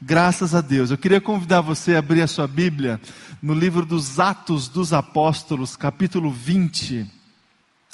Graças 0.00 0.54
a 0.54 0.60
Deus. 0.60 0.90
Eu 0.90 0.98
queria 0.98 1.22
convidar 1.22 1.62
você 1.62 1.94
a 1.94 2.00
abrir 2.00 2.20
a 2.20 2.26
sua 2.26 2.46
Bíblia 2.46 3.00
no 3.40 3.54
livro 3.54 3.86
dos 3.86 4.20
Atos 4.20 4.68
dos 4.68 4.92
Apóstolos, 4.92 5.74
capítulo 5.74 6.30
20, 6.30 7.10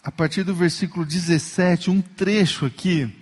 a 0.03 0.11
partir 0.11 0.43
do 0.43 0.53
versículo 0.53 1.07
17, 1.07 1.91
um 1.91 2.01
trecho 2.01 2.67
aqui 2.67 3.17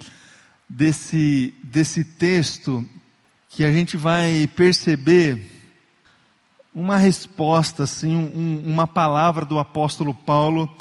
desse, 0.66 1.52
desse 1.62 2.02
texto 2.04 2.86
que 3.50 3.64
a 3.64 3.72
gente 3.72 3.98
vai 3.98 4.48
perceber 4.56 5.46
uma 6.74 6.96
resposta, 6.96 7.82
assim, 7.82 8.16
um, 8.16 8.62
uma 8.64 8.86
palavra 8.86 9.44
do 9.44 9.58
apóstolo 9.58 10.14
Paulo 10.14 10.74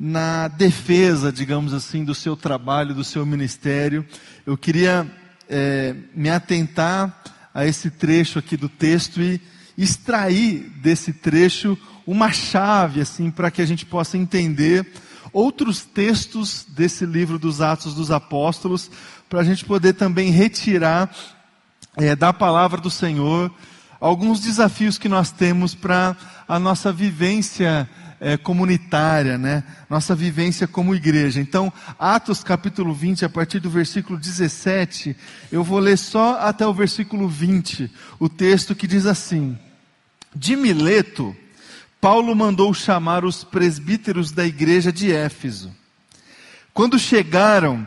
na 0.00 0.48
defesa, 0.48 1.30
digamos 1.30 1.74
assim, 1.74 2.02
do 2.02 2.14
seu 2.14 2.34
trabalho, 2.34 2.94
do 2.94 3.04
seu 3.04 3.26
ministério. 3.26 4.06
Eu 4.46 4.56
queria 4.56 5.06
é, 5.48 5.94
me 6.14 6.30
atentar 6.30 7.22
a 7.54 7.66
esse 7.66 7.90
trecho 7.90 8.38
aqui 8.38 8.56
do 8.56 8.68
texto 8.68 9.20
e 9.20 9.40
extrair 9.76 10.70
desse 10.80 11.12
trecho 11.12 11.76
uma 12.06 12.30
chave, 12.32 13.00
assim, 13.00 13.30
para 13.30 13.50
que 13.50 13.60
a 13.60 13.66
gente 13.66 13.84
possa 13.84 14.16
entender 14.16 14.86
outros 15.32 15.84
textos 15.84 16.64
desse 16.68 17.04
livro 17.04 17.38
dos 17.38 17.60
Atos 17.60 17.94
dos 17.94 18.10
Apóstolos, 18.10 18.90
para 19.28 19.40
a 19.40 19.44
gente 19.44 19.64
poder 19.64 19.94
também 19.94 20.30
retirar 20.30 21.10
é, 21.96 22.14
da 22.14 22.32
palavra 22.32 22.80
do 22.80 22.90
Senhor 22.90 23.52
alguns 24.00 24.40
desafios 24.40 24.98
que 24.98 25.08
nós 25.08 25.30
temos 25.30 25.74
para 25.74 26.16
a 26.46 26.58
nossa 26.58 26.92
vivência 26.92 27.88
é, 28.20 28.36
comunitária, 28.36 29.36
né? 29.36 29.62
nossa 29.88 30.14
vivência 30.14 30.66
como 30.66 30.94
igreja. 30.94 31.40
Então, 31.40 31.72
Atos 31.98 32.42
capítulo 32.42 32.92
20, 32.94 33.24
a 33.24 33.28
partir 33.28 33.60
do 33.60 33.70
versículo 33.70 34.18
17, 34.18 35.16
eu 35.50 35.62
vou 35.62 35.78
ler 35.78 35.98
só 35.98 36.40
até 36.40 36.66
o 36.66 36.74
versículo 36.74 37.28
20, 37.28 37.90
o 38.18 38.28
texto 38.28 38.74
que 38.74 38.86
diz 38.86 39.06
assim: 39.06 39.58
De 40.34 40.56
Mileto, 40.56 41.36
Paulo 42.00 42.34
mandou 42.34 42.72
chamar 42.72 43.24
os 43.24 43.44
presbíteros 43.44 44.32
da 44.32 44.46
igreja 44.46 44.92
de 44.92 45.12
Éfeso. 45.12 45.74
Quando 46.72 46.98
chegaram, 46.98 47.86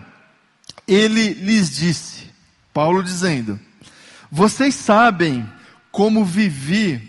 ele 0.87 1.33
lhes 1.33 1.69
disse, 1.75 2.25
Paulo 2.73 3.03
dizendo: 3.03 3.59
vocês 4.31 4.75
sabem 4.75 5.49
como 5.91 6.23
vivi 6.23 7.08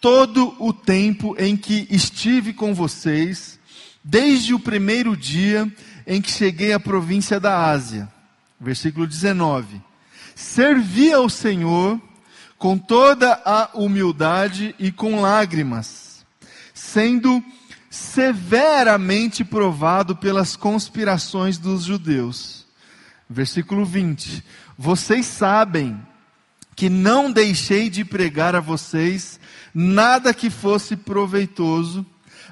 todo 0.00 0.56
o 0.58 0.72
tempo 0.72 1.36
em 1.38 1.56
que 1.56 1.86
estive 1.90 2.52
com 2.52 2.74
vocês, 2.74 3.58
desde 4.02 4.54
o 4.54 4.58
primeiro 4.58 5.16
dia 5.16 5.70
em 6.06 6.22
que 6.22 6.30
cheguei 6.30 6.72
à 6.72 6.80
província 6.80 7.38
da 7.38 7.70
Ásia. 7.70 8.08
Versículo 8.58 9.06
19. 9.06 9.80
Servi 10.34 11.12
ao 11.12 11.28
Senhor 11.28 12.00
com 12.56 12.78
toda 12.78 13.40
a 13.44 13.70
humildade 13.74 14.74
e 14.78 14.90
com 14.90 15.20
lágrimas, 15.20 16.24
sendo 16.74 17.42
severamente 17.90 19.44
provado 19.44 20.16
pelas 20.16 20.56
conspirações 20.56 21.58
dos 21.58 21.84
judeus. 21.84 22.66
Versículo 23.28 23.84
20. 23.84 24.44
Vocês 24.78 25.26
sabem 25.26 26.00
que 26.80 26.88
não 26.88 27.30
deixei 27.30 27.90
de 27.90 28.06
pregar 28.06 28.56
a 28.56 28.60
vocês 28.60 29.38
nada 29.74 30.32
que 30.32 30.48
fosse 30.48 30.96
proveitoso, 30.96 32.06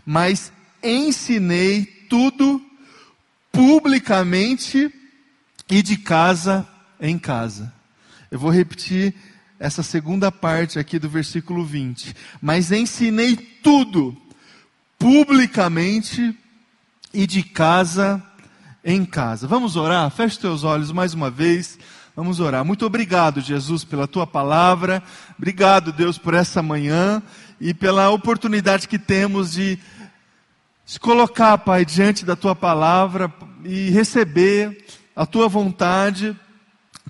mas 0.05 0.53
ensinei 0.83 1.87
tudo 2.11 2.61
publicamente 3.51 4.93
e 5.67 5.83
de 5.83 5.97
casa 5.97 6.69
em 7.01 7.19
casa. 7.19 7.73
Eu 8.31 8.39
vou 8.39 8.51
repetir 8.51 9.15
essa 9.59 9.83
segunda 9.83 10.31
parte 10.31 10.79
aqui 10.79 10.99
do 10.99 11.09
versículo 11.09 11.65
20. 11.65 12.15
Mas 12.39 12.71
ensinei 12.71 13.35
tudo 13.35 14.15
publicamente 14.99 16.39
e 17.15 17.27
de 17.27 17.43
casa 17.43 18.23
em 18.85 19.07
casa. 19.07 19.49
Vamos 19.49 19.75
orar? 19.75 20.11
Feche 20.11 20.39
teus 20.39 20.65
olhos 20.65 20.93
mais 20.93 21.15
uma 21.15 21.31
vez. 21.31 21.79
Vamos 22.19 22.41
orar. 22.41 22.65
Muito 22.65 22.85
obrigado, 22.85 23.41
Jesus, 23.41 23.85
pela 23.85 24.09
tua 24.09 24.27
palavra. 24.27 25.01
Obrigado, 25.39 25.93
Deus, 25.93 26.19
por 26.19 26.35
essa 26.35 26.61
manhã 26.61 27.23
e 27.61 27.73
pela 27.73 28.11
oportunidade 28.11 28.89
que 28.89 28.99
temos 28.99 29.53
de 29.53 29.79
se 30.85 30.99
colocar, 30.99 31.57
Pai, 31.59 31.85
diante 31.85 32.25
da 32.25 32.35
tua 32.35 32.57
palavra 32.57 33.33
e 33.65 33.91
receber 33.91 34.85
a 35.15 35.25
tua 35.25 35.47
vontade 35.47 36.37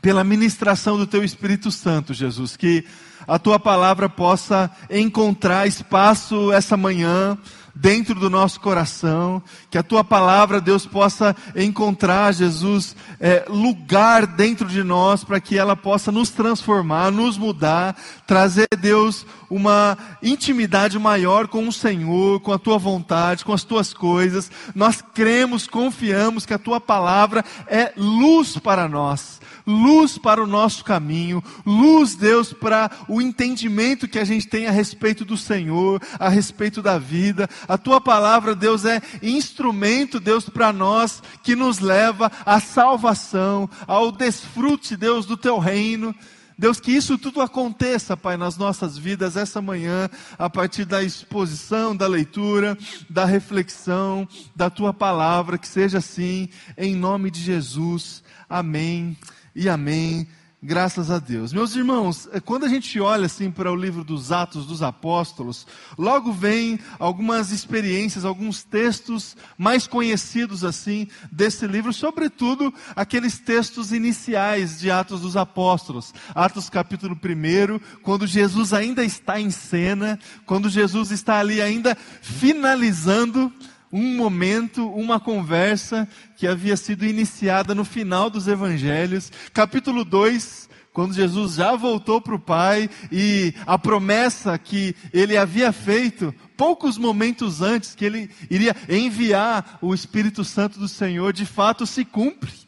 pela 0.02 0.22
ministração 0.22 0.98
do 0.98 1.06
teu 1.06 1.24
Espírito 1.24 1.70
Santo, 1.70 2.12
Jesus. 2.12 2.54
Que 2.54 2.84
a 3.26 3.38
tua 3.38 3.58
palavra 3.58 4.10
possa 4.10 4.70
encontrar 4.90 5.66
espaço 5.66 6.52
essa 6.52 6.76
manhã 6.76 7.38
dentro 7.80 8.14
do 8.14 8.28
nosso 8.28 8.58
coração, 8.60 9.42
que 9.70 9.78
a 9.78 9.82
tua 9.82 10.02
palavra, 10.02 10.60
Deus, 10.60 10.84
possa 10.84 11.34
encontrar, 11.54 12.32
Jesus, 12.32 12.96
é, 13.20 13.44
lugar 13.48 14.26
dentro 14.26 14.66
de 14.66 14.82
nós 14.82 15.22
para 15.22 15.40
que 15.40 15.56
ela 15.56 15.76
possa 15.76 16.10
nos 16.10 16.30
transformar, 16.30 17.12
nos 17.12 17.38
mudar, 17.38 17.96
trazer, 18.26 18.66
Deus, 18.80 19.24
uma 19.48 19.96
intimidade 20.22 20.98
maior 20.98 21.46
com 21.46 21.68
o 21.68 21.72
Senhor, 21.72 22.40
com 22.40 22.52
a 22.52 22.58
tua 22.58 22.78
vontade, 22.78 23.44
com 23.44 23.52
as 23.52 23.62
tuas 23.62 23.94
coisas. 23.94 24.50
Nós 24.74 25.00
cremos, 25.14 25.66
confiamos 25.66 26.44
que 26.44 26.54
a 26.54 26.58
tua 26.58 26.80
palavra 26.80 27.44
é 27.68 27.92
luz 27.96 28.58
para 28.58 28.88
nós 28.88 29.37
luz 29.68 30.16
para 30.16 30.42
o 30.42 30.46
nosso 30.46 30.82
caminho, 30.82 31.44
luz, 31.66 32.14
Deus, 32.14 32.54
para 32.54 32.90
o 33.06 33.20
entendimento 33.20 34.08
que 34.08 34.18
a 34.18 34.24
gente 34.24 34.48
tem 34.48 34.66
a 34.66 34.70
respeito 34.70 35.26
do 35.26 35.36
Senhor, 35.36 36.00
a 36.18 36.30
respeito 36.30 36.80
da 36.80 36.98
vida. 36.98 37.46
A 37.68 37.76
tua 37.76 38.00
palavra, 38.00 38.54
Deus, 38.54 38.86
é 38.86 39.02
instrumento, 39.22 40.18
Deus, 40.18 40.48
para 40.48 40.72
nós 40.72 41.22
que 41.42 41.54
nos 41.54 41.80
leva 41.80 42.32
à 42.46 42.58
salvação, 42.60 43.68
ao 43.86 44.10
desfrute, 44.10 44.96
Deus, 44.96 45.26
do 45.26 45.36
teu 45.36 45.58
reino. 45.58 46.14
Deus, 46.58 46.80
que 46.80 46.90
isso 46.90 47.18
tudo 47.18 47.42
aconteça, 47.42 48.16
Pai, 48.16 48.36
nas 48.36 48.56
nossas 48.56 48.96
vidas 48.96 49.36
essa 49.36 49.60
manhã, 49.60 50.08
a 50.36 50.48
partir 50.48 50.86
da 50.86 51.02
exposição, 51.02 51.94
da 51.94 52.08
leitura, 52.08 52.76
da 53.08 53.26
reflexão, 53.26 54.26
da 54.56 54.68
tua 54.70 54.94
palavra, 54.94 55.58
que 55.58 55.68
seja 55.68 55.98
assim, 55.98 56.48
em 56.76 56.96
nome 56.96 57.30
de 57.30 57.40
Jesus. 57.40 58.24
Amém 58.48 59.16
e 59.58 59.68
amém. 59.68 60.28
Graças 60.62 61.10
a 61.10 61.18
Deus. 61.18 61.52
Meus 61.52 61.74
irmãos, 61.74 62.28
é, 62.32 62.40
quando 62.40 62.64
a 62.64 62.68
gente 62.68 62.98
olha 63.00 63.26
assim 63.26 63.50
para 63.50 63.70
o 63.70 63.76
livro 63.76 64.02
dos 64.04 64.32
Atos 64.32 64.66
dos 64.66 64.82
Apóstolos, 64.82 65.66
logo 65.96 66.32
vem 66.32 66.78
algumas 66.98 67.50
experiências, 67.50 68.24
alguns 68.24 68.62
textos 68.62 69.36
mais 69.56 69.86
conhecidos 69.86 70.64
assim 70.64 71.08
desse 71.30 71.66
livro, 71.66 71.92
sobretudo 71.92 72.72
aqueles 72.94 73.38
textos 73.38 73.92
iniciais 73.92 74.78
de 74.80 74.90
Atos 74.90 75.20
dos 75.20 75.36
Apóstolos. 75.36 76.12
Atos 76.34 76.68
capítulo 76.68 77.16
1, 77.16 78.00
quando 78.02 78.26
Jesus 78.26 78.72
ainda 78.72 79.04
está 79.04 79.40
em 79.40 79.50
cena, 79.50 80.18
quando 80.46 80.68
Jesus 80.68 81.10
está 81.10 81.38
ali 81.38 81.60
ainda 81.60 81.96
finalizando 82.20 83.52
um 83.92 84.16
momento, 84.16 84.88
uma 84.90 85.18
conversa 85.18 86.08
que 86.36 86.46
havia 86.46 86.76
sido 86.76 87.04
iniciada 87.04 87.74
no 87.74 87.84
final 87.84 88.28
dos 88.28 88.46
evangelhos, 88.46 89.32
capítulo 89.52 90.04
2, 90.04 90.68
quando 90.92 91.14
Jesus 91.14 91.54
já 91.54 91.76
voltou 91.76 92.20
para 92.20 92.34
o 92.34 92.40
Pai 92.40 92.90
e 93.12 93.54
a 93.66 93.78
promessa 93.78 94.58
que 94.58 94.96
ele 95.12 95.36
havia 95.36 95.72
feito 95.72 96.34
poucos 96.56 96.98
momentos 96.98 97.62
antes, 97.62 97.94
que 97.94 98.04
ele 98.04 98.30
iria 98.50 98.74
enviar 98.88 99.78
o 99.80 99.94
Espírito 99.94 100.44
Santo 100.44 100.78
do 100.78 100.88
Senhor, 100.88 101.32
de 101.32 101.46
fato 101.46 101.86
se 101.86 102.04
cumpre. 102.04 102.67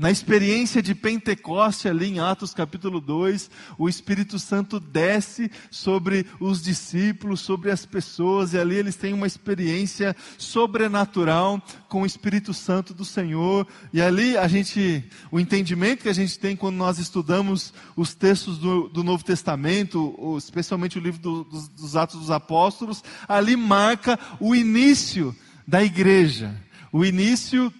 Na 0.00 0.10
experiência 0.10 0.80
de 0.80 0.94
Pentecoste, 0.94 1.86
ali 1.86 2.06
em 2.06 2.20
Atos 2.20 2.54
capítulo 2.54 3.02
2, 3.02 3.50
o 3.76 3.86
Espírito 3.86 4.38
Santo 4.38 4.80
desce 4.80 5.50
sobre 5.70 6.24
os 6.40 6.62
discípulos, 6.62 7.40
sobre 7.40 7.70
as 7.70 7.84
pessoas, 7.84 8.54
e 8.54 8.58
ali 8.58 8.76
eles 8.76 8.96
têm 8.96 9.12
uma 9.12 9.26
experiência 9.26 10.16
sobrenatural 10.38 11.62
com 11.86 12.00
o 12.00 12.06
Espírito 12.06 12.54
Santo 12.54 12.94
do 12.94 13.04
Senhor. 13.04 13.68
E 13.92 14.00
ali 14.00 14.38
a 14.38 14.48
gente, 14.48 15.04
o 15.30 15.38
entendimento 15.38 16.04
que 16.04 16.08
a 16.08 16.14
gente 16.14 16.38
tem 16.38 16.56
quando 16.56 16.76
nós 16.76 16.98
estudamos 16.98 17.74
os 17.94 18.14
textos 18.14 18.56
do, 18.56 18.88
do 18.88 19.04
Novo 19.04 19.22
Testamento, 19.22 20.16
especialmente 20.38 20.96
o 20.96 21.02
livro 21.02 21.20
do, 21.20 21.44
dos, 21.44 21.68
dos 21.68 21.94
Atos 21.94 22.20
dos 22.20 22.30
Apóstolos, 22.30 23.04
ali 23.28 23.54
marca 23.54 24.18
o 24.40 24.54
início 24.54 25.36
da 25.68 25.84
igreja. 25.84 26.58
O 26.90 27.04
início 27.04 27.70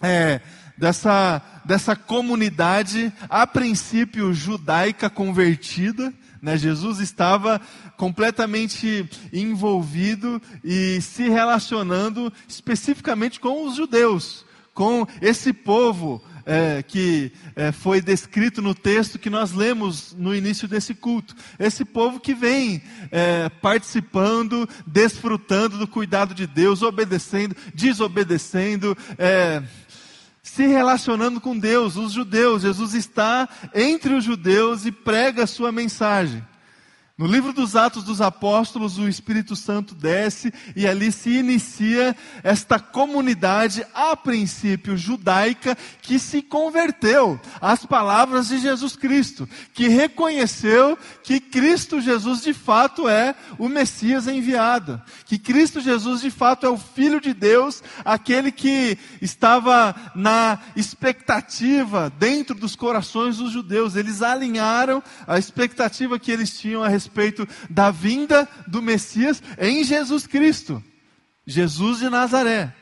é, 0.00 0.40
dessa, 0.78 1.42
dessa 1.64 1.96
comunidade, 1.96 3.12
a 3.28 3.46
princípio 3.46 4.32
judaica 4.32 5.10
convertida. 5.10 6.12
Né? 6.40 6.56
Jesus 6.56 7.00
estava 7.00 7.60
completamente 7.96 9.08
envolvido 9.32 10.40
e 10.62 11.00
se 11.00 11.28
relacionando 11.28 12.32
especificamente 12.46 13.40
com 13.40 13.66
os 13.66 13.74
judeus, 13.74 14.44
com 14.72 15.06
esse 15.20 15.52
povo 15.52 16.22
é, 16.48 16.82
que 16.82 17.30
é, 17.54 17.70
foi 17.70 18.00
descrito 18.00 18.62
no 18.62 18.74
texto 18.74 19.18
que 19.18 19.28
nós 19.28 19.52
lemos 19.52 20.14
no 20.16 20.34
início 20.34 20.66
desse 20.66 20.94
culto. 20.94 21.36
Esse 21.58 21.84
povo 21.84 22.18
que 22.18 22.34
vem 22.34 22.82
é, 23.10 23.50
participando, 23.60 24.66
desfrutando 24.86 25.76
do 25.76 25.86
cuidado 25.86 26.34
de 26.34 26.46
Deus, 26.46 26.80
obedecendo, 26.80 27.54
desobedecendo, 27.74 28.96
é, 29.18 29.62
se 30.48 30.66
relacionando 30.66 31.40
com 31.40 31.56
Deus, 31.56 31.96
os 31.96 32.12
judeus. 32.12 32.62
Jesus 32.62 32.94
está 32.94 33.48
entre 33.74 34.14
os 34.14 34.24
judeus 34.24 34.86
e 34.86 34.90
prega 34.90 35.44
a 35.44 35.46
sua 35.46 35.70
mensagem. 35.70 36.44
No 37.18 37.26
livro 37.26 37.52
dos 37.52 37.74
Atos 37.74 38.04
dos 38.04 38.20
Apóstolos, 38.20 38.96
o 38.96 39.08
Espírito 39.08 39.56
Santo 39.56 39.92
desce 39.92 40.54
e 40.76 40.86
ali 40.86 41.10
se 41.10 41.30
inicia 41.30 42.14
esta 42.44 42.78
comunidade, 42.78 43.84
a 43.92 44.16
princípio 44.16 44.96
judaica, 44.96 45.76
que 46.00 46.16
se 46.16 46.40
converteu 46.40 47.40
às 47.60 47.84
palavras 47.84 48.46
de 48.46 48.58
Jesus 48.58 48.94
Cristo, 48.94 49.48
que 49.74 49.88
reconheceu 49.88 50.96
que 51.24 51.40
Cristo 51.40 52.00
Jesus 52.00 52.40
de 52.40 52.52
fato 52.54 53.08
é 53.08 53.34
o 53.58 53.68
Messias 53.68 54.28
enviado, 54.28 55.02
que 55.24 55.40
Cristo 55.40 55.80
Jesus 55.80 56.20
de 56.20 56.30
fato 56.30 56.66
é 56.66 56.68
o 56.68 56.78
Filho 56.78 57.20
de 57.20 57.34
Deus, 57.34 57.82
aquele 58.04 58.52
que 58.52 58.96
estava 59.20 59.92
na 60.14 60.60
expectativa 60.76 62.12
dentro 62.16 62.54
dos 62.54 62.76
corações 62.76 63.38
dos 63.38 63.50
judeus. 63.50 63.96
Eles 63.96 64.22
alinharam 64.22 65.02
a 65.26 65.36
expectativa 65.36 66.16
que 66.16 66.30
eles 66.30 66.56
tinham 66.56 66.84
a 66.84 66.88
respeito 66.88 67.07
respeito 67.08 67.48
da 67.70 67.90
vinda 67.90 68.46
do 68.66 68.82
Messias 68.82 69.42
em 69.58 69.82
Jesus 69.82 70.26
Cristo, 70.26 70.82
Jesus 71.46 71.98
de 71.98 72.10
Nazaré. 72.10 72.74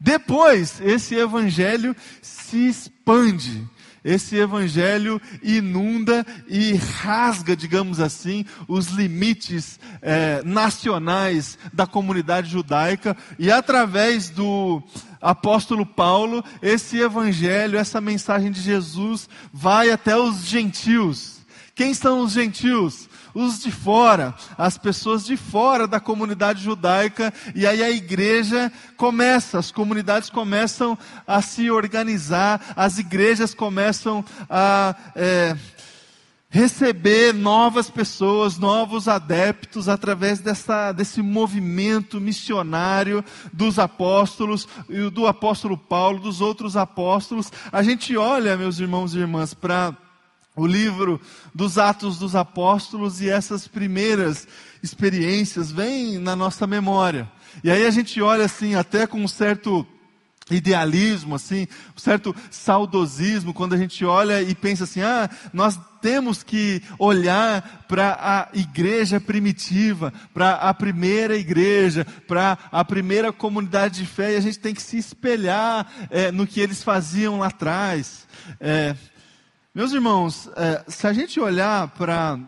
Depois, 0.00 0.80
esse 0.80 1.14
evangelho 1.14 1.94
se 2.20 2.66
expande, 2.66 3.66
esse 4.02 4.36
evangelho 4.36 5.20
inunda 5.42 6.26
e 6.48 6.74
rasga, 6.74 7.56
digamos 7.56 8.00
assim, 8.00 8.44
os 8.66 8.88
limites 8.88 9.78
é, 10.02 10.42
nacionais 10.44 11.58
da 11.72 11.86
comunidade 11.86 12.50
judaica, 12.50 13.16
e 13.38 13.50
através 13.50 14.28
do 14.28 14.82
apóstolo 15.20 15.86
Paulo, 15.86 16.44
esse 16.60 16.98
evangelho, 16.98 17.78
essa 17.78 18.00
mensagem 18.00 18.50
de 18.50 18.60
Jesus 18.60 19.28
vai 19.52 19.90
até 19.90 20.16
os 20.16 20.44
gentios. 20.44 21.34
Quem 21.74 21.92
são 21.92 22.20
os 22.20 22.32
gentios? 22.32 23.08
Os 23.34 23.58
de 23.58 23.70
fora, 23.70 24.34
as 24.56 24.78
pessoas 24.78 25.24
de 25.24 25.36
fora 25.36 25.86
da 25.86 25.98
comunidade 25.98 26.62
judaica, 26.62 27.34
e 27.54 27.66
aí 27.66 27.82
a 27.82 27.90
igreja 27.90 28.72
começa, 28.96 29.58
as 29.58 29.72
comunidades 29.72 30.30
começam 30.30 30.96
a 31.26 31.42
se 31.42 31.70
organizar, 31.70 32.72
as 32.76 32.98
igrejas 32.98 33.52
começam 33.52 34.24
a. 34.48 34.94
É, 35.16 35.56
receber 36.54 37.34
novas 37.34 37.90
pessoas, 37.90 38.58
novos 38.58 39.08
adeptos 39.08 39.88
através 39.88 40.38
dessa, 40.38 40.92
desse 40.92 41.20
movimento 41.20 42.20
missionário 42.20 43.24
dos 43.52 43.76
apóstolos, 43.76 44.68
do 45.12 45.26
apóstolo 45.26 45.76
Paulo, 45.76 46.20
dos 46.20 46.40
outros 46.40 46.76
apóstolos. 46.76 47.50
A 47.72 47.82
gente 47.82 48.16
olha, 48.16 48.56
meus 48.56 48.78
irmãos 48.78 49.16
e 49.16 49.18
irmãs, 49.18 49.52
para 49.52 49.96
o 50.56 50.66
livro 50.66 51.20
dos 51.54 51.78
Atos 51.78 52.18
dos 52.18 52.36
Apóstolos 52.36 53.20
e 53.20 53.28
essas 53.28 53.66
primeiras 53.66 54.46
experiências 54.82 55.72
vêm 55.72 56.18
na 56.18 56.36
nossa 56.36 56.66
memória. 56.66 57.30
E 57.62 57.70
aí 57.70 57.86
a 57.86 57.90
gente 57.90 58.20
olha 58.20 58.44
assim, 58.44 58.74
até 58.74 59.06
com 59.06 59.20
um 59.20 59.28
certo 59.28 59.86
idealismo, 60.50 61.34
assim, 61.34 61.66
um 61.96 61.98
certo 61.98 62.34
saudosismo, 62.50 63.54
quando 63.54 63.74
a 63.74 63.78
gente 63.78 64.04
olha 64.04 64.42
e 64.42 64.54
pensa 64.54 64.84
assim, 64.84 65.00
ah, 65.00 65.28
nós 65.52 65.78
temos 66.02 66.42
que 66.42 66.82
olhar 66.98 67.86
para 67.88 68.18
a 68.20 68.48
igreja 68.52 69.18
primitiva, 69.18 70.12
para 70.34 70.54
a 70.56 70.74
primeira 70.74 71.34
igreja, 71.34 72.06
para 72.28 72.58
a 72.70 72.84
primeira 72.84 73.32
comunidade 73.32 74.00
de 74.00 74.06
fé, 74.06 74.34
e 74.34 74.36
a 74.36 74.40
gente 74.40 74.58
tem 74.58 74.74
que 74.74 74.82
se 74.82 74.98
espelhar 74.98 75.90
é, 76.10 76.30
no 76.30 76.46
que 76.46 76.60
eles 76.60 76.82
faziam 76.82 77.38
lá 77.38 77.46
atrás. 77.46 78.26
É, 78.60 78.94
meus 79.74 79.92
irmãos, 79.92 80.48
é, 80.54 80.84
se 80.86 81.04
a 81.04 81.12
gente 81.12 81.40
olhar 81.40 81.88
para 81.88 82.38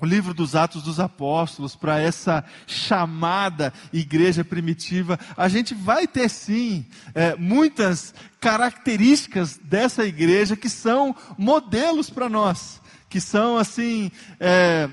o 0.00 0.04
livro 0.04 0.34
dos 0.34 0.56
Atos 0.56 0.82
dos 0.82 0.98
Apóstolos, 0.98 1.76
para 1.76 2.00
essa 2.00 2.44
chamada 2.66 3.72
igreja 3.92 4.44
primitiva, 4.44 5.16
a 5.36 5.46
gente 5.46 5.72
vai 5.72 6.08
ter 6.08 6.28
sim 6.28 6.84
é, 7.14 7.36
muitas 7.36 8.12
características 8.40 9.56
dessa 9.56 10.04
igreja 10.04 10.56
que 10.56 10.68
são 10.68 11.14
modelos 11.38 12.10
para 12.10 12.28
nós, 12.28 12.82
que 13.08 13.20
são 13.20 13.56
assim 13.56 14.10
é, 14.40 14.90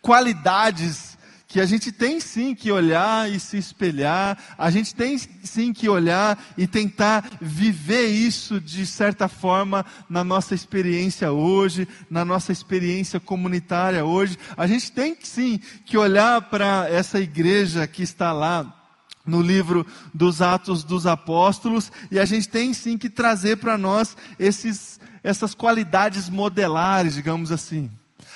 qualidades 0.00 1.15
que 1.56 1.60
a 1.62 1.64
gente 1.64 1.90
tem 1.90 2.20
sim 2.20 2.54
que 2.54 2.70
olhar 2.70 3.32
e 3.32 3.40
se 3.40 3.56
espelhar, 3.56 4.36
a 4.58 4.70
gente 4.70 4.94
tem 4.94 5.16
sim 5.16 5.72
que 5.72 5.88
olhar 5.88 6.38
e 6.54 6.66
tentar 6.66 7.30
viver 7.40 8.08
isso 8.08 8.60
de 8.60 8.84
certa 8.84 9.26
forma 9.26 9.82
na 10.06 10.22
nossa 10.22 10.54
experiência 10.54 11.32
hoje, 11.32 11.88
na 12.10 12.26
nossa 12.26 12.52
experiência 12.52 13.18
comunitária 13.18 14.04
hoje. 14.04 14.38
A 14.54 14.66
gente 14.66 14.92
tem 14.92 15.16
sim 15.22 15.58
que 15.86 15.96
olhar 15.96 16.42
para 16.42 16.90
essa 16.90 17.18
igreja 17.18 17.86
que 17.86 18.02
está 18.02 18.34
lá 18.34 18.92
no 19.24 19.40
livro 19.40 19.86
dos 20.12 20.42
Atos 20.42 20.84
dos 20.84 21.06
Apóstolos 21.06 21.90
e 22.10 22.18
a 22.18 22.26
gente 22.26 22.50
tem 22.50 22.74
sim 22.74 22.98
que 22.98 23.08
trazer 23.08 23.56
para 23.56 23.78
nós 23.78 24.14
esses, 24.38 25.00
essas 25.24 25.54
qualidades 25.54 26.28
modelares, 26.28 27.14
digamos 27.14 27.50
assim. 27.50 27.90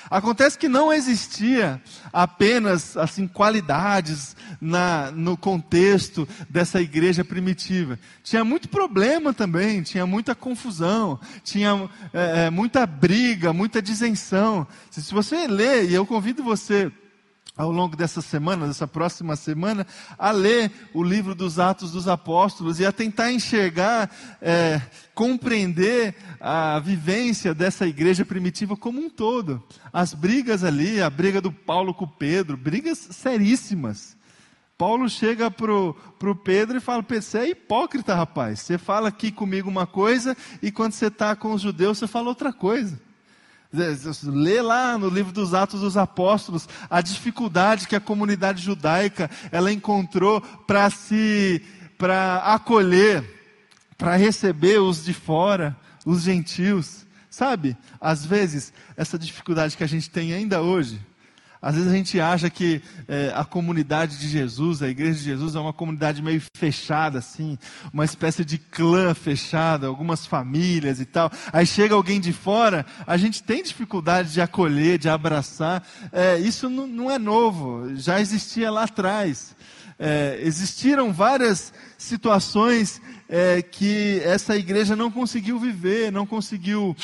Acontece 0.08 0.56
que 0.56 0.68
não 0.68 0.92
existia 0.92 1.80
apenas 2.12 2.96
assim 2.96 3.26
qualidades 3.26 4.36
na, 4.60 5.10
no 5.10 5.36
contexto 5.36 6.26
dessa 6.48 6.80
igreja 6.80 7.24
primitiva. 7.24 7.98
Tinha 8.22 8.44
muito 8.44 8.68
problema 8.68 9.34
também, 9.34 9.82
tinha 9.82 10.06
muita 10.06 10.34
confusão, 10.34 11.18
tinha 11.42 11.88
é, 12.12 12.46
é 12.46 12.50
muita 12.50 12.86
briga, 12.86 13.52
muita 13.52 13.82
disenção. 13.82 14.66
Se, 14.90 15.12
você 15.12 15.46
ler, 15.46 15.90
e 15.90 15.94
eu 15.94 16.06
convido 16.06 16.42
você 16.42 16.90
ao 17.60 17.70
longo 17.70 17.94
dessa 17.94 18.22
semana, 18.22 18.66
dessa 18.66 18.88
próxima 18.88 19.36
semana, 19.36 19.86
a 20.18 20.30
ler 20.30 20.72
o 20.94 21.02
livro 21.02 21.34
dos 21.34 21.58
Atos 21.58 21.92
dos 21.92 22.08
Apóstolos 22.08 22.80
e 22.80 22.86
a 22.86 22.92
tentar 22.92 23.30
enxergar, 23.30 24.10
é, 24.40 24.80
compreender 25.14 26.14
a 26.40 26.78
vivência 26.78 27.54
dessa 27.54 27.86
igreja 27.86 28.24
primitiva 28.24 28.76
como 28.76 28.98
um 28.98 29.10
todo. 29.10 29.62
As 29.92 30.14
brigas 30.14 30.64
ali, 30.64 31.02
a 31.02 31.10
briga 31.10 31.38
do 31.40 31.52
Paulo 31.52 31.92
com 31.92 32.06
Pedro, 32.06 32.56
brigas 32.56 32.98
seríssimas. 33.10 34.16
Paulo 34.78 35.10
chega 35.10 35.50
para 35.50 35.70
o 35.70 36.34
Pedro 36.42 36.78
e 36.78 36.80
fala: 36.80 37.02
Pedro, 37.02 37.24
você 37.24 37.38
é 37.40 37.50
hipócrita, 37.50 38.14
rapaz. 38.14 38.60
Você 38.60 38.78
fala 38.78 39.08
aqui 39.08 39.30
comigo 39.30 39.68
uma 39.68 39.86
coisa 39.86 40.34
e 40.62 40.72
quando 40.72 40.92
você 40.92 41.08
está 41.08 41.36
com 41.36 41.52
os 41.52 41.60
judeus, 41.60 41.98
você 41.98 42.06
fala 42.06 42.28
outra 42.28 42.54
coisa. 42.54 42.98
Lê 43.72 44.60
lá 44.60 44.98
no 44.98 45.08
livro 45.08 45.32
dos 45.32 45.54
Atos 45.54 45.80
dos 45.80 45.96
Apóstolos 45.96 46.68
a 46.88 47.00
dificuldade 47.00 47.86
que 47.86 47.94
a 47.94 48.00
comunidade 48.00 48.62
judaica 48.62 49.30
ela 49.52 49.72
encontrou 49.72 50.40
para 50.40 50.90
se 50.90 51.62
para 51.96 52.38
acolher, 52.38 53.22
para 53.98 54.16
receber 54.16 54.80
os 54.80 55.04
de 55.04 55.12
fora, 55.12 55.76
os 56.04 56.22
gentios. 56.22 57.06
Sabe? 57.28 57.76
Às 58.00 58.24
vezes 58.24 58.72
essa 58.96 59.18
dificuldade 59.18 59.76
que 59.76 59.84
a 59.84 59.86
gente 59.86 60.10
tem 60.10 60.32
ainda 60.32 60.60
hoje, 60.60 61.00
às 61.62 61.74
vezes 61.74 61.90
a 61.90 61.94
gente 61.94 62.18
acha 62.18 62.48
que 62.48 62.80
é, 63.06 63.32
a 63.34 63.44
comunidade 63.44 64.18
de 64.18 64.28
Jesus, 64.28 64.82
a 64.82 64.88
igreja 64.88 65.18
de 65.18 65.24
Jesus, 65.24 65.54
é 65.54 65.60
uma 65.60 65.74
comunidade 65.74 66.22
meio 66.22 66.40
fechada, 66.56 67.18
assim, 67.18 67.58
uma 67.92 68.04
espécie 68.04 68.46
de 68.46 68.56
clã 68.56 69.12
fechada, 69.12 69.86
algumas 69.86 70.24
famílias 70.24 71.00
e 71.00 71.04
tal. 71.04 71.30
Aí 71.52 71.66
chega 71.66 71.94
alguém 71.94 72.18
de 72.18 72.32
fora, 72.32 72.86
a 73.06 73.16
gente 73.18 73.42
tem 73.42 73.62
dificuldade 73.62 74.32
de 74.32 74.40
acolher, 74.40 74.98
de 74.98 75.10
abraçar. 75.10 75.86
É, 76.10 76.38
isso 76.38 76.70
não, 76.70 76.86
não, 76.86 77.10
é 77.10 77.18
novo, 77.18 77.94
já 77.94 78.20
existia 78.20 78.70
lá 78.70 78.84
atrás. 78.84 79.54
É, 79.98 80.40
existiram 80.42 81.12
várias 81.12 81.74
situações 81.98 83.02
é, 83.28 83.60
que 83.60 84.22
essa 84.24 84.56
igreja 84.56 84.96
não 84.96 85.10
conseguiu 85.10 85.58
viver, 85.58 86.10
não 86.10 86.24
conseguiu 86.24 86.96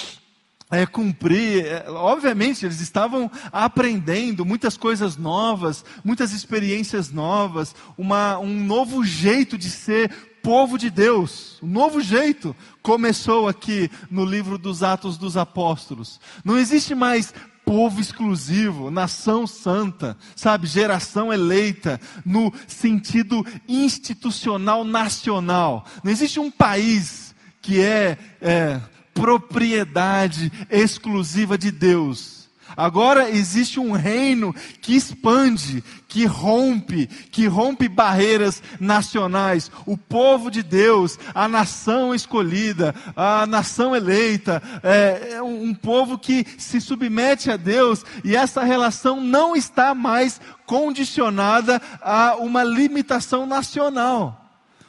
é, 0.71 0.87
cumprir. 0.87 1.67
É, 1.67 1.85
obviamente, 1.89 2.65
eles 2.65 2.81
estavam 2.81 3.31
aprendendo 3.53 4.45
muitas 4.45 4.77
coisas 4.77 5.17
novas, 5.17 5.85
muitas 6.05 6.33
experiências 6.33 7.11
novas, 7.11 7.75
uma, 7.97 8.39
um 8.39 8.65
novo 8.65 9.05
jeito 9.05 9.57
de 9.57 9.71
ser 9.71 10.11
povo 10.43 10.79
de 10.79 10.91
Deus. 10.91 11.59
Um 11.63 11.69
novo 11.69 12.01
jeito 12.01 12.55
começou 12.83 13.49
aqui 13.49 13.91
no 14.11 14.25
livro 14.25 14.57
dos 14.59 14.83
Atos 14.83 15.19
dos 15.19 15.37
Apóstolos. 15.37 16.21
Não 16.45 16.57
existe 16.57 16.95
mais 16.95 17.35
povo 17.65 18.01
exclusivo, 18.01 18.93
nação 18.93 19.45
santa, 19.45 20.17
sabe, 20.37 20.69
geração 20.69 21.33
eleita, 21.33 22.01
no 22.25 22.53
sentido 22.69 23.45
institucional 23.69 24.85
nacional. 24.85 25.85
Não 26.05 26.13
existe 26.13 26.39
um 26.39 26.49
país 26.49 27.35
que 27.61 27.81
é, 27.81 28.17
é 28.41 28.81
propriedade 29.17 30.53
exclusiva 30.71 31.57
de 31.57 31.71
Deus. 31.71 32.37
Agora 32.77 33.31
existe 33.31 33.81
um 33.81 33.93
reino 33.93 34.55
que 34.83 34.95
expande, 34.95 35.83
que 36.07 36.27
rompe, 36.27 37.07
que 37.07 37.47
rompe 37.47 37.89
barreiras 37.89 38.63
nacionais. 38.79 39.71
O 39.87 39.97
povo 39.97 40.51
de 40.51 40.63
Deus, 40.63 41.19
a 41.35 41.49
nação 41.49 42.15
escolhida, 42.15 42.95
a 43.17 43.47
nação 43.47 43.97
eleita, 43.97 44.63
é, 44.83 45.37
é 45.37 45.43
um 45.43 45.73
povo 45.73 46.19
que 46.19 46.45
se 46.59 46.79
submete 46.79 47.51
a 47.51 47.57
Deus 47.57 48.05
e 48.23 48.37
essa 48.37 48.63
relação 48.63 49.23
não 49.23 49.57
está 49.57 49.95
mais 49.95 50.39
condicionada 50.67 51.81
a 52.03 52.37
uma 52.37 52.63
limitação 52.63 53.47
nacional. 53.47 54.46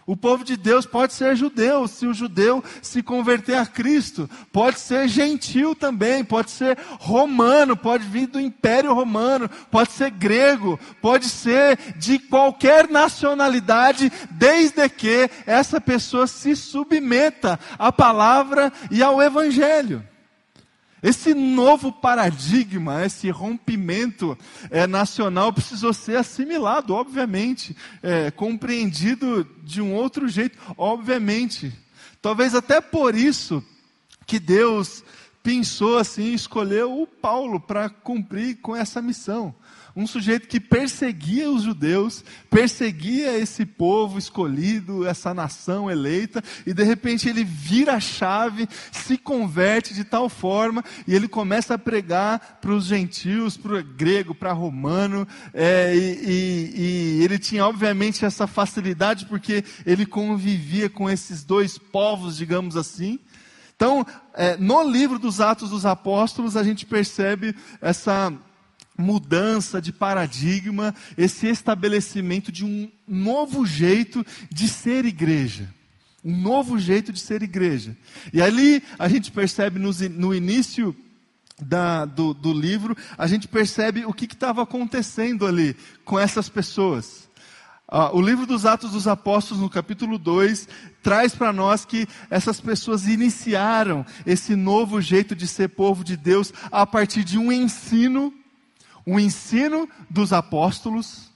O 0.07 0.15
povo 0.15 0.45
de 0.45 0.55
Deus 0.55 0.85
pode 0.85 1.13
ser 1.13 1.35
judeu, 1.35 1.85
se 1.85 2.07
o 2.07 2.13
judeu 2.13 2.63
se 2.81 3.03
converter 3.03 3.55
a 3.55 3.65
Cristo. 3.65 4.29
Pode 4.53 4.79
ser 4.79 5.05
gentil 5.09 5.75
também, 5.75 6.23
pode 6.23 6.49
ser 6.49 6.77
romano, 6.97 7.75
pode 7.75 8.05
vir 8.05 8.25
do 8.25 8.39
Império 8.39 8.93
Romano, 8.93 9.49
pode 9.69 9.91
ser 9.91 10.09
grego, 10.09 10.79
pode 11.01 11.25
ser 11.25 11.77
de 11.97 12.19
qualquer 12.19 12.89
nacionalidade, 12.89 14.09
desde 14.31 14.87
que 14.87 15.29
essa 15.45 15.81
pessoa 15.81 16.25
se 16.25 16.55
submeta 16.55 17.59
à 17.77 17.91
palavra 17.91 18.71
e 18.89 19.03
ao 19.03 19.21
Evangelho. 19.21 20.01
Esse 21.01 21.33
novo 21.33 21.91
paradigma, 21.91 23.05
esse 23.05 23.29
rompimento 23.29 24.37
é, 24.71 24.87
nacional 24.87 25.53
precisou 25.53 25.93
ser 25.93 26.17
assimilado, 26.17 26.93
obviamente, 26.93 27.75
é, 28.01 28.31
compreendido 28.31 29.47
de 29.63 29.81
um 29.81 29.93
outro 29.93 30.27
jeito, 30.27 30.57
obviamente. 30.75 31.71
Talvez 32.21 32.55
até 32.55 32.81
por 32.81 33.15
isso 33.15 33.63
que 34.25 34.39
Deus 34.39 35.03
pensou 35.43 35.97
assim, 35.97 36.33
escolheu 36.33 37.01
o 37.01 37.07
Paulo 37.07 37.59
para 37.59 37.89
cumprir 37.89 38.57
com 38.57 38.75
essa 38.75 39.01
missão 39.01 39.55
um 39.97 40.05
sujeito 40.05 40.47
que 40.47 40.59
perseguia 40.59 41.49
os 41.49 41.63
judeus, 41.63 42.23
perseguia 42.51 43.35
esse 43.35 43.65
povo 43.65 44.19
escolhido, 44.19 45.07
essa 45.07 45.33
nação 45.33 45.89
eleita, 45.89 46.43
e 46.67 46.73
de 46.73 46.83
repente 46.83 47.27
ele 47.27 47.43
vira 47.43 47.95
a 47.95 47.99
chave, 47.99 48.69
se 48.91 49.17
converte 49.17 49.95
de 49.95 50.03
tal 50.03 50.29
forma, 50.29 50.85
e 51.07 51.15
ele 51.15 51.27
começa 51.27 51.73
a 51.73 51.79
pregar 51.79 52.59
para 52.61 52.71
os 52.71 52.85
gentios, 52.85 53.57
para 53.57 53.79
o 53.79 53.83
grego, 53.83 54.35
para 54.35 54.53
romano, 54.53 55.27
é, 55.51 55.95
e, 55.95 55.99
e, 55.99 57.19
e 57.19 57.23
ele 57.23 57.39
tinha 57.39 57.65
obviamente 57.65 58.23
essa 58.23 58.45
facilidade, 58.45 59.25
porque 59.25 59.63
ele 59.83 60.05
convivia 60.05 60.91
com 60.91 61.09
esses 61.09 61.43
dois 61.43 61.79
povos, 61.79 62.37
digamos 62.37 62.77
assim. 62.77 63.19
Então, 63.75 64.05
é, 64.35 64.57
no 64.57 64.87
livro 64.87 65.17
dos 65.17 65.41
Atos 65.41 65.71
dos 65.71 65.87
Apóstolos, 65.87 66.55
a 66.55 66.63
gente 66.63 66.85
percebe 66.85 67.55
essa 67.81 68.31
mudança 68.97 69.81
de 69.81 69.93
paradigma, 69.93 70.93
esse 71.17 71.47
estabelecimento 71.47 72.51
de 72.51 72.65
um 72.65 72.89
novo 73.07 73.65
jeito 73.65 74.25
de 74.49 74.67
ser 74.67 75.05
igreja. 75.05 75.69
Um 76.23 76.35
novo 76.35 76.79
jeito 76.79 77.13
de 77.13 77.19
ser 77.19 77.43
igreja. 77.43 77.95
E 78.33 78.41
ali 78.41 78.83
a 78.97 79.07
gente 79.07 79.31
percebe 79.31 79.79
no, 79.79 79.91
no 80.11 80.33
início 80.33 80.95
da, 81.61 82.05
do, 82.05 82.33
do, 82.33 82.53
livro, 82.53 82.95
a 83.17 83.27
gente 83.27 83.47
percebe 83.47 84.05
o 84.05 84.13
que 84.13 84.25
estava 84.25 84.63
acontecendo 84.63 85.45
ali 85.45 85.75
com 86.03 86.19
essas 86.19 86.49
pessoas. 86.49 87.27
Ah, 87.87 88.11
o 88.13 88.21
livro 88.21 88.45
dos 88.45 88.65
Atos 88.65 88.91
dos 88.91 89.07
Apóstolos, 89.07 89.63
no 89.63 89.69
capítulo 89.69 90.17
2, 90.17 90.67
traz 91.01 91.33
para 91.33 91.53
nós 91.53 91.85
que 91.85 92.05
essas 92.29 92.59
pessoas 92.59 93.07
iniciaram 93.07 94.05
esse 94.25 94.55
novo 94.55 94.99
jeito 94.99 95.33
de 95.33 95.47
ser 95.47 95.69
povo 95.69 96.03
de 96.03 96.17
Deus 96.17 96.53
a 96.69 96.85
partir 96.85 97.23
de 97.23 97.37
um 97.37 97.51
ensino 97.51 98.33
o 99.07 99.17
ensino 99.17 99.87
dos 100.09 100.33
apóstolos. 100.33 101.31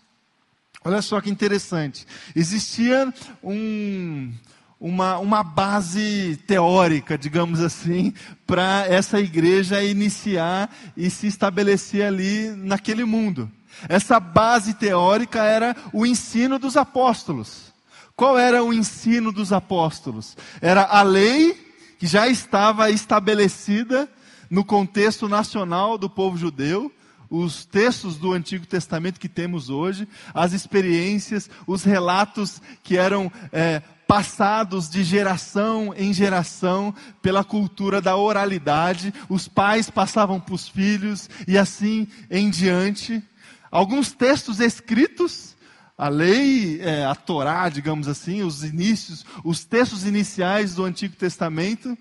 Olha 0.83 1.01
só 1.01 1.21
que 1.21 1.29
interessante. 1.29 2.05
Existia 2.35 3.13
um, 3.41 4.33
uma, 4.77 5.17
uma 5.19 5.41
base 5.41 6.37
teórica, 6.45 7.17
digamos 7.17 7.61
assim, 7.61 8.13
para 8.45 8.85
essa 8.87 9.21
igreja 9.21 9.81
iniciar 9.81 10.69
e 10.97 11.09
se 11.09 11.27
estabelecer 11.27 12.05
ali 12.05 12.49
naquele 12.57 13.05
mundo. 13.05 13.49
Essa 13.87 14.19
base 14.19 14.73
teórica 14.73 15.41
era 15.45 15.73
o 15.93 16.05
ensino 16.05 16.59
dos 16.59 16.75
apóstolos. 16.75 17.71
Qual 18.17 18.37
era 18.37 18.61
o 18.61 18.73
ensino 18.73 19.31
dos 19.31 19.53
apóstolos? 19.53 20.35
Era 20.59 20.83
a 20.83 21.03
lei 21.03 21.71
que 21.97 22.05
já 22.05 22.27
estava 22.27 22.89
estabelecida 22.89 24.09
no 24.49 24.65
contexto 24.65 25.29
nacional 25.29 25.97
do 25.97 26.09
povo 26.09 26.37
judeu, 26.37 26.91
os 27.31 27.65
textos 27.65 28.17
do 28.17 28.33
Antigo 28.33 28.65
Testamento 28.67 29.19
que 29.19 29.29
temos 29.29 29.69
hoje, 29.69 30.05
as 30.33 30.51
experiências, 30.51 31.49
os 31.65 31.85
relatos 31.85 32.61
que 32.83 32.97
eram 32.97 33.31
é, 33.53 33.81
passados 34.05 34.89
de 34.89 35.05
geração 35.05 35.93
em 35.95 36.11
geração 36.11 36.93
pela 37.21 37.45
cultura 37.45 38.01
da 38.01 38.17
oralidade, 38.17 39.13
os 39.29 39.47
pais 39.47 39.89
passavam 39.89 40.37
para 40.41 40.53
os 40.53 40.67
filhos 40.67 41.29
e 41.47 41.57
assim 41.57 42.05
em 42.29 42.49
diante. 42.49 43.23
Alguns 43.71 44.11
textos 44.11 44.59
escritos, 44.59 45.55
a 45.97 46.09
lei, 46.09 46.81
é, 46.81 47.05
a 47.05 47.15
Torá, 47.15 47.69
digamos 47.69 48.09
assim, 48.09 48.43
os 48.43 48.65
inícios, 48.65 49.25
os 49.45 49.63
textos 49.63 50.05
iniciais 50.05 50.75
do 50.75 50.83
Antigo 50.83 51.15
Testamento. 51.15 51.97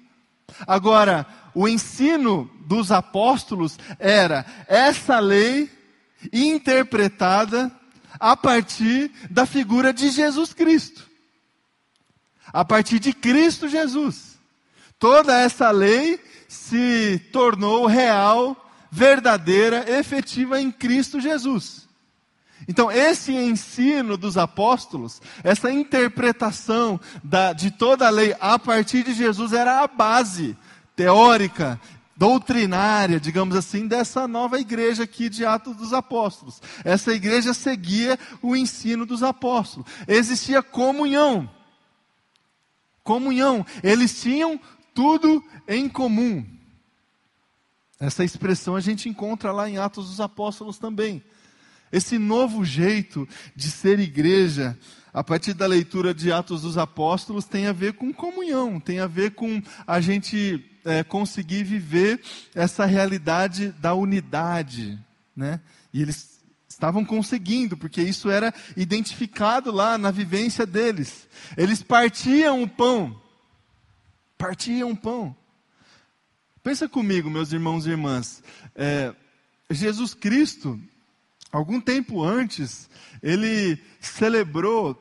Agora, 0.66 1.26
o 1.54 1.69
ensino 1.69 2.50
dos 2.66 2.92
apóstolos 2.92 3.78
era 3.99 4.45
essa 4.66 5.19
lei 5.19 5.71
interpretada 6.33 7.71
a 8.19 8.37
partir 8.37 9.11
da 9.30 9.47
figura 9.47 9.92
de 9.92 10.11
Jesus 10.11 10.52
Cristo. 10.52 11.09
A 12.52 12.64
partir 12.64 12.99
de 12.99 13.12
Cristo 13.12 13.69
Jesus. 13.69 14.38
Toda 14.99 15.38
essa 15.38 15.71
lei 15.71 16.21
se 16.49 17.19
tornou 17.33 17.87
real, 17.87 18.71
verdadeira, 18.90 19.90
efetiva 19.90 20.61
em 20.61 20.71
Cristo 20.71 21.21
Jesus. 21.21 21.79
Então, 22.68 22.90
esse 22.90 23.32
ensino 23.32 24.16
dos 24.16 24.36
apóstolos, 24.36 25.20
essa 25.42 25.70
interpretação 25.70 27.00
da, 27.24 27.52
de 27.52 27.70
toda 27.70 28.06
a 28.06 28.10
lei 28.10 28.36
a 28.40 28.58
partir 28.58 29.02
de 29.04 29.14
Jesus 29.14 29.52
era 29.52 29.82
a 29.82 29.86
base 29.86 30.56
teórica, 30.94 31.80
doutrinária, 32.16 33.18
digamos 33.18 33.56
assim, 33.56 33.86
dessa 33.86 34.28
nova 34.28 34.60
igreja 34.60 35.04
aqui 35.04 35.30
de 35.30 35.46
Atos 35.46 35.74
dos 35.74 35.94
Apóstolos. 35.94 36.60
Essa 36.84 37.14
igreja 37.14 37.54
seguia 37.54 38.18
o 38.42 38.54
ensino 38.54 39.06
dos 39.06 39.22
apóstolos. 39.22 39.90
Existia 40.06 40.62
comunhão. 40.62 41.48
Comunhão. 43.02 43.64
Eles 43.82 44.20
tinham 44.20 44.60
tudo 44.94 45.42
em 45.66 45.88
comum. 45.88 46.46
Essa 47.98 48.22
expressão 48.22 48.76
a 48.76 48.80
gente 48.80 49.08
encontra 49.08 49.50
lá 49.50 49.68
em 49.68 49.78
Atos 49.78 50.08
dos 50.08 50.20
Apóstolos 50.20 50.78
também. 50.78 51.22
Esse 51.92 52.18
novo 52.18 52.64
jeito 52.64 53.28
de 53.54 53.70
ser 53.70 53.99
igreja, 53.99 54.78
a 55.12 55.25
partir 55.25 55.54
da 55.54 55.66
leitura 55.66 56.14
de 56.14 56.30
Atos 56.30 56.62
dos 56.62 56.78
Apóstolos, 56.78 57.44
tem 57.44 57.66
a 57.66 57.73
ver 57.73 57.94
com 57.94 58.12
comunhão, 58.12 58.78
tem 58.78 59.00
a 59.00 59.06
ver 59.06 59.32
com 59.32 59.61
a 59.87 60.00
gente 60.00 60.64
é, 60.85 61.02
conseguir 61.02 61.64
viver 61.64 62.20
essa 62.54 62.87
realidade 62.87 63.73
da 63.73 63.94
unidade, 63.94 64.99
né? 65.35 65.61
E 65.92 66.00
eles 66.00 66.40
estavam 66.68 67.04
conseguindo, 67.04 67.76
porque 67.76 68.00
isso 68.00 68.30
era 68.30 68.54
identificado 68.76 69.70
lá 69.70 69.99
na 69.99 70.11
vivência 70.11 70.64
deles. 70.64 71.28
Eles 71.56 71.82
partiam 71.82 72.62
o 72.62 72.68
pão, 72.68 73.20
partiam 74.38 74.92
o 74.92 74.97
pão. 74.97 75.37
Pensa 76.62 76.88
comigo, 76.88 77.28
meus 77.28 77.52
irmãos 77.52 77.87
e 77.87 77.90
irmãs. 77.90 78.42
É, 78.75 79.14
Jesus 79.70 80.14
Cristo, 80.14 80.80
algum 81.52 81.80
tempo 81.80 82.23
antes, 82.23 82.88
ele 83.23 83.78
celebrou 84.00 84.99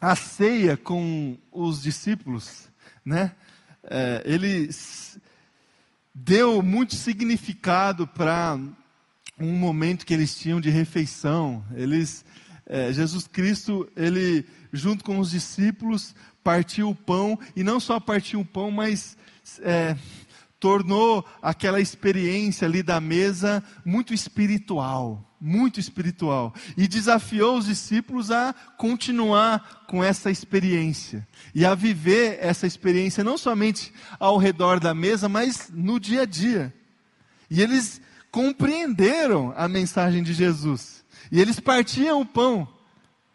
a 0.00 0.14
ceia 0.14 0.76
com 0.76 1.36
os 1.50 1.82
discípulos, 1.82 2.68
né? 3.04 3.34
É, 3.82 4.22
ele 4.24 4.70
deu 6.14 6.62
muito 6.62 6.94
significado 6.94 8.06
para 8.06 8.58
um 9.38 9.52
momento 9.52 10.04
que 10.04 10.12
eles 10.12 10.36
tinham 10.36 10.60
de 10.60 10.68
refeição. 10.68 11.64
Eles, 11.74 12.24
é, 12.66 12.92
Jesus 12.92 13.26
Cristo, 13.26 13.88
ele 13.96 14.44
junto 14.72 15.04
com 15.04 15.18
os 15.18 15.30
discípulos 15.30 16.14
partiu 16.44 16.90
o 16.90 16.94
pão 16.94 17.38
e 17.56 17.62
não 17.62 17.80
só 17.80 17.98
partiu 17.98 18.40
o 18.40 18.44
pão, 18.44 18.70
mas 18.70 19.16
é, 19.60 19.96
tornou 20.60 21.26
aquela 21.40 21.80
experiência 21.80 22.66
ali 22.66 22.82
da 22.82 23.00
mesa 23.00 23.62
muito 23.84 24.12
espiritual 24.12 25.27
muito 25.40 25.78
espiritual, 25.78 26.54
e 26.76 26.88
desafiou 26.88 27.58
os 27.58 27.66
discípulos 27.66 28.30
a 28.30 28.54
continuar 28.76 29.84
com 29.86 30.02
essa 30.02 30.30
experiência 30.30 31.26
e 31.54 31.64
a 31.64 31.74
viver 31.74 32.38
essa 32.40 32.66
experiência 32.66 33.22
não 33.22 33.38
somente 33.38 33.92
ao 34.18 34.36
redor 34.36 34.80
da 34.80 34.92
mesa, 34.92 35.28
mas 35.28 35.70
no 35.72 36.00
dia 36.00 36.22
a 36.22 36.26
dia. 36.26 36.74
E 37.50 37.62
eles 37.62 38.00
compreenderam 38.30 39.54
a 39.56 39.68
mensagem 39.68 40.22
de 40.22 40.32
Jesus. 40.32 41.04
E 41.30 41.40
eles 41.40 41.60
partiam 41.60 42.20
o 42.20 42.26
pão 42.26 42.68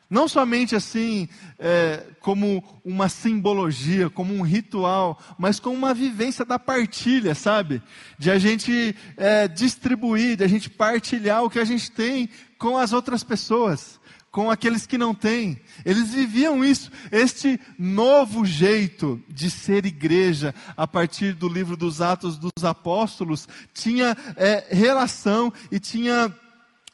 não 0.09 0.27
somente 0.27 0.75
assim, 0.75 1.27
é, 1.57 2.03
como 2.19 2.63
uma 2.85 3.09
simbologia, 3.09 4.09
como 4.09 4.33
um 4.33 4.41
ritual, 4.41 5.19
mas 5.37 5.59
como 5.59 5.75
uma 5.75 5.93
vivência 5.93 6.45
da 6.45 6.59
partilha, 6.59 7.33
sabe? 7.33 7.81
De 8.17 8.29
a 8.29 8.37
gente 8.37 8.95
é, 9.17 9.47
distribuir, 9.47 10.37
de 10.37 10.43
a 10.43 10.47
gente 10.47 10.69
partilhar 10.69 11.43
o 11.43 11.49
que 11.49 11.59
a 11.59 11.65
gente 11.65 11.91
tem 11.91 12.29
com 12.57 12.77
as 12.77 12.93
outras 12.93 13.23
pessoas, 13.23 13.99
com 14.31 14.49
aqueles 14.49 14.87
que 14.87 14.97
não 14.97 15.13
têm. 15.13 15.61
Eles 15.85 16.13
viviam 16.13 16.65
isso, 16.65 16.91
este 17.11 17.59
novo 17.77 18.45
jeito 18.45 19.21
de 19.29 19.49
ser 19.49 19.85
igreja, 19.85 20.55
a 20.75 20.87
partir 20.87 21.33
do 21.33 21.47
livro 21.47 21.77
dos 21.77 22.01
Atos 22.01 22.37
dos 22.37 22.63
Apóstolos, 22.63 23.47
tinha 23.73 24.17
é, 24.35 24.65
relação 24.71 25.53
e 25.71 25.79
tinha 25.79 26.33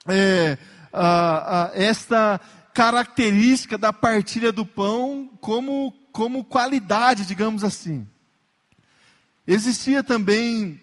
é, 0.07 0.57
a, 0.91 1.71
esta 1.73 2.41
característica 2.73 3.77
da 3.77 3.91
partilha 3.91 4.51
do 4.51 4.65
pão 4.65 5.29
como, 5.41 5.91
como 6.11 6.43
qualidade, 6.43 7.25
digamos 7.25 7.63
assim. 7.63 8.07
Existia 9.45 10.03
também, 10.03 10.79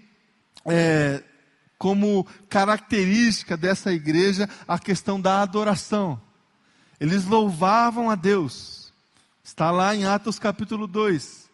é, 0.64 1.23
como 1.78 2.26
característica 2.49 3.57
dessa 3.57 3.93
igreja, 3.93 4.49
a 4.66 4.78
questão 4.78 5.21
da 5.21 5.40
adoração. 5.43 6.21
Eles 6.99 7.25
louvavam 7.25 8.11
a 8.11 8.14
Deus. 8.14 8.93
Está 9.45 9.71
lá 9.71 9.95
em 9.95 10.05
Atos 10.05 10.38
capítulo 10.38 10.87
2. 10.87 11.49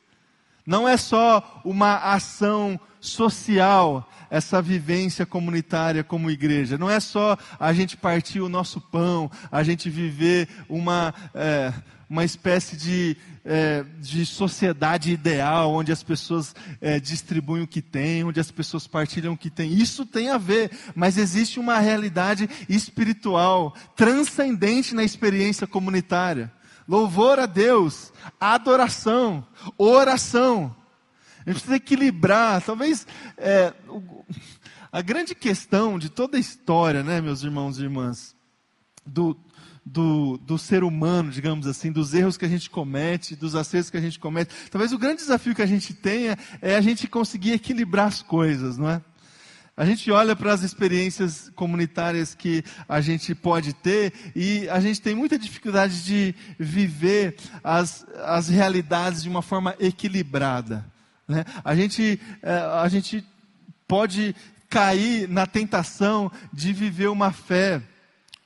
Não 0.64 0.88
é 0.88 0.96
só 0.96 1.60
uma 1.64 1.96
ação 1.96 2.80
social, 3.00 4.08
essa 4.32 4.62
vivência 4.62 5.26
comunitária 5.26 6.02
como 6.02 6.30
igreja. 6.30 6.78
Não 6.78 6.88
é 6.88 6.98
só 7.00 7.36
a 7.60 7.70
gente 7.74 7.98
partir 7.98 8.40
o 8.40 8.48
nosso 8.48 8.80
pão, 8.80 9.30
a 9.50 9.62
gente 9.62 9.90
viver 9.90 10.48
uma, 10.70 11.12
é, 11.34 11.70
uma 12.08 12.24
espécie 12.24 12.74
de, 12.74 13.14
é, 13.44 13.84
de 14.00 14.24
sociedade 14.24 15.12
ideal, 15.12 15.70
onde 15.70 15.92
as 15.92 16.02
pessoas 16.02 16.54
é, 16.80 16.98
distribuem 16.98 17.64
o 17.64 17.66
que 17.66 17.82
têm, 17.82 18.24
onde 18.24 18.40
as 18.40 18.50
pessoas 18.50 18.86
partilham 18.86 19.34
o 19.34 19.36
que 19.36 19.50
têm. 19.50 19.74
Isso 19.74 20.06
tem 20.06 20.30
a 20.30 20.38
ver, 20.38 20.70
mas 20.94 21.18
existe 21.18 21.60
uma 21.60 21.78
realidade 21.78 22.48
espiritual, 22.70 23.76
transcendente 23.94 24.94
na 24.94 25.04
experiência 25.04 25.66
comunitária. 25.66 26.50
Louvor 26.88 27.38
a 27.38 27.44
Deus, 27.44 28.10
adoração, 28.40 29.46
oração. 29.76 30.74
A 31.44 31.50
gente 31.50 31.60
precisa 31.60 31.76
equilibrar. 31.76 32.62
Talvez 32.62 33.06
é, 33.36 33.72
a 34.90 35.00
grande 35.00 35.34
questão 35.34 35.98
de 35.98 36.08
toda 36.08 36.36
a 36.36 36.40
história, 36.40 37.02
né, 37.02 37.20
meus 37.20 37.42
irmãos 37.42 37.78
e 37.78 37.82
irmãs, 37.82 38.36
do, 39.04 39.36
do, 39.84 40.38
do 40.38 40.56
ser 40.58 40.84
humano, 40.84 41.30
digamos 41.30 41.66
assim, 41.66 41.90
dos 41.90 42.14
erros 42.14 42.36
que 42.36 42.44
a 42.44 42.48
gente 42.48 42.70
comete, 42.70 43.34
dos 43.34 43.54
acertos 43.54 43.90
que 43.90 43.96
a 43.96 44.00
gente 44.00 44.18
comete. 44.18 44.54
Talvez 44.70 44.92
o 44.92 44.98
grande 44.98 45.16
desafio 45.16 45.54
que 45.54 45.62
a 45.62 45.66
gente 45.66 45.92
tenha 45.94 46.36
é 46.60 46.76
a 46.76 46.80
gente 46.80 47.08
conseguir 47.08 47.52
equilibrar 47.52 48.06
as 48.06 48.22
coisas, 48.22 48.78
não 48.78 48.88
é? 48.88 49.02
A 49.74 49.86
gente 49.86 50.10
olha 50.10 50.36
para 50.36 50.52
as 50.52 50.62
experiências 50.62 51.50
comunitárias 51.56 52.34
que 52.34 52.62
a 52.86 53.00
gente 53.00 53.34
pode 53.34 53.72
ter 53.72 54.12
e 54.36 54.68
a 54.68 54.78
gente 54.78 55.00
tem 55.00 55.14
muita 55.14 55.38
dificuldade 55.38 56.04
de 56.04 56.34
viver 56.58 57.36
as, 57.64 58.06
as 58.22 58.48
realidades 58.48 59.22
de 59.22 59.30
uma 59.30 59.40
forma 59.40 59.74
equilibrada. 59.80 60.91
Né? 61.26 61.44
A, 61.64 61.74
gente, 61.74 62.20
é, 62.42 62.52
a 62.52 62.88
gente 62.88 63.24
pode 63.86 64.34
cair 64.68 65.28
na 65.28 65.46
tentação 65.46 66.32
de 66.52 66.72
viver 66.72 67.08
uma 67.08 67.30
fé 67.30 67.82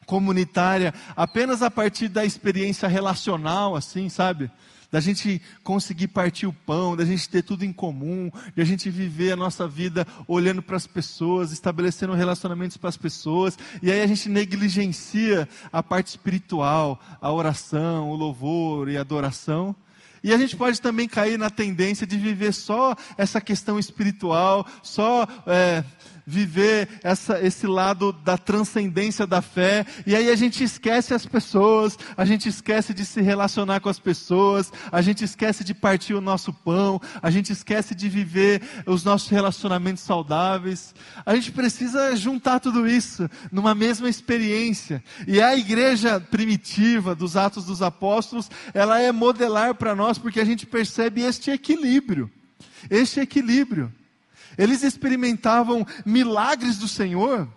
comunitária 0.07 0.95
apenas 1.17 1.63
a 1.63 1.71
partir 1.71 2.09
da 2.09 2.25
experiência 2.25 2.89
relacional, 2.89 3.77
assim, 3.77 4.09
sabe? 4.09 4.51
Da 4.91 5.01
gente 5.01 5.43
conseguir 5.65 6.09
partir 6.09 6.47
o 6.47 6.53
pão, 6.53 6.97
da 6.97 7.05
gente 7.05 7.29
ter 7.29 7.43
tudo 7.43 7.65
em 7.65 7.73
comum, 7.73 8.31
de 8.55 8.63
a 8.63 8.65
gente 8.65 8.89
viver 8.89 9.33
a 9.33 9.37
nossa 9.37 9.67
vida 9.67 10.07
olhando 10.29 10.63
para 10.63 10.77
as 10.77 10.87
pessoas, 10.87 11.53
estabelecendo 11.53 12.15
relacionamentos 12.15 12.77
para 12.77 12.89
as 12.89 12.97
pessoas, 12.97 13.59
e 13.83 13.91
aí 13.91 14.01
a 14.01 14.07
gente 14.07 14.29
negligencia 14.29 15.49
a 15.73 15.83
parte 15.83 16.09
espiritual, 16.09 17.01
a 17.21 17.33
oração, 17.33 18.11
o 18.11 18.17
louvor 18.17 18.89
e 18.89 18.97
a 18.97 19.01
adoração. 19.01 19.75
E 20.27 20.35
a 20.35 20.37
gente 20.37 20.57
pode 20.57 20.81
também 20.81 21.07
cair 21.07 21.39
na 21.39 21.49
tendência 21.49 22.05
de 22.05 22.17
viver 22.17 22.53
só 22.53 22.97
essa 23.17 23.41
questão 23.41 23.79
espiritual, 23.79 24.67
só 24.83 25.25
é, 25.47 25.85
viver 26.27 26.89
essa, 27.05 27.41
esse 27.41 27.67
lado 27.67 28.13
da 28.13 28.37
transcendência 28.37 29.27
da 29.27 29.41
fé, 29.41 29.87
e 30.05 30.17
aí 30.17 30.29
a 30.29 30.35
gente 30.35 30.65
esquece 30.65 31.15
as 31.15 31.25
pessoas, 31.25 31.97
a 32.17 32.25
gente 32.25 32.49
esquece 32.49 32.93
de 32.93 33.05
se 33.05 33.21
relacionar 33.23 33.79
com 33.79 33.89
as 33.89 34.01
pessoas, 34.01 34.73
a 34.91 35.01
gente 35.01 35.23
esquece 35.23 35.63
de 35.63 35.73
partir 35.73 36.15
o 36.15 36.21
nosso 36.21 36.53
pão, 36.53 37.01
a 37.23 37.31
gente 37.31 37.53
esquece 37.53 37.95
de 37.95 38.09
viver 38.09 38.61
os 38.87 39.05
nossos 39.05 39.29
relacionamentos 39.29 40.03
saudáveis. 40.03 40.95
A 41.25 41.37
gente 41.37 41.53
precisa 41.53 42.17
juntar 42.17 42.59
tudo 42.59 42.89
isso 42.89 43.31
numa 43.53 43.75
mesma 43.75 44.09
experiência. 44.09 45.03
E 45.29 45.41
a 45.41 45.57
igreja 45.57 46.19
primitiva 46.19 47.15
dos 47.15 47.37
Atos 47.37 47.67
dos 47.67 47.83
Apóstolos, 47.83 48.51
ela 48.75 49.01
é 49.01 49.13
modelar 49.13 49.77
para 49.77 49.95
nós 49.95 50.16
porque 50.19 50.41
a 50.41 50.45
gente 50.45 50.67
percebe 50.67 51.23
este 51.23 51.51
equilíbrio. 51.51 52.31
Este 52.91 53.21
equilíbrio. 53.21 53.93
Eles 54.57 54.83
experimentavam 54.83 55.87
milagres 56.05 56.79
do 56.79 56.89
Senhor, 56.89 57.49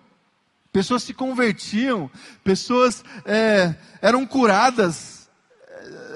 pessoas 0.72 1.04
se 1.04 1.14
convertiam, 1.14 2.12
pessoas 2.44 3.04
é, 3.26 3.74
eram 4.02 4.26
curadas 4.26 5.30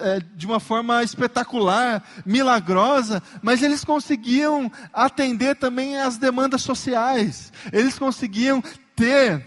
é, 0.02 0.20
de 0.36 0.46
uma 0.46 0.60
forma 0.60 1.02
espetacular, 1.04 2.04
milagrosa, 2.26 3.24
mas 3.42 3.62
eles 3.62 3.86
conseguiam 3.86 4.70
atender 4.92 5.56
também 5.56 5.98
às 5.98 6.18
demandas 6.18 6.62
sociais, 6.62 7.54
eles 7.72 7.98
conseguiam 7.98 8.62
ter, 8.96 9.46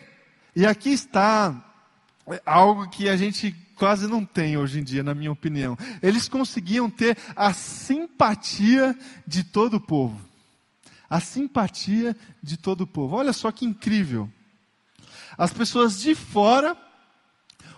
e 0.55 0.65
aqui 0.65 0.91
está 0.91 1.63
algo 2.45 2.89
que 2.89 3.09
a 3.09 3.17
gente 3.17 3.55
quase 3.75 4.07
não 4.07 4.25
tem 4.25 4.57
hoje 4.57 4.81
em 4.81 4.83
dia, 4.83 5.03
na 5.03 5.15
minha 5.15 5.31
opinião. 5.31 5.77
Eles 6.03 6.29
conseguiam 6.29 6.89
ter 6.89 7.17
a 7.35 7.53
simpatia 7.53 8.97
de 9.27 9.45
todo 9.45 9.75
o 9.75 9.81
povo 9.81 10.27
a 11.09 11.21
simpatia 11.21 12.17
de 12.43 12.57
todo 12.57 12.83
o 12.83 12.87
povo. 12.87 13.17
Olha 13.17 13.33
só 13.33 13.51
que 13.51 13.65
incrível. 13.65 14.31
As 15.39 15.53
pessoas 15.53 16.01
de 16.01 16.15
fora 16.15 16.77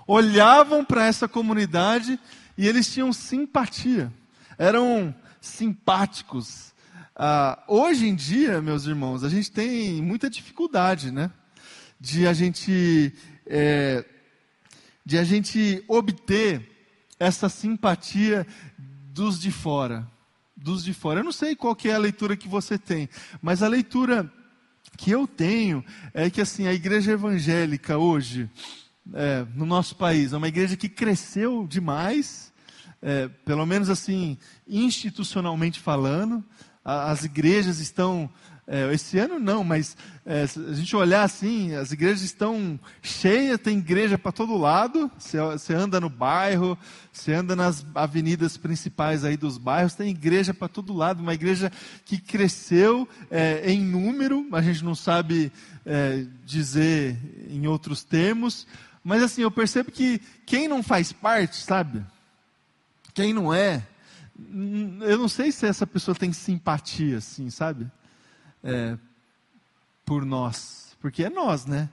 olhavam 0.07 0.85
para 0.85 1.07
essa 1.07 1.29
comunidade 1.29 2.19
e 2.57 2.67
eles 2.67 2.93
tinham 2.93 3.13
simpatia, 3.13 4.13
eram 4.57 5.15
simpáticos. 5.41 6.73
Ah, 7.15 7.63
hoje 7.69 8.07
em 8.07 8.15
dia, 8.15 8.63
meus 8.63 8.87
irmãos, 8.87 9.23
a 9.23 9.29
gente 9.29 9.51
tem 9.51 10.01
muita 10.01 10.31
dificuldade, 10.31 11.11
né? 11.11 11.31
De 12.01 12.27
a 12.27 12.33
gente, 12.33 13.13
é, 13.47 14.05
de 15.09 15.17
a 15.17 15.25
gente 15.25 15.83
obter 15.89 16.61
essa 17.19 17.49
simpatia 17.49 18.47
dos 19.15 19.41
de 19.41 19.51
fora 19.51 20.07
dos 20.55 20.85
de 20.85 20.93
fora. 20.93 21.21
Eu 21.21 21.25
não 21.25 21.33
sei 21.33 21.57
qual 21.57 21.75
que 21.75 21.89
é 21.89 21.95
a 21.95 21.99
leitura 21.99 22.37
que 22.37 22.47
você 22.47 22.77
tem, 22.77 23.09
mas 23.41 23.63
a 23.63 23.69
leitura 23.69 24.31
que 24.99 25.11
eu 25.11 25.27
tenho 25.27 25.83
é 26.13 26.29
que 26.29 26.43
assim 26.43 26.67
a 26.67 26.75
igreja 26.75 27.13
evangélica 27.13 27.97
hoje 27.97 28.51
é, 29.15 29.47
no 29.55 29.65
nosso 29.65 29.97
país 29.97 30.33
é 30.33 30.37
uma 30.37 30.49
igreja 30.49 30.77
que 30.77 30.91
cresceu 30.91 31.67
demais, 31.67 32.53
é, 33.01 33.29
pelo 33.47 33.65
menos 33.65 33.89
assim 33.89 34.37
institucionalmente 34.67 35.81
falando. 35.81 36.45
A, 36.85 37.11
as 37.11 37.25
igrejas 37.25 37.79
estão 37.79 38.29
é, 38.71 38.93
esse 38.93 39.19
ano 39.19 39.39
não, 39.41 39.65
mas 39.65 39.97
é, 40.27 40.47
se 40.47 40.61
a 40.61 40.75
gente 40.75 40.95
olhar 40.95 41.23
assim, 41.23 41.75
as 41.75 41.91
igrejas 41.91 42.21
estão 42.21 42.79
cheias, 43.01 43.59
tem 43.59 43.79
igreja 43.79 44.19
para 44.19 44.31
todo 44.31 44.59
lado. 44.59 45.11
Você 45.19 45.73
anda 45.73 45.99
no 45.99 46.11
bairro, 46.11 46.77
você 47.11 47.33
anda 47.33 47.57
nas 47.57 47.85
avenidas 47.95 48.59
principais 48.59 49.25
aí 49.25 49.39
dos 49.39 49.57
bairros, 49.57 49.95
tem 49.95 50.11
igreja 50.11 50.53
para 50.53 50.69
todo 50.69 50.93
lado. 50.93 51.23
Uma 51.23 51.33
igreja 51.33 51.73
que 52.05 52.19
cresceu 52.19 53.09
é, 53.31 53.73
em 53.73 53.81
número, 53.81 54.47
a 54.53 54.61
gente 54.61 54.85
não 54.85 54.95
sabe 54.95 55.51
é, 55.87 56.27
dizer 56.45 57.17
em 57.49 57.67
outros 57.67 58.05
termos, 58.05 58.67
mas 59.03 59.23
assim, 59.23 59.41
eu 59.41 59.51
percebo 59.51 59.91
que 59.91 60.21
quem 60.45 60.69
não 60.69 60.83
faz 60.83 61.11
parte, 61.11 61.57
sabe? 61.57 62.05
Quem 63.15 63.33
não 63.33 63.53
é, 63.53 63.83
eu 65.01 65.17
não 65.17 65.29
sei 65.29 65.51
se 65.51 65.67
essa 65.67 65.87
pessoa 65.87 66.15
tem 66.15 66.35
simpatia, 66.35 67.17
assim, 67.17 67.49
sabe? 67.49 67.91
É, 68.63 68.97
por 70.05 70.25
nós, 70.25 70.97
porque 71.01 71.25
é 71.25 71.31
nós, 71.31 71.67
né? 71.67 71.89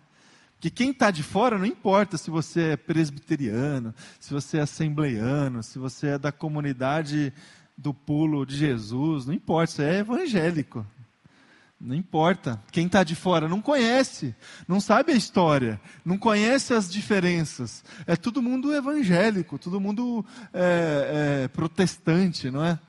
Que 0.60 0.69
quem 0.69 0.91
está 0.91 1.12
de 1.12 1.21
fora 1.21 1.58
não 1.58 1.65
importa 1.65 2.17
se 2.17 2.32
você 2.32 2.71
é 2.71 2.78
presbiteriano, 2.78 3.93
se 4.19 4.34
você 4.34 4.58
é 4.58 4.62
assembleiano, 4.62 5.62
se 5.62 5.78
você 5.78 6.08
é 6.08 6.17
da 6.17 6.32
comunidade 6.32 7.32
do 7.78 7.93
pulo 7.93 8.45
de 8.45 8.56
Jesus, 8.56 9.25
não 9.25 9.34
importa, 9.34 9.73
você 9.73 9.84
é 9.84 9.99
evangélico. 9.99 10.86
Não 11.80 11.93
importa. 11.95 12.60
Quem 12.71 12.86
está 12.86 13.04
de 13.04 13.15
fora 13.15 13.49
não 13.49 13.62
conhece, 13.62 14.34
não 14.67 14.80
sabe 14.80 15.12
a 15.12 15.15
história, 15.15 15.80
não 16.06 16.17
conhece 16.17 16.73
as 16.73 16.89
diferenças. 16.89 17.84
É 18.08 18.15
todo 18.15 18.41
mundo 18.41 18.73
evangélico, 18.73 19.60
todo 19.60 19.82
mundo 19.82 20.25
é, 20.54 21.43
é, 21.43 21.47
protestante, 21.49 22.49
não 22.49 22.63
é? 22.63 22.80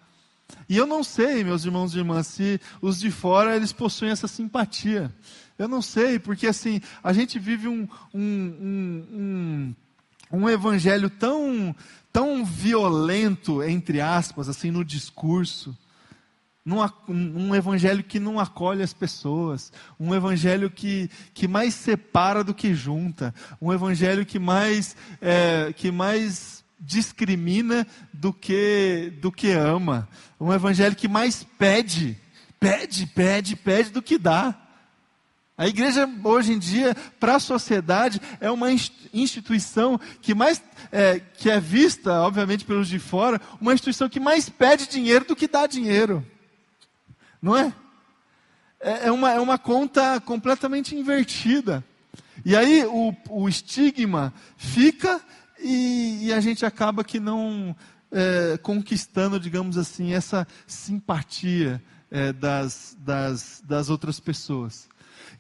E 0.69 0.77
eu 0.77 0.87
não 0.87 1.03
sei, 1.03 1.45
meus 1.45 1.65
irmãos 1.65 1.95
e 1.95 1.99
irmãs, 1.99 2.27
se 2.27 2.61
os 2.81 2.99
de 2.99 3.11
fora 3.11 3.57
eles 3.57 3.73
possuem 3.73 4.11
essa 4.11 4.29
simpatia. 4.29 5.15
Eu 5.59 5.69
não 5.69 5.81
sei, 5.81 6.19
porque 6.19 6.47
assim, 6.47 6.81
a 7.03 7.13
gente 7.13 7.39
vive 7.39 7.69
um, 7.69 7.89
um, 8.13 9.05
um, 9.13 9.75
um, 10.33 10.49
evangelho 10.49 11.09
tão, 11.09 11.75
tão 12.13 12.45
violento, 12.45 13.63
entre 13.63 14.01
aspas, 14.01 14.49
assim, 14.49 14.71
no 14.71 14.85
discurso 14.85 15.77
num, 16.67 16.81
um 17.09 17.55
evangelho 17.55 18.03
que 18.03 18.19
não 18.19 18.41
acolhe 18.41 18.83
as 18.83 18.93
pessoas, 18.93 19.73
um 20.01 20.13
evangelho 20.13 20.69
que, 20.69 21.09
que 21.33 21.47
mais 21.47 21.75
separa 21.75 22.43
do 22.43 22.53
que 22.53 22.75
junta, 22.75 23.33
um 23.63 23.73
evangelho 23.73 24.27
que 24.27 24.41
mais, 24.41 24.97
é, 25.23 25.73
que 25.73 25.93
mais 25.93 26.65
discrimina 26.79 27.87
do 28.13 28.33
que, 28.33 29.13
do 29.21 29.33
que 29.33 29.51
ama, 29.51 30.09
um 30.39 30.53
evangelho 30.53 30.95
que 30.95 31.09
mais 31.09 31.45
pede, 31.59 32.19
pede, 32.61 33.07
pede, 33.07 33.57
pede 33.57 33.91
do 33.91 34.03
que 34.03 34.19
dá. 34.19 34.55
A 35.59 35.67
igreja, 35.67 36.07
hoje 36.23 36.53
em 36.53 36.59
dia, 36.59 36.95
para 37.19 37.37
a 37.37 37.41
sociedade, 37.41 38.21
é 38.41 38.51
uma 38.51 38.71
instituição 38.71 39.99
que 40.21 40.35
mais, 40.35 40.63
é, 40.93 41.19
que 41.19 41.49
é 41.49 41.59
vista, 41.59 42.21
obviamente, 42.21 42.65
pelos 42.65 42.89
de 42.89 42.99
fora, 42.99 43.41
uma 43.59 43.73
instituição 43.73 44.09
que 44.09 44.21
mais 44.21 44.51
pede 44.51 44.87
dinheiro 44.87 45.25
do 45.25 45.35
que 45.35 45.49
dá 45.49 45.67
dinheiro. 45.67 46.25
Não 47.41 47.57
é? 47.57 47.73
É, 48.79 49.07
é 49.07 49.13
uma, 49.13 49.31
é 49.31 49.41
uma 49.41 49.57
conta 49.57 50.21
completamente 50.21 50.95
invertida. 50.95 51.83
E 52.45 52.55
aí 52.55 52.85
o, 52.85 53.17
o 53.31 53.49
estigma 53.49 54.35
fica 54.59 55.23
e, 55.67 56.27
e, 56.27 56.33
a 56.33 56.41
gente 56.41 56.65
acaba 56.65 57.03
que 57.05 57.19
não 57.19 57.75
é, 58.11 58.59
conquistando, 58.59 59.41
digamos 59.41 59.77
assim, 59.77 60.13
essa 60.13 60.47
simpatia 60.67 61.83
é, 62.11 62.33
das, 62.33 62.97
das, 63.01 63.63
das 63.67 63.91
outras 63.91 64.21
pessoas. 64.21 64.89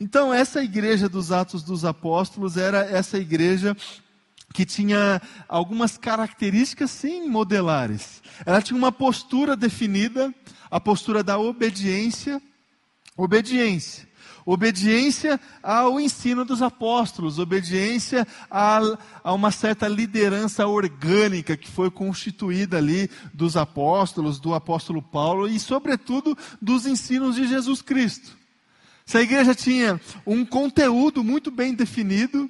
Então, 0.00 0.32
essa 0.32 0.62
igreja 0.62 1.08
dos 1.08 1.32
Atos 1.32 1.62
dos 1.62 1.84
Apóstolos 1.84 2.56
era 2.56 2.84
essa 2.84 3.18
igreja 3.18 3.76
que 4.52 4.64
tinha 4.64 5.20
algumas 5.48 5.96
características, 5.96 6.90
sim, 6.90 7.28
modelares. 7.28 8.22
Ela 8.44 8.62
tinha 8.62 8.76
uma 8.76 8.92
postura 8.92 9.56
definida, 9.56 10.34
a 10.70 10.80
postura 10.80 11.22
da 11.22 11.38
obediência. 11.38 12.40
Obediência. 13.16 14.06
Obediência 14.48 15.40
ao 15.60 15.98
ensino 15.98 16.44
dos 16.44 16.62
apóstolos, 16.62 17.40
obediência 17.40 18.24
a, 18.48 18.78
a, 19.24 19.32
uma 19.32 19.50
certa 19.50 19.88
liderança 19.88 20.64
orgânica 20.68 21.56
que 21.56 21.68
foi 21.68 21.90
constituída 21.90 22.78
ali 22.78 23.10
dos 23.34 23.56
apóstolos, 23.56 24.38
do 24.38 24.54
apóstolo 24.54 25.02
Paulo 25.02 25.48
e, 25.48 25.58
sobretudo, 25.58 26.38
dos 26.62 26.86
ensinos 26.86 27.34
de 27.34 27.48
Jesus 27.48 27.82
Cristo. 27.82 28.36
Se 29.04 29.18
a 29.18 29.20
igreja 29.20 29.52
tinha 29.52 30.00
um 30.24 30.44
conteúdo 30.44 31.24
muito 31.24 31.50
bem 31.50 31.74
definido, 31.74 32.48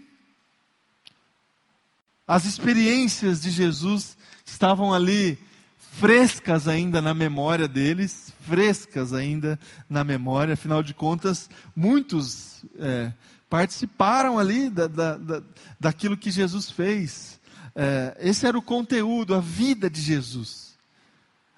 as 2.28 2.44
experiências 2.44 3.40
de 3.40 3.50
Jesus 3.50 4.18
estavam 4.44 4.92
ali 4.92 5.38
frescas 5.98 6.68
ainda 6.68 7.00
na 7.00 7.14
memória 7.14 7.66
deles, 7.66 8.32
frescas 8.42 9.12
ainda 9.12 9.58
na 9.88 10.04
memória, 10.04 10.54
afinal 10.54 10.82
de 10.82 10.92
contas, 10.92 11.48
muitos 11.74 12.64
é, 12.78 13.12
participaram 13.48 14.38
ali 14.38 14.68
da, 14.68 14.86
da, 14.86 15.16
da, 15.16 15.42
daquilo 15.80 16.16
que 16.16 16.30
Jesus 16.30 16.70
fez. 16.70 17.40
É, 17.74 18.16
esse 18.20 18.46
era 18.46 18.58
o 18.58 18.62
conteúdo, 18.62 19.34
a 19.34 19.40
vida 19.40 19.88
de 19.88 20.00
Jesus, 20.00 20.76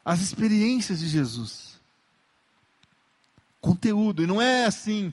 as 0.04 0.20
experiências 0.20 1.00
de 1.00 1.08
Jesus. 1.08 1.78
Conteúdo, 3.60 4.22
e 4.22 4.26
não 4.26 4.40
é 4.40 4.66
assim. 4.66 5.12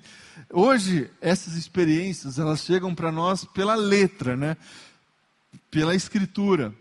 Hoje, 0.52 1.10
essas 1.20 1.56
experiências, 1.56 2.38
elas 2.38 2.62
chegam 2.62 2.94
para 2.94 3.12
nós 3.12 3.44
pela 3.44 3.74
letra, 3.74 4.38
né? 4.38 4.56
pela 5.72 5.96
escritura, 5.96 6.74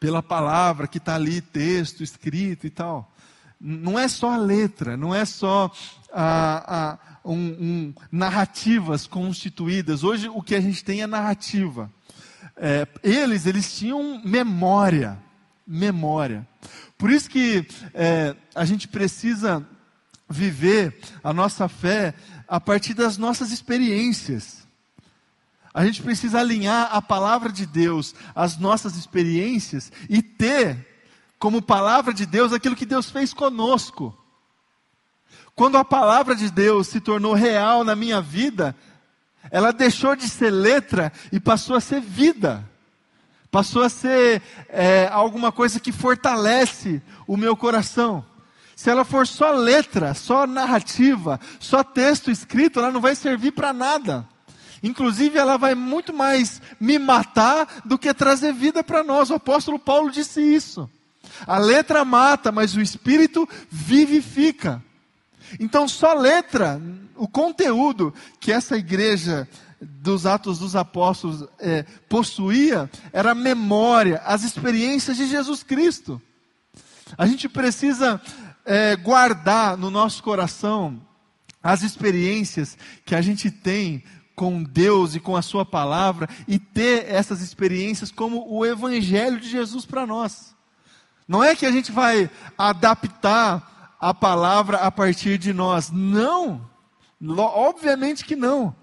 pela 0.00 0.22
palavra 0.22 0.88
que 0.88 0.96
está 0.96 1.14
ali, 1.14 1.42
texto, 1.42 2.02
escrito 2.02 2.66
e 2.66 2.70
tal. 2.70 3.12
Não 3.60 3.98
é 3.98 4.08
só 4.08 4.32
a 4.32 4.38
letra, 4.38 4.96
não 4.96 5.14
é 5.14 5.26
só 5.26 5.70
a, 6.10 6.92
a, 6.92 6.98
um, 7.22 7.34
um, 7.34 7.94
narrativas 8.10 9.06
constituídas. 9.06 10.02
Hoje 10.02 10.30
o 10.30 10.42
que 10.42 10.54
a 10.54 10.60
gente 10.60 10.82
tem 10.82 11.02
é 11.02 11.06
narrativa. 11.06 11.92
É, 12.56 12.88
eles, 13.02 13.44
eles 13.44 13.78
tinham 13.78 14.22
memória, 14.24 15.18
memória. 15.66 16.48
Por 16.96 17.10
isso 17.10 17.28
que 17.28 17.66
é, 17.92 18.34
a 18.54 18.64
gente 18.64 18.88
precisa 18.88 19.66
viver 20.28 20.98
a 21.22 21.32
nossa 21.32 21.68
fé 21.68 22.14
a 22.48 22.58
partir 22.58 22.94
das 22.94 23.18
nossas 23.18 23.50
experiências. 23.52 24.59
A 25.72 25.84
gente 25.84 26.02
precisa 26.02 26.40
alinhar 26.40 26.88
a 26.92 27.00
palavra 27.00 27.52
de 27.52 27.64
Deus 27.64 28.14
às 28.34 28.58
nossas 28.58 28.96
experiências 28.96 29.92
e 30.08 30.20
ter 30.20 30.86
como 31.38 31.62
palavra 31.62 32.12
de 32.12 32.26
Deus 32.26 32.52
aquilo 32.52 32.76
que 32.76 32.84
Deus 32.84 33.10
fez 33.10 33.32
conosco. 33.32 34.16
Quando 35.54 35.78
a 35.78 35.84
palavra 35.84 36.34
de 36.34 36.50
Deus 36.50 36.88
se 36.88 37.00
tornou 37.00 37.34
real 37.34 37.84
na 37.84 37.94
minha 37.94 38.20
vida, 38.20 38.74
ela 39.50 39.72
deixou 39.72 40.16
de 40.16 40.28
ser 40.28 40.50
letra 40.50 41.12
e 41.30 41.38
passou 41.38 41.76
a 41.76 41.80
ser 41.80 42.00
vida. 42.00 42.68
Passou 43.50 43.82
a 43.82 43.88
ser 43.88 44.42
é, 44.68 45.08
alguma 45.12 45.50
coisa 45.50 45.80
que 45.80 45.92
fortalece 45.92 47.02
o 47.26 47.36
meu 47.36 47.56
coração. 47.56 48.24
Se 48.74 48.88
ela 48.90 49.04
for 49.04 49.26
só 49.26 49.50
letra, 49.52 50.14
só 50.14 50.46
narrativa, 50.46 51.38
só 51.58 51.84
texto 51.84 52.30
escrito, 52.30 52.78
ela 52.78 52.90
não 52.90 53.00
vai 53.00 53.14
servir 53.14 53.52
para 53.52 53.72
nada. 53.72 54.26
Inclusive, 54.82 55.38
ela 55.38 55.56
vai 55.56 55.74
muito 55.74 56.12
mais 56.12 56.60
me 56.80 56.98
matar 56.98 57.82
do 57.84 57.98
que 57.98 58.12
trazer 58.14 58.52
vida 58.52 58.82
para 58.82 59.04
nós. 59.04 59.30
O 59.30 59.34
apóstolo 59.34 59.78
Paulo 59.78 60.10
disse 60.10 60.40
isso. 60.40 60.88
A 61.46 61.58
letra 61.58 62.04
mata, 62.04 62.50
mas 62.50 62.74
o 62.74 62.80
espírito 62.80 63.48
vivifica. 63.70 64.82
Então, 65.58 65.86
só 65.88 66.14
letra, 66.14 66.80
o 67.16 67.28
conteúdo 67.28 68.14
que 68.38 68.52
essa 68.52 68.76
igreja 68.76 69.48
dos 69.80 70.26
Atos 70.26 70.58
dos 70.58 70.76
Apóstolos 70.76 71.48
é, 71.58 71.84
possuía 72.08 72.90
era 73.12 73.32
a 73.32 73.34
memória, 73.34 74.22
as 74.24 74.44
experiências 74.44 75.16
de 75.16 75.26
Jesus 75.26 75.62
Cristo. 75.62 76.20
A 77.16 77.26
gente 77.26 77.48
precisa 77.48 78.20
é, 78.64 78.94
guardar 78.96 79.76
no 79.76 79.90
nosso 79.90 80.22
coração 80.22 81.00
as 81.62 81.82
experiências 81.82 82.76
que 83.04 83.14
a 83.14 83.20
gente 83.20 83.50
tem 83.50 84.02
com 84.40 84.62
Deus 84.62 85.14
e 85.14 85.20
com 85.20 85.36
a 85.36 85.42
Sua 85.42 85.66
palavra 85.66 86.26
e 86.48 86.58
ter 86.58 87.04
essas 87.10 87.42
experiências 87.42 88.10
como 88.10 88.50
o 88.50 88.64
Evangelho 88.64 89.38
de 89.38 89.50
Jesus 89.50 89.84
para 89.84 90.06
nós. 90.06 90.56
Não 91.28 91.44
é 91.44 91.54
que 91.54 91.66
a 91.66 91.70
gente 91.70 91.92
vai 91.92 92.30
adaptar 92.56 93.98
a 94.00 94.14
palavra 94.14 94.78
a 94.78 94.90
partir 94.90 95.36
de 95.36 95.52
nós. 95.52 95.90
Não. 95.92 96.66
Obviamente 97.22 98.24
que 98.24 98.34
não. 98.34 98.74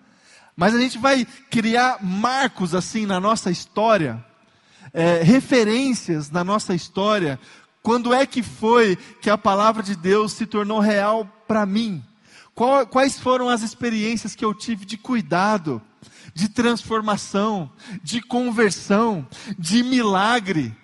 Mas 0.56 0.76
a 0.76 0.80
gente 0.80 1.00
vai 1.00 1.26
criar 1.50 2.04
marcos 2.04 2.76
assim 2.76 3.08
na 3.08 3.20
nossa 3.20 3.50
história, 3.50 4.24
é, 4.94 5.24
referências 5.24 6.30
na 6.30 6.44
nossa 6.44 6.76
história. 6.76 7.40
Quando 7.82 8.14
é 8.14 8.28
que 8.28 8.44
foi 8.44 8.96
que 8.96 9.30
a 9.32 9.40
palavra 9.40 9.82
de 9.82 9.96
Deus 9.96 10.34
se 10.34 10.46
tornou 10.46 10.80
real 10.80 11.28
para 11.48 11.66
mim? 11.66 12.04
Quais 12.90 13.20
foram 13.20 13.50
as 13.50 13.62
experiências 13.62 14.36
que 14.36 14.44
eu 14.44 14.54
tive 14.54 14.84
de 14.84 14.98
cuidado, 14.98 15.82
de 16.34 16.50
transformação, 16.50 17.72
de 18.02 18.20
conversão, 18.22 19.28
de 19.60 19.84
milagre? 19.84 20.76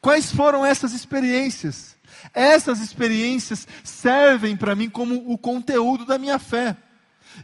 Quais 0.00 0.32
foram 0.32 0.64
essas 0.64 0.92
experiências? 0.92 1.96
Essas 2.32 2.80
experiências 2.80 3.68
servem 3.84 4.56
para 4.56 4.74
mim 4.74 4.88
como 4.88 5.30
o 5.30 5.36
conteúdo 5.36 6.06
da 6.06 6.16
minha 6.16 6.38
fé. 6.38 6.74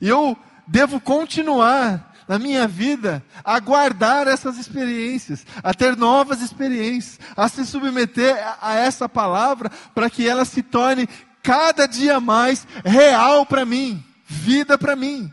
E 0.00 0.08
eu 0.08 0.36
devo 0.66 0.98
continuar 0.98 2.14
na 2.26 2.38
minha 2.38 2.66
vida 2.66 3.22
a 3.44 3.60
guardar 3.60 4.26
essas 4.26 4.58
experiências, 4.58 5.46
a 5.62 5.72
ter 5.72 5.96
novas 5.96 6.40
experiências, 6.40 7.20
a 7.36 7.48
se 7.48 7.64
submeter 7.64 8.36
a, 8.36 8.70
a 8.70 8.74
essa 8.74 9.08
palavra 9.08 9.70
para 9.94 10.10
que 10.10 10.26
ela 10.26 10.44
se 10.44 10.62
torne 10.62 11.08
cada 11.46 11.86
dia 11.86 12.18
mais 12.18 12.66
real 12.84 13.46
para 13.46 13.64
mim, 13.64 14.04
vida 14.26 14.76
para 14.76 14.96
mim. 14.96 15.32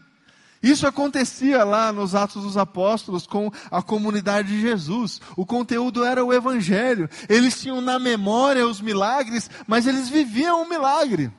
Isso 0.61 0.85
acontecia 0.85 1.63
lá 1.63 1.91
nos 1.91 2.13
Atos 2.13 2.43
dos 2.43 2.55
Apóstolos 2.55 3.25
com 3.25 3.51
a 3.71 3.81
comunidade 3.81 4.49
de 4.49 4.61
Jesus. 4.61 5.19
O 5.35 5.43
conteúdo 5.43 6.05
era 6.05 6.23
o 6.23 6.31
Evangelho. 6.31 7.09
Eles 7.27 7.59
tinham 7.59 7.81
na 7.81 7.97
memória 7.97 8.65
os 8.65 8.79
milagres, 8.79 9.49
mas 9.67 9.87
eles 9.87 10.07
viviam 10.07 10.61
o 10.61 10.69
milagre. 10.69 11.31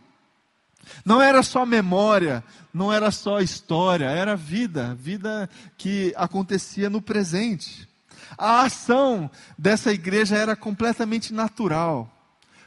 Não 1.04 1.22
era 1.22 1.42
só 1.42 1.64
memória, 1.64 2.44
não 2.72 2.92
era 2.92 3.10
só 3.12 3.40
história, 3.40 4.06
era 4.06 4.36
vida, 4.36 4.94
vida 4.96 5.48
que 5.78 6.12
acontecia 6.16 6.90
no 6.90 7.00
presente. 7.00 7.88
A 8.36 8.62
ação 8.62 9.30
dessa 9.56 9.92
igreja 9.92 10.36
era 10.36 10.56
completamente 10.56 11.32
natural, 11.32 12.10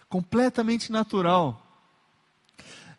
completamente 0.09 0.91
natural. 0.91 1.66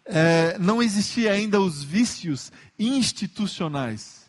É, 0.08 0.58
não 0.58 0.82
existia 0.82 1.32
ainda 1.32 1.60
os 1.60 1.84
vícios 1.84 2.50
institucionais. 2.78 4.26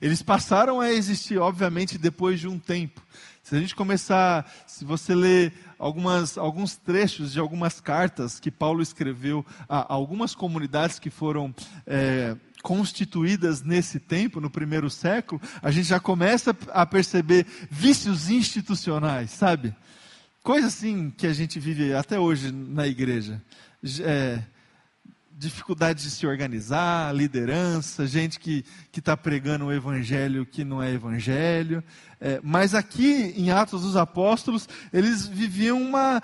Eles 0.00 0.22
passaram 0.22 0.80
a 0.80 0.92
existir, 0.92 1.38
obviamente, 1.38 1.98
depois 1.98 2.38
de 2.38 2.46
um 2.46 2.58
tempo. 2.58 3.02
Se 3.42 3.56
a 3.56 3.60
gente 3.60 3.74
começar, 3.74 4.48
se 4.66 4.84
você 4.84 5.14
ler 5.14 5.52
algumas, 5.78 6.36
alguns 6.38 6.76
trechos 6.76 7.32
de 7.32 7.40
algumas 7.40 7.80
cartas 7.80 8.38
que 8.38 8.50
Paulo 8.50 8.82
escreveu 8.82 9.44
a, 9.68 9.92
algumas 9.92 10.34
comunidades 10.34 10.98
que 10.98 11.10
foram 11.10 11.54
é, 11.86 12.36
constituídas 12.62 13.62
nesse 13.62 13.98
tempo, 13.98 14.40
no 14.40 14.50
primeiro 14.50 14.90
século, 14.90 15.40
a 15.62 15.70
gente 15.70 15.88
já 15.88 16.00
começa 16.00 16.56
a 16.72 16.84
perceber 16.84 17.46
vícios 17.70 18.30
institucionais, 18.30 19.30
sabe? 19.30 19.74
Coisa 20.42 20.68
assim 20.68 21.10
que 21.10 21.26
a 21.26 21.32
gente 21.32 21.58
vive 21.58 21.94
até 21.94 22.18
hoje 22.18 22.52
na 22.52 22.86
igreja. 22.86 23.42
É, 24.00 24.40
dificuldade 25.36 26.02
de 26.02 26.10
se 26.10 26.26
organizar, 26.26 27.14
liderança, 27.14 28.06
gente 28.06 28.40
que 28.40 28.64
está 28.96 29.16
pregando 29.16 29.66
o 29.66 29.72
evangelho 29.72 30.46
que 30.46 30.64
não 30.64 30.82
é 30.82 30.92
evangelho. 30.92 31.84
É, 32.18 32.40
mas 32.42 32.74
aqui 32.74 33.34
em 33.36 33.50
Atos 33.50 33.82
dos 33.82 33.96
Apóstolos, 33.96 34.66
eles 34.92 35.26
viviam 35.26 35.80
uma, 35.80 36.22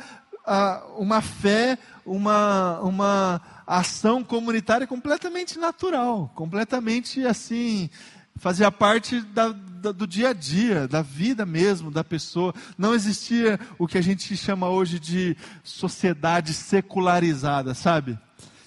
uma 0.96 1.20
fé, 1.20 1.78
uma, 2.06 2.80
uma 2.80 3.40
ação 3.66 4.24
comunitária 4.24 4.86
completamente 4.86 5.58
natural, 5.58 6.32
completamente 6.34 7.26
assim, 7.26 7.90
fazia 8.36 8.72
parte 8.72 9.20
da, 9.20 9.52
da, 9.52 9.92
do 9.92 10.06
dia 10.06 10.30
a 10.30 10.32
dia, 10.32 10.88
da 10.88 11.02
vida 11.02 11.44
mesmo 11.44 11.90
da 11.90 12.02
pessoa. 12.02 12.54
Não 12.78 12.94
existia 12.94 13.60
o 13.78 13.86
que 13.86 13.98
a 13.98 14.02
gente 14.02 14.34
chama 14.38 14.70
hoje 14.70 14.98
de 14.98 15.36
sociedade 15.62 16.54
secularizada, 16.54 17.74
sabe? 17.74 18.18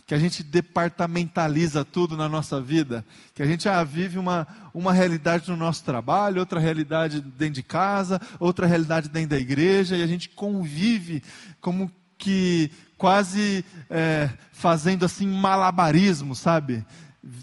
Que 0.06 0.14
a 0.14 0.20
gente 0.20 0.44
departamentaliza 0.44 1.84
tudo 1.84 2.16
na 2.16 2.30
nossa 2.30 2.62
vida, 2.62 3.04
que 3.34 3.42
a 3.42 3.46
gente 3.46 3.68
ah, 3.68 3.84
vive 3.84 4.20
uma, 4.20 4.48
uma 4.74 4.94
realidade 4.94 5.50
no 5.50 5.58
nosso 5.58 5.84
trabalho, 5.84 6.40
outra 6.40 6.60
realidade 6.60 7.22
dentro 7.22 7.56
de 7.56 7.64
casa, 7.64 8.22
outra 8.40 8.68
realidade 8.68 9.10
dentro 9.10 9.30
da 9.30 9.40
igreja, 9.40 9.98
e 9.98 10.04
a 10.04 10.08
gente 10.08 10.30
convive 10.30 11.24
como 11.60 11.92
que 12.20 12.72
quase 12.98 13.66
é, 13.90 14.30
fazendo 14.52 15.06
assim 15.06 15.28
malabarismo, 15.28 16.36
sabe? 16.36 16.86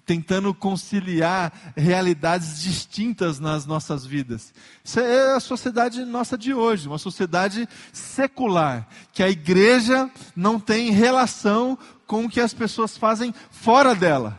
Tentando 0.06 0.54
conciliar 0.54 1.52
realidades 1.76 2.62
distintas 2.62 3.40
nas 3.40 3.66
nossas 3.66 4.06
vidas. 4.06 4.54
Isso 4.84 5.00
é 5.00 5.34
a 5.34 5.40
sociedade 5.40 6.04
nossa 6.04 6.38
de 6.38 6.54
hoje, 6.54 6.86
uma 6.86 6.98
sociedade 6.98 7.68
secular, 7.92 8.86
que 9.12 9.22
a 9.22 9.28
igreja 9.28 10.08
não 10.36 10.60
tem 10.60 10.92
relação 10.92 11.76
com 12.12 12.26
o 12.26 12.28
que 12.28 12.40
as 12.40 12.52
pessoas 12.52 12.94
fazem 12.94 13.34
fora 13.50 13.94
dela. 13.94 14.38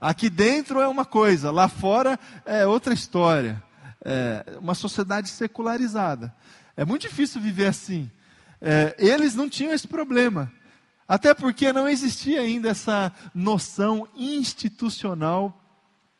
Aqui 0.00 0.30
dentro 0.30 0.80
é 0.80 0.88
uma 0.88 1.04
coisa, 1.04 1.50
lá 1.50 1.68
fora 1.68 2.18
é 2.46 2.66
outra 2.66 2.94
história. 2.94 3.62
É 4.02 4.56
uma 4.58 4.74
sociedade 4.74 5.28
secularizada. 5.28 6.34
É 6.74 6.82
muito 6.82 7.02
difícil 7.02 7.38
viver 7.38 7.66
assim. 7.66 8.10
É, 8.58 8.94
eles 8.98 9.34
não 9.34 9.50
tinham 9.50 9.74
esse 9.74 9.86
problema. 9.86 10.50
Até 11.06 11.34
porque 11.34 11.74
não 11.74 11.86
existia 11.86 12.40
ainda 12.40 12.70
essa 12.70 13.12
noção 13.34 14.08
institucional 14.16 15.62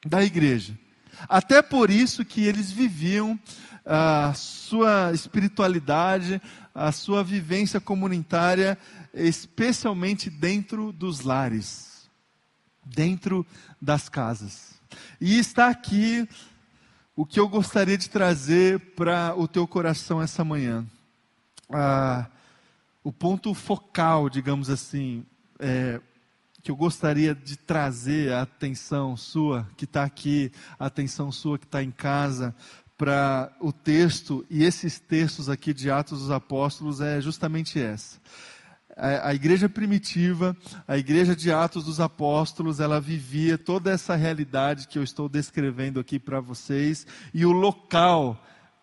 da 0.04 0.22
igreja. 0.22 0.78
Até 1.26 1.62
por 1.62 1.88
isso 1.88 2.26
que 2.26 2.44
eles 2.44 2.70
viviam 2.70 3.40
a 3.86 4.34
sua 4.34 5.12
espiritualidade, 5.14 6.42
a 6.74 6.92
sua 6.92 7.24
vivência 7.24 7.80
comunitária 7.80 8.76
especialmente 9.14 10.30
dentro 10.30 10.92
dos 10.92 11.20
lares, 11.22 12.08
dentro 12.84 13.46
das 13.80 14.08
casas. 14.08 14.80
E 15.20 15.38
está 15.38 15.68
aqui 15.68 16.28
o 17.14 17.26
que 17.26 17.38
eu 17.38 17.48
gostaria 17.48 17.98
de 17.98 18.08
trazer 18.08 18.80
para 18.94 19.34
o 19.36 19.46
teu 19.46 19.66
coração 19.66 20.22
essa 20.22 20.44
manhã. 20.44 20.86
Ah, 21.72 22.26
o 23.04 23.12
ponto 23.12 23.52
focal, 23.54 24.28
digamos 24.28 24.70
assim, 24.70 25.24
é, 25.58 26.00
que 26.62 26.70
eu 26.70 26.76
gostaria 26.76 27.34
de 27.34 27.56
trazer 27.56 28.32
a 28.32 28.42
atenção 28.42 29.16
sua, 29.16 29.68
que 29.76 29.84
está 29.84 30.04
aqui, 30.04 30.52
a 30.78 30.86
atenção 30.86 31.30
sua 31.30 31.58
que 31.58 31.64
está 31.64 31.82
em 31.82 31.90
casa, 31.90 32.54
para 32.96 33.50
o 33.60 33.72
texto, 33.72 34.44
e 34.50 34.62
esses 34.62 34.98
textos 34.98 35.48
aqui 35.48 35.72
de 35.72 35.90
Atos 35.90 36.20
dos 36.20 36.30
Apóstolos 36.30 37.00
é 37.00 37.18
justamente 37.18 37.80
essa 37.80 38.20
a, 39.00 39.34
igreja 39.34 39.68
primitiva, 39.68 40.56
a 40.86 40.98
igreja 40.98 41.34
de 41.34 41.50
Atos 41.50 41.84
dos 41.84 42.00
Apóstolos, 42.00 42.80
ela 42.80 43.00
vivia 43.00 43.56
toda 43.56 43.90
essa 43.90 44.14
realidade 44.14 44.86
que 44.86 44.98
eu 44.98 45.02
estou 45.02 45.28
descrevendo 45.28 45.98
aqui 45.98 46.18
para 46.18 46.40
vocês, 46.40 47.06
e 47.32 47.46
o 47.46 47.52
local 47.52 48.38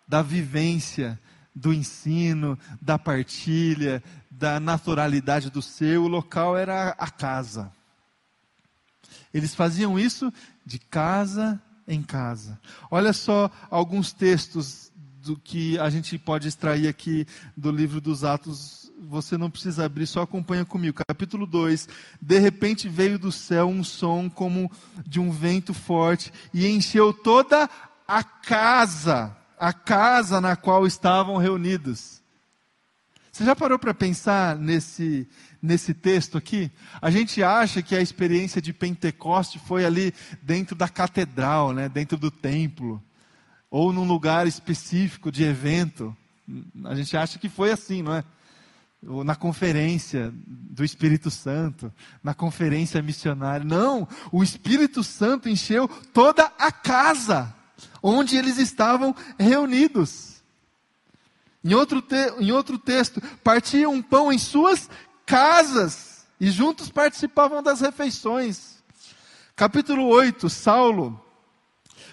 da 0.06 0.20
vivência, 0.20 1.18
do 1.54 1.72
ensino, 1.72 2.58
da 2.80 2.98
partilha, 2.98 4.02
da 4.30 4.60
naturalidade 4.60 5.50
do 5.50 5.62
ser, 5.62 5.98
o 5.98 6.08
local 6.08 6.56
era 6.56 6.90
a 6.90 7.10
casa. 7.10 7.72
Eles 9.32 9.54
faziam 9.54 9.98
isso 9.98 10.32
de 10.64 10.78
casa 10.78 11.60
em 11.86 12.02
casa. 12.02 12.60
Olha 12.90 13.12
só 13.12 13.50
alguns 13.70 14.12
textos 14.12 14.92
do 15.22 15.36
que 15.36 15.78
a 15.78 15.90
gente 15.90 16.16
pode 16.16 16.48
extrair 16.48 16.88
aqui 16.88 17.26
do 17.56 17.70
livro 17.70 18.00
dos 18.00 18.24
Atos 18.24 18.77
você 19.00 19.36
não 19.36 19.50
precisa 19.50 19.84
abrir, 19.84 20.06
só 20.06 20.22
acompanha 20.22 20.64
comigo. 20.64 21.02
Capítulo 21.06 21.46
2: 21.46 21.88
De 22.20 22.38
repente 22.38 22.88
veio 22.88 23.18
do 23.18 23.30
céu 23.30 23.68
um 23.68 23.84
som 23.84 24.28
como 24.28 24.70
de 25.06 25.20
um 25.20 25.30
vento 25.30 25.72
forte 25.72 26.32
e 26.52 26.66
encheu 26.66 27.12
toda 27.12 27.68
a 28.06 28.24
casa, 28.24 29.36
a 29.58 29.72
casa 29.72 30.40
na 30.40 30.56
qual 30.56 30.86
estavam 30.86 31.36
reunidos. 31.36 32.22
Você 33.30 33.44
já 33.44 33.54
parou 33.54 33.78
para 33.78 33.94
pensar 33.94 34.56
nesse, 34.56 35.28
nesse 35.62 35.94
texto 35.94 36.36
aqui? 36.36 36.72
A 37.00 37.08
gente 37.08 37.40
acha 37.40 37.80
que 37.80 37.94
a 37.94 38.00
experiência 38.00 38.60
de 38.60 38.72
Pentecoste 38.72 39.60
foi 39.60 39.84
ali 39.84 40.12
dentro 40.42 40.74
da 40.74 40.88
catedral, 40.88 41.72
né, 41.72 41.88
dentro 41.88 42.18
do 42.18 42.32
templo, 42.32 43.00
ou 43.70 43.92
num 43.92 44.04
lugar 44.04 44.48
específico 44.48 45.30
de 45.30 45.44
evento. 45.44 46.16
A 46.86 46.96
gente 46.96 47.16
acha 47.16 47.38
que 47.38 47.48
foi 47.48 47.70
assim, 47.70 48.02
não 48.02 48.14
é? 48.14 48.24
Na 49.02 49.36
conferência 49.36 50.32
do 50.34 50.84
Espírito 50.84 51.30
Santo, 51.30 51.92
na 52.22 52.34
conferência 52.34 53.00
missionária. 53.00 53.64
Não, 53.64 54.08
o 54.32 54.42
Espírito 54.42 55.04
Santo 55.04 55.48
encheu 55.48 55.88
toda 56.12 56.52
a 56.58 56.72
casa 56.72 57.54
onde 58.02 58.36
eles 58.36 58.58
estavam 58.58 59.14
reunidos. 59.38 60.42
Em 61.64 61.74
outro, 61.74 62.00
te, 62.00 62.16
em 62.38 62.50
outro 62.52 62.78
texto, 62.78 63.20
partiam 63.42 63.92
um 63.92 64.02
pão 64.02 64.32
em 64.32 64.38
suas 64.38 64.88
casas 65.26 66.26
e 66.40 66.50
juntos 66.50 66.88
participavam 66.88 67.62
das 67.62 67.80
refeições. 67.80 68.82
Capítulo 69.54 70.06
8, 70.06 70.48
Saulo, 70.48 71.20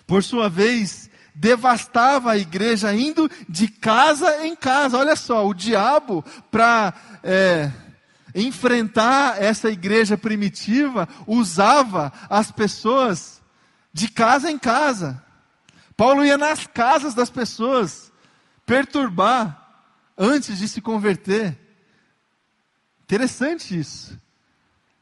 por 0.07 0.23
sua 0.23 0.49
vez, 0.49 1.09
devastava 1.35 2.31
a 2.31 2.37
igreja 2.37 2.93
indo 2.93 3.29
de 3.47 3.67
casa 3.67 4.45
em 4.45 4.55
casa. 4.55 4.97
Olha 4.97 5.15
só, 5.15 5.45
o 5.45 5.53
diabo, 5.53 6.23
para 6.49 6.93
é, 7.21 7.69
enfrentar 8.33 9.41
essa 9.41 9.69
igreja 9.69 10.17
primitiva, 10.17 11.07
usava 11.27 12.11
as 12.29 12.51
pessoas 12.51 13.41
de 13.93 14.07
casa 14.07 14.49
em 14.49 14.57
casa. 14.57 15.21
Paulo 15.97 16.25
ia 16.25 16.37
nas 16.37 16.65
casas 16.65 17.13
das 17.13 17.29
pessoas 17.29 18.11
perturbar 18.65 19.61
antes 20.17 20.57
de 20.57 20.67
se 20.67 20.81
converter. 20.81 21.57
Interessante 23.03 23.77
isso. 23.77 24.19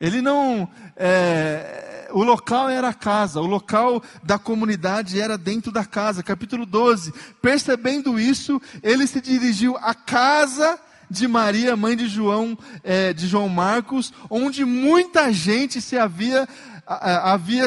Ele 0.04 0.22
não. 0.22 0.68
É, 0.98 2.10
o 2.12 2.26
local 2.26 2.70
era 2.70 2.89
a 2.89 2.94
casa, 2.94 3.39
o 3.39 3.46
local 3.46 4.04
da 4.22 4.38
comunidade 4.38 5.18
era 5.18 5.38
dentro 5.38 5.72
da 5.72 5.86
casa. 5.86 6.22
Capítulo 6.22 6.66
12. 6.66 7.13
Percebendo 7.42 8.20
isso, 8.20 8.62
ele 8.84 9.08
se 9.08 9.22
dirigiu 9.22 9.78
à 9.78 9.94
casa 9.94 10.78
de 11.10 11.26
Maria, 11.26 11.78
mãe 11.78 11.96
de 11.96 12.10
João, 12.10 12.58
é, 12.84 13.13
de 13.13 13.28
João 13.28 13.48
Marcos, 13.48 14.12
onde 14.30 14.66
muita 14.66 15.32
gente 15.32 15.80
se 15.80 15.98
havia 15.98 16.50
havia 16.86 17.66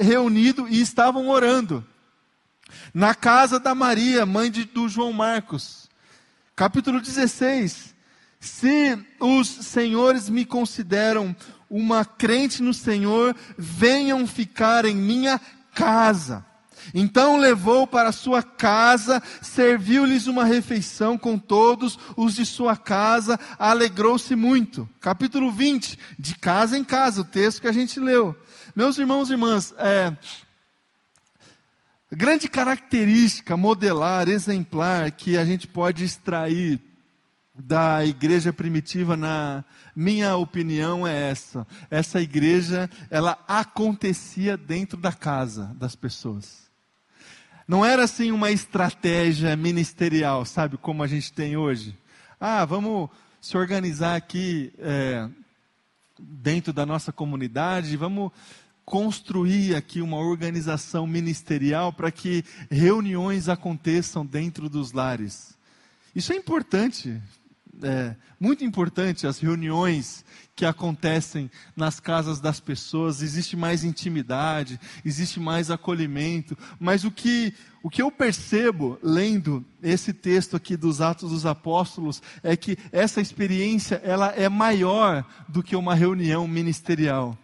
reunido 0.00 0.66
e 0.66 0.80
estavam 0.80 1.28
orando. 1.28 1.86
Na 2.94 3.14
casa 3.14 3.60
da 3.60 3.74
Maria, 3.74 4.24
mãe 4.24 4.50
de, 4.50 4.64
do 4.64 4.88
João 4.88 5.12
Marcos. 5.12 5.90
Capítulo 6.54 7.02
16. 7.02 7.94
Se 8.40 8.98
os 9.18 9.48
senhores 9.48 10.30
me 10.30 10.44
consideram 10.44 11.34
uma 11.70 12.04
crente 12.04 12.62
no 12.62 12.72
Senhor, 12.72 13.34
venham 13.56 14.26
ficar 14.26 14.84
em 14.84 14.94
minha 14.94 15.40
casa. 15.74 16.44
Então 16.94 17.36
levou 17.36 17.86
para 17.86 18.12
sua 18.12 18.42
casa, 18.42 19.22
serviu-lhes 19.42 20.26
uma 20.26 20.44
refeição 20.44 21.18
com 21.18 21.38
todos 21.38 21.98
os 22.16 22.34
de 22.34 22.46
sua 22.46 22.76
casa, 22.76 23.38
alegrou-se 23.58 24.34
muito. 24.36 24.88
Capítulo 25.00 25.50
20, 25.50 25.98
de 26.18 26.36
casa 26.36 26.78
em 26.78 26.84
casa, 26.84 27.22
o 27.22 27.24
texto 27.24 27.60
que 27.60 27.68
a 27.68 27.72
gente 27.72 27.98
leu. 27.98 28.36
Meus 28.74 28.98
irmãos 28.98 29.30
e 29.30 29.32
irmãs, 29.32 29.74
é, 29.78 30.16
grande 32.12 32.48
característica 32.48 33.56
modelar, 33.56 34.28
exemplar, 34.28 35.10
que 35.10 35.36
a 35.36 35.44
gente 35.44 35.66
pode 35.66 36.04
extrair 36.04 36.80
da 37.58 38.04
igreja 38.04 38.52
primitiva, 38.52 39.16
na 39.16 39.64
minha 39.94 40.36
opinião, 40.36 41.06
é 41.06 41.30
essa. 41.30 41.66
Essa 41.90 42.20
igreja, 42.20 42.90
ela 43.10 43.38
acontecia 43.48 44.56
dentro 44.56 44.98
da 44.98 45.12
casa 45.12 45.74
das 45.78 45.94
pessoas. 45.94 46.66
Não 47.66 47.84
era 47.84 48.04
assim 48.04 48.30
uma 48.30 48.50
estratégia 48.50 49.56
ministerial, 49.56 50.44
sabe, 50.44 50.76
como 50.76 51.02
a 51.02 51.06
gente 51.06 51.32
tem 51.32 51.56
hoje. 51.56 51.96
Ah, 52.38 52.64
vamos 52.64 53.10
se 53.40 53.56
organizar 53.56 54.16
aqui 54.16 54.72
é, 54.78 55.28
dentro 56.18 56.72
da 56.72 56.86
nossa 56.86 57.12
comunidade, 57.12 57.96
vamos 57.96 58.30
construir 58.84 59.74
aqui 59.74 60.00
uma 60.00 60.18
organização 60.18 61.06
ministerial 61.06 61.92
para 61.92 62.12
que 62.12 62.44
reuniões 62.70 63.48
aconteçam 63.48 64.24
dentro 64.24 64.68
dos 64.68 64.92
lares. 64.92 65.56
Isso 66.14 66.32
é 66.32 66.36
importante, 66.36 67.20
é, 67.82 68.14
muito 68.38 68.64
importante 68.64 69.26
as 69.26 69.38
reuniões 69.38 70.24
que 70.54 70.64
acontecem 70.64 71.50
nas 71.76 72.00
casas 72.00 72.40
das 72.40 72.58
pessoas, 72.60 73.20
existe 73.20 73.56
mais 73.56 73.84
intimidade, 73.84 74.80
existe 75.04 75.38
mais 75.38 75.70
acolhimento, 75.70 76.56
mas 76.80 77.04
o 77.04 77.10
que, 77.10 77.52
o 77.82 77.90
que 77.90 78.00
eu 78.00 78.10
percebo 78.10 78.98
lendo 79.02 79.64
esse 79.82 80.14
texto 80.14 80.56
aqui 80.56 80.76
dos 80.76 81.00
Atos 81.02 81.30
dos 81.30 81.44
Apóstolos 81.44 82.22
é 82.42 82.56
que 82.56 82.78
essa 82.90 83.20
experiência 83.20 84.00
ela 84.02 84.28
é 84.30 84.48
maior 84.48 85.24
do 85.46 85.62
que 85.62 85.76
uma 85.76 85.94
reunião 85.94 86.48
ministerial. 86.48 87.36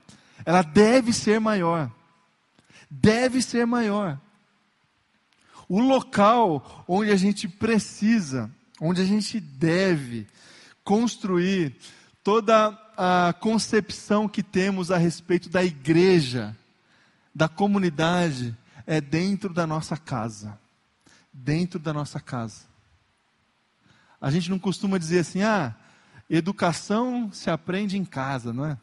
Ela 0.45 0.63
deve 0.63 1.13
ser 1.13 1.39
maior. 1.39 1.91
Deve 2.91 3.43
ser 3.43 3.67
maior. 3.67 4.19
O 5.69 5.81
local 5.81 6.85
onde 6.89 7.11
a 7.11 7.17
gente 7.17 7.47
precisa 7.47 8.51
onde 8.85 9.01
a 9.01 9.05
gente 9.05 9.39
deve 9.39 10.27
construir 10.83 11.77
toda 12.25 12.77
a 12.97 13.33
concepção 13.33 14.29
que 14.29 14.43
temos 14.43 14.91
a 14.91 14.97
respeito 14.97 15.49
da 15.49 15.63
igreja, 15.63 16.57
da 17.33 17.49
comunidade, 17.49 18.57
é 18.85 19.01
dentro 19.01 19.55
da 19.55 19.69
nossa 19.69 19.97
casa. 19.97 20.59
Dentro 21.33 21.79
da 21.79 21.93
nossa 21.93 22.19
casa. 22.19 22.63
A 24.21 24.33
gente 24.33 24.51
não 24.51 24.59
costuma 24.59 24.99
dizer 24.99 25.21
assim, 25.21 25.43
ah, 25.43 25.77
educação 26.29 27.33
se 27.33 27.51
aprende 27.51 27.97
em 27.97 28.05
casa, 28.05 28.53
não 28.53 28.67
é? 28.67 28.77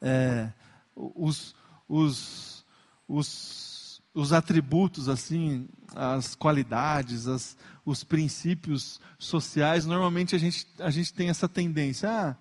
é 0.00 0.52
os, 0.94 1.56
os, 1.88 2.64
os, 3.08 4.00
os 4.14 4.32
atributos, 4.32 5.08
assim, 5.08 5.68
as 5.92 6.36
qualidades, 6.36 7.26
as, 7.26 7.56
os 7.90 8.04
princípios 8.04 9.00
sociais, 9.18 9.84
normalmente 9.84 10.34
a 10.34 10.38
gente, 10.38 10.66
a 10.78 10.90
gente 10.90 11.12
tem 11.12 11.28
essa 11.28 11.48
tendência. 11.48 12.08
Ah, 12.08 12.36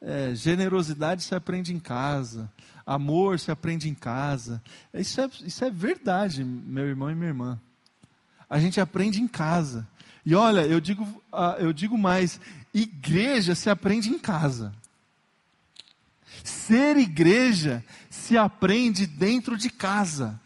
é, 0.00 0.34
generosidade 0.34 1.22
se 1.22 1.34
aprende 1.34 1.74
em 1.74 1.78
casa, 1.78 2.50
amor 2.86 3.38
se 3.38 3.50
aprende 3.50 3.88
em 3.88 3.94
casa. 3.94 4.62
Isso 4.92 5.20
é, 5.20 5.30
isso 5.44 5.64
é 5.64 5.70
verdade, 5.70 6.44
meu 6.44 6.86
irmão 6.86 7.10
e 7.10 7.14
minha 7.14 7.28
irmã. 7.28 7.60
A 8.48 8.58
gente 8.58 8.80
aprende 8.80 9.20
em 9.20 9.28
casa. 9.28 9.86
E 10.24 10.34
olha, 10.34 10.62
eu 10.62 10.80
digo, 10.80 11.06
ah, 11.32 11.56
eu 11.58 11.72
digo 11.72 11.96
mais: 11.98 12.40
igreja 12.72 13.54
se 13.54 13.68
aprende 13.68 14.08
em 14.08 14.18
casa. 14.18 14.74
Ser 16.42 16.96
igreja 16.96 17.84
se 18.10 18.36
aprende 18.36 19.06
dentro 19.06 19.56
de 19.56 19.70
casa. 19.70 20.40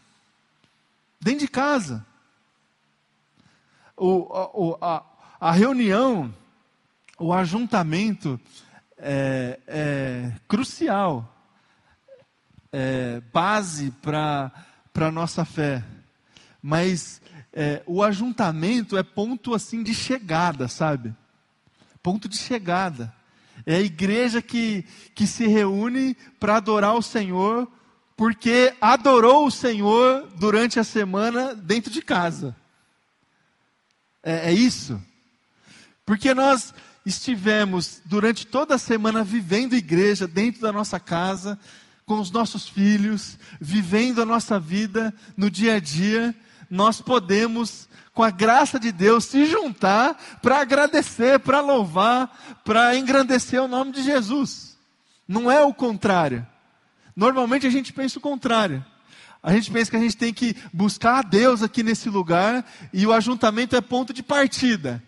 Dentro 1.21 1.41
de 1.41 1.47
casa 1.47 2.05
o, 4.05 4.77
a, 4.81 5.03
a 5.39 5.51
reunião, 5.51 6.33
o 7.17 7.33
ajuntamento 7.33 8.39
é, 8.97 9.59
é 9.67 10.31
crucial, 10.47 11.35
é 12.71 13.21
base 13.33 13.91
para 14.01 14.51
a 14.95 15.11
nossa 15.11 15.43
fé. 15.43 15.83
Mas 16.61 17.21
é, 17.53 17.81
o 17.85 18.03
ajuntamento 18.03 18.97
é 18.97 19.03
ponto 19.03 19.53
assim 19.53 19.83
de 19.83 19.93
chegada, 19.93 20.67
sabe? 20.67 21.13
Ponto 22.01 22.27
de 22.27 22.37
chegada. 22.37 23.13
É 23.65 23.75
a 23.75 23.81
igreja 23.81 24.41
que, 24.41 24.85
que 25.13 25.27
se 25.27 25.47
reúne 25.47 26.15
para 26.39 26.57
adorar 26.57 26.95
o 26.95 27.01
Senhor, 27.01 27.69
porque 28.15 28.73
adorou 28.79 29.45
o 29.45 29.51
Senhor 29.51 30.27
durante 30.37 30.79
a 30.79 30.83
semana 30.83 31.55
dentro 31.55 31.91
de 31.91 32.01
casa. 32.01 32.55
É, 34.23 34.49
é 34.49 34.53
isso? 34.53 35.01
Porque 36.05 36.33
nós 36.33 36.73
estivemos 37.05 38.01
durante 38.05 38.45
toda 38.45 38.75
a 38.75 38.79
semana 38.79 39.23
vivendo 39.23 39.75
igreja 39.75 40.27
dentro 40.27 40.61
da 40.61 40.71
nossa 40.71 40.99
casa, 40.99 41.59
com 42.05 42.19
os 42.19 42.31
nossos 42.31 42.67
filhos, 42.67 43.37
vivendo 43.61 44.21
a 44.21 44.25
nossa 44.25 44.59
vida 44.59 45.13
no 45.37 45.49
dia 45.49 45.75
a 45.75 45.79
dia, 45.79 46.35
nós 46.69 46.99
podemos, 46.99 47.87
com 48.13 48.23
a 48.23 48.31
graça 48.31 48.79
de 48.79 48.91
Deus, 48.91 49.25
se 49.25 49.45
juntar 49.45 50.19
para 50.41 50.59
agradecer, 50.59 51.39
para 51.39 51.61
louvar, 51.61 52.59
para 52.63 52.95
engrandecer 52.95 53.61
o 53.61 53.67
nome 53.67 53.91
de 53.91 54.01
Jesus. 54.01 54.77
Não 55.27 55.51
é 55.51 55.61
o 55.61 55.73
contrário. 55.73 56.45
Normalmente 57.15 57.67
a 57.67 57.69
gente 57.69 57.93
pensa 57.93 58.17
o 58.17 58.21
contrário. 58.21 58.83
A 59.41 59.53
gente 59.53 59.71
pensa 59.71 59.89
que 59.89 59.97
a 59.97 60.01
gente 60.01 60.17
tem 60.17 60.33
que 60.33 60.55
buscar 60.73 61.19
a 61.19 61.21
Deus 61.21 61.63
aqui 61.63 61.81
nesse 61.81 62.09
lugar 62.09 62.65
e 62.91 63.05
o 63.07 63.13
ajuntamento 63.13 63.75
é 63.75 63.81
ponto 63.81 64.13
de 64.13 64.21
partida. 64.21 65.01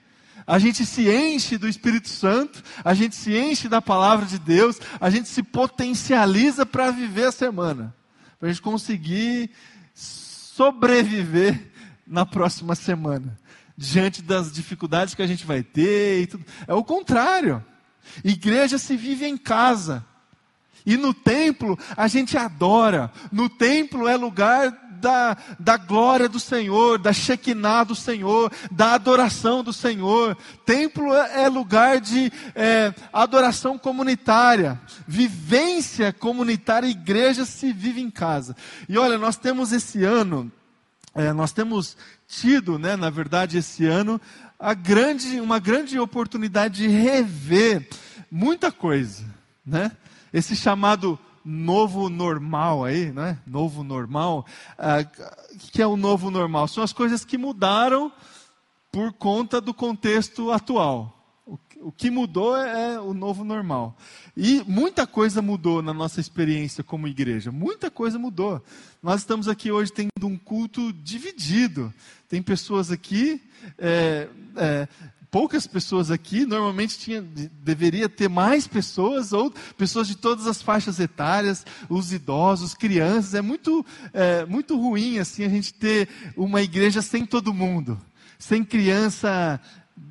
A 0.47 0.57
gente 0.57 0.85
se 0.85 1.09
enche 1.09 1.57
do 1.57 1.67
Espírito 1.67 2.09
Santo, 2.09 2.63
a 2.83 2.93
gente 2.93 3.15
se 3.15 3.35
enche 3.37 3.67
da 3.67 3.81
palavra 3.81 4.25
de 4.25 4.39
Deus, 4.39 4.79
a 4.99 5.09
gente 5.09 5.27
se 5.27 5.43
potencializa 5.43 6.65
para 6.65 6.91
viver 6.91 7.27
a 7.27 7.31
semana, 7.31 7.93
para 8.39 8.49
a 8.49 8.51
gente 8.51 8.61
conseguir 8.61 9.51
sobreviver 9.93 11.71
na 12.07 12.25
próxima 12.25 12.73
semana, 12.73 13.37
diante 13.77 14.21
das 14.21 14.51
dificuldades 14.51 15.13
que 15.13 15.21
a 15.21 15.27
gente 15.27 15.45
vai 15.45 15.61
ter 15.61 16.21
e 16.21 16.27
tudo. 16.27 16.45
É 16.67 16.73
o 16.73 16.83
contrário. 16.83 17.63
Igreja 18.23 18.77
se 18.77 18.95
vive 18.95 19.25
em 19.25 19.37
casa. 19.37 20.05
E 20.85 20.97
no 20.97 21.13
templo 21.13 21.77
a 21.95 22.07
gente 22.07 22.37
adora. 22.37 23.11
No 23.31 23.49
templo 23.49 24.07
é 24.07 24.15
lugar 24.15 24.71
da, 25.01 25.35
da 25.59 25.75
glória 25.75 26.29
do 26.29 26.39
Senhor, 26.39 26.99
da 26.99 27.11
Shekinah 27.11 27.83
do 27.83 27.95
Senhor, 27.95 28.51
da 28.71 28.93
adoração 28.93 29.63
do 29.63 29.73
Senhor. 29.73 30.37
Templo 30.65 31.13
é, 31.13 31.43
é 31.43 31.49
lugar 31.49 31.99
de 31.99 32.31
é, 32.53 32.93
adoração 33.11 33.77
comunitária, 33.77 34.79
vivência 35.07 36.13
comunitária. 36.13 36.87
Igreja 36.87 37.43
se 37.43 37.73
vive 37.73 37.99
em 37.99 38.11
casa. 38.11 38.55
E 38.87 38.97
olha, 38.97 39.17
nós 39.17 39.35
temos 39.35 39.73
esse 39.73 40.03
ano, 40.03 40.51
é, 41.15 41.33
nós 41.33 41.51
temos 41.51 41.97
tido, 42.27 42.77
né, 42.77 42.95
na 42.95 43.09
verdade, 43.09 43.57
esse 43.57 43.85
ano, 43.85 44.21
a 44.57 44.73
grande, 44.73 45.41
uma 45.41 45.59
grande 45.59 45.99
oportunidade 45.99 46.83
de 46.83 46.87
rever 46.87 47.89
muita 48.29 48.71
coisa, 48.71 49.25
né? 49.65 49.91
Esse 50.33 50.55
chamado 50.55 51.19
novo 51.43 52.09
normal 52.09 52.83
aí, 52.85 53.11
né? 53.11 53.39
Novo 53.45 53.83
normal. 53.83 54.45
Uh, 54.77 55.55
o 55.55 55.71
que 55.71 55.81
é 55.81 55.87
o 55.87 55.97
novo 55.97 56.29
normal? 56.29 56.67
São 56.67 56.83
as 56.83 56.93
coisas 56.93 57.25
que 57.25 57.37
mudaram 57.37 58.11
por 58.91 59.13
conta 59.13 59.59
do 59.59 59.73
contexto 59.73 60.51
atual. 60.51 61.17
O, 61.45 61.57
o 61.81 61.91
que 61.91 62.11
mudou 62.11 62.55
é, 62.55 62.93
é 62.93 62.99
o 62.99 63.13
novo 63.13 63.43
normal. 63.43 63.97
E 64.37 64.63
muita 64.67 65.07
coisa 65.07 65.41
mudou 65.41 65.81
na 65.81 65.93
nossa 65.93 66.19
experiência 66.19 66.83
como 66.83 67.07
igreja. 67.07 67.51
Muita 67.51 67.89
coisa 67.89 68.19
mudou. 68.19 68.63
Nós 69.01 69.21
estamos 69.21 69.47
aqui 69.47 69.71
hoje 69.71 69.91
tendo 69.91 70.27
um 70.27 70.37
culto 70.37 70.93
dividido. 70.93 71.93
Tem 72.29 72.41
pessoas 72.41 72.91
aqui 72.91 73.41
é, 73.77 74.29
é, 74.55 74.87
poucas 75.31 75.65
pessoas 75.65 76.11
aqui, 76.11 76.45
normalmente 76.45 76.99
tinha, 76.99 77.21
deveria 77.21 78.09
ter 78.09 78.27
mais 78.27 78.67
pessoas, 78.67 79.31
ou 79.31 79.49
pessoas 79.77 80.07
de 80.07 80.15
todas 80.15 80.45
as 80.45 80.61
faixas 80.61 80.99
etárias, 80.99 81.65
os 81.87 82.11
idosos, 82.11 82.73
crianças. 82.73 83.33
É 83.33 83.41
muito, 83.41 83.85
é, 84.13 84.45
muito 84.45 84.77
ruim 84.77 85.17
assim 85.19 85.45
a 85.45 85.49
gente 85.49 85.73
ter 85.73 86.09
uma 86.35 86.61
igreja 86.61 87.01
sem 87.01 87.25
todo 87.25 87.53
mundo, 87.53 87.99
sem 88.37 88.61
criança 88.61 89.59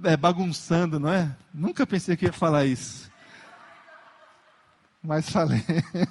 é, 0.02 0.16
bagunçando, 0.16 0.98
não 0.98 1.12
é? 1.12 1.36
Nunca 1.52 1.86
pensei 1.86 2.16
que 2.16 2.24
ia 2.24 2.32
falar 2.32 2.64
isso. 2.64 3.10
Mas 5.02 5.28
falei. 5.28 5.62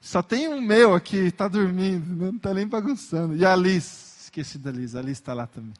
Só 0.00 0.22
tem 0.22 0.48
um 0.48 0.60
meu 0.60 0.94
aqui, 0.94 1.16
está 1.16 1.48
dormindo, 1.48 2.14
não 2.14 2.36
está 2.36 2.52
nem 2.54 2.66
bagunçando. 2.66 3.36
E 3.36 3.44
a 3.44 3.52
Alice, 3.52 4.24
esqueci 4.24 4.58
da 4.58 4.70
Alice, 4.70 4.96
a 4.96 5.00
Alice 5.00 5.20
está 5.20 5.34
lá 5.34 5.46
também. 5.46 5.72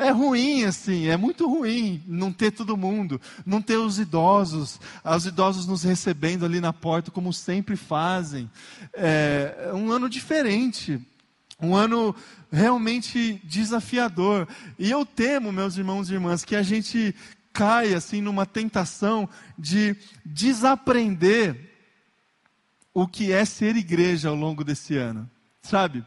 É 0.00 0.10
ruim, 0.12 0.64
assim, 0.64 1.08
é 1.08 1.16
muito 1.16 1.46
ruim 1.46 2.02
não 2.06 2.32
ter 2.32 2.52
todo 2.52 2.74
mundo, 2.74 3.20
não 3.44 3.60
ter 3.60 3.76
os 3.76 3.98
idosos, 3.98 4.80
os 5.04 5.26
idosos 5.26 5.66
nos 5.66 5.82
recebendo 5.82 6.46
ali 6.46 6.58
na 6.58 6.72
porta, 6.72 7.10
como 7.10 7.34
sempre 7.34 7.76
fazem. 7.76 8.50
É 8.94 9.70
um 9.74 9.90
ano 9.90 10.08
diferente, 10.08 10.98
um 11.60 11.76
ano 11.76 12.16
realmente 12.50 13.42
desafiador. 13.44 14.48
E 14.78 14.90
eu 14.90 15.04
temo, 15.04 15.52
meus 15.52 15.76
irmãos 15.76 16.08
e 16.08 16.14
irmãs, 16.14 16.46
que 16.46 16.56
a 16.56 16.62
gente 16.62 17.14
caia 17.52 17.98
assim 17.98 18.22
numa 18.22 18.46
tentação 18.46 19.28
de 19.58 19.94
desaprender 20.24 21.74
o 22.94 23.06
que 23.06 23.32
é 23.32 23.44
ser 23.44 23.76
igreja 23.76 24.30
ao 24.30 24.34
longo 24.34 24.64
desse 24.64 24.96
ano, 24.96 25.28
sabe? 25.60 26.02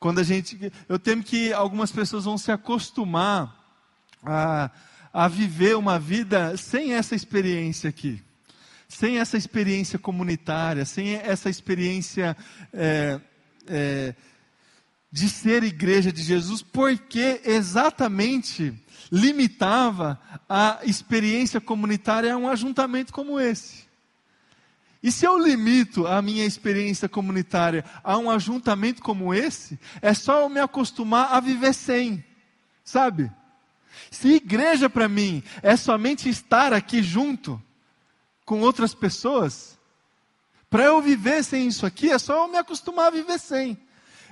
Quando 0.00 0.18
a 0.18 0.22
gente, 0.22 0.72
eu 0.88 0.98
temo 0.98 1.22
que 1.22 1.52
algumas 1.52 1.92
pessoas 1.92 2.24
vão 2.24 2.38
se 2.38 2.50
acostumar 2.50 3.54
a, 4.24 4.70
a 5.12 5.28
viver 5.28 5.76
uma 5.76 5.98
vida 5.98 6.56
sem 6.56 6.94
essa 6.94 7.14
experiência 7.14 7.90
aqui, 7.90 8.22
sem 8.88 9.18
essa 9.18 9.36
experiência 9.36 9.98
comunitária, 9.98 10.86
sem 10.86 11.16
essa 11.16 11.50
experiência 11.50 12.34
é, 12.72 13.20
é, 13.68 14.14
de 15.12 15.28
ser 15.28 15.62
igreja 15.64 16.10
de 16.10 16.22
Jesus, 16.22 16.62
porque 16.62 17.42
exatamente 17.44 18.72
limitava 19.12 20.18
a 20.48 20.78
experiência 20.82 21.60
comunitária 21.60 22.32
a 22.32 22.38
um 22.38 22.48
ajuntamento 22.48 23.12
como 23.12 23.38
esse. 23.38 23.89
E 25.02 25.10
se 25.10 25.24
eu 25.24 25.38
limito 25.38 26.06
a 26.06 26.20
minha 26.20 26.44
experiência 26.44 27.08
comunitária 27.08 27.84
a 28.04 28.18
um 28.18 28.30
ajuntamento 28.30 29.02
como 29.02 29.32
esse, 29.32 29.78
é 30.02 30.12
só 30.12 30.42
eu 30.42 30.48
me 30.48 30.60
acostumar 30.60 31.32
a 31.32 31.40
viver 31.40 31.72
sem, 31.72 32.22
sabe? 32.84 33.30
Se 34.10 34.34
igreja 34.34 34.90
para 34.90 35.08
mim 35.08 35.42
é 35.62 35.76
somente 35.76 36.28
estar 36.28 36.72
aqui 36.72 37.02
junto 37.02 37.60
com 38.44 38.60
outras 38.60 38.94
pessoas, 38.94 39.78
para 40.68 40.84
eu 40.84 41.00
viver 41.00 41.42
sem 41.42 41.66
isso 41.66 41.86
aqui, 41.86 42.10
é 42.10 42.18
só 42.18 42.44
eu 42.44 42.48
me 42.48 42.58
acostumar 42.58 43.06
a 43.06 43.10
viver 43.10 43.38
sem. 43.38 43.78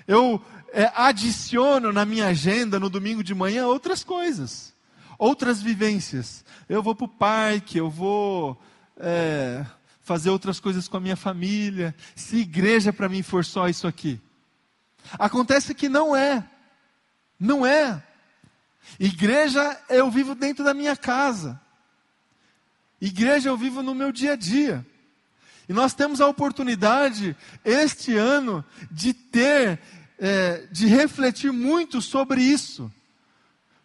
Eu 0.07 0.43
é, 0.73 0.91
adiciono 0.95 1.93
na 1.93 2.05
minha 2.05 2.27
agenda 2.27 2.79
no 2.79 2.91
domingo 2.91 3.25
de 3.25 3.35
manhã 3.35 3.67
outras 3.67 4.05
coisas, 4.05 4.73
outras 5.19 5.61
vivências. 5.61 6.45
Eu 6.69 6.83
vou 6.83 6.95
para 6.95 7.05
o 7.05 7.09
parque, 7.09 7.79
eu 7.79 7.91
vou. 7.91 8.61
É, 8.97 9.65
fazer 10.09 10.31
outras 10.31 10.59
coisas 10.59 10.89
com 10.89 10.97
a 10.97 11.01
minha 11.01 11.17
família, 11.17 11.95
se 12.17 12.39
igreja 12.39 12.95
para 12.95 13.11
mim 13.11 13.23
for 13.23 13.45
só 13.45 13.69
isso 13.69 13.87
aqui. 13.87 14.19
Acontece 15.19 15.75
que 15.75 15.87
não 15.87 16.17
é. 16.17 16.43
Não 17.39 17.67
é. 17.67 18.03
Igreja 18.99 19.79
eu 19.91 20.11
vivo 20.11 20.35
dentro 20.35 20.65
da 20.65 20.73
minha 20.73 20.97
casa. 20.97 21.61
Igreja 22.99 23.51
eu 23.51 23.57
vivo 23.59 23.83
no 23.83 23.95
meu 23.95 24.11
dia 24.11 24.33
a 24.33 24.37
dia. 24.37 24.85
E 25.69 25.75
nós 25.75 25.93
temos 25.93 26.23
a 26.23 26.27
oportunidade, 26.27 27.37
este 27.63 28.17
ano, 28.17 28.65
de 28.91 29.13
ter, 29.13 29.79
é, 30.19 30.67
de 30.73 30.87
refletir 30.87 31.53
muito 31.53 32.01
sobre 32.01 32.41
isso. 32.41 32.91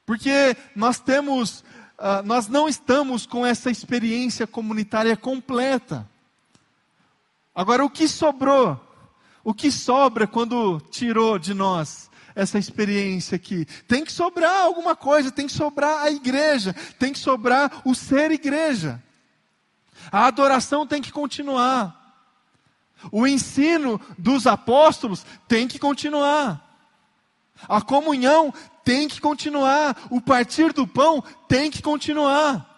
Porque 0.05 0.55
nós 0.74 0.99
temos, 0.99 1.65
uh, 1.99 2.24
nós 2.24 2.47
não 2.47 2.69
estamos 2.69 3.26
com 3.26 3.45
essa 3.45 3.69
experiência 3.69 4.47
comunitária 4.47 5.17
completa. 5.17 6.09
Agora, 7.54 7.86
o 7.86 7.89
que 7.89 8.08
sobrou? 8.08 8.80
O 9.43 9.54
que 9.54 9.72
sobra 9.72 10.26
quando 10.26 10.80
tirou 10.89 11.38
de 11.38 11.54
nós 11.54 12.10
essa 12.34 12.58
experiência 12.58 13.36
aqui? 13.36 13.66
Tem 13.88 14.04
que 14.04 14.12
sobrar 14.12 14.62
alguma 14.62 14.95
coisa, 14.95 15.32
tem 15.32 15.47
que 15.47 15.54
sobrar 15.54 16.04
a 16.04 16.10
igreja, 16.10 16.74
tem 16.97 17.12
que 17.14 17.20
sobrar 17.20 17.82
o 17.86 17.93
ser 17.93 18.32
igreja. 18.32 19.04
A 20.12 20.26
adoração 20.26 20.88
tem 20.88 21.01
que 21.01 21.12
continuar. 21.12 21.99
O 23.12 23.28
ensino 23.28 23.99
dos 24.18 24.47
apóstolos 24.47 25.26
tem 25.47 25.68
que 25.68 25.78
continuar. 25.78 26.62
A 27.68 27.82
comunhão 27.82 28.54
tem 28.84 29.08
que 29.08 29.20
continuar. 29.20 29.97
O 30.10 30.22
partir 30.22 30.74
do 30.74 30.88
pão 30.88 31.24
tem 31.47 31.70
que 31.70 31.82
continuar. 31.82 32.72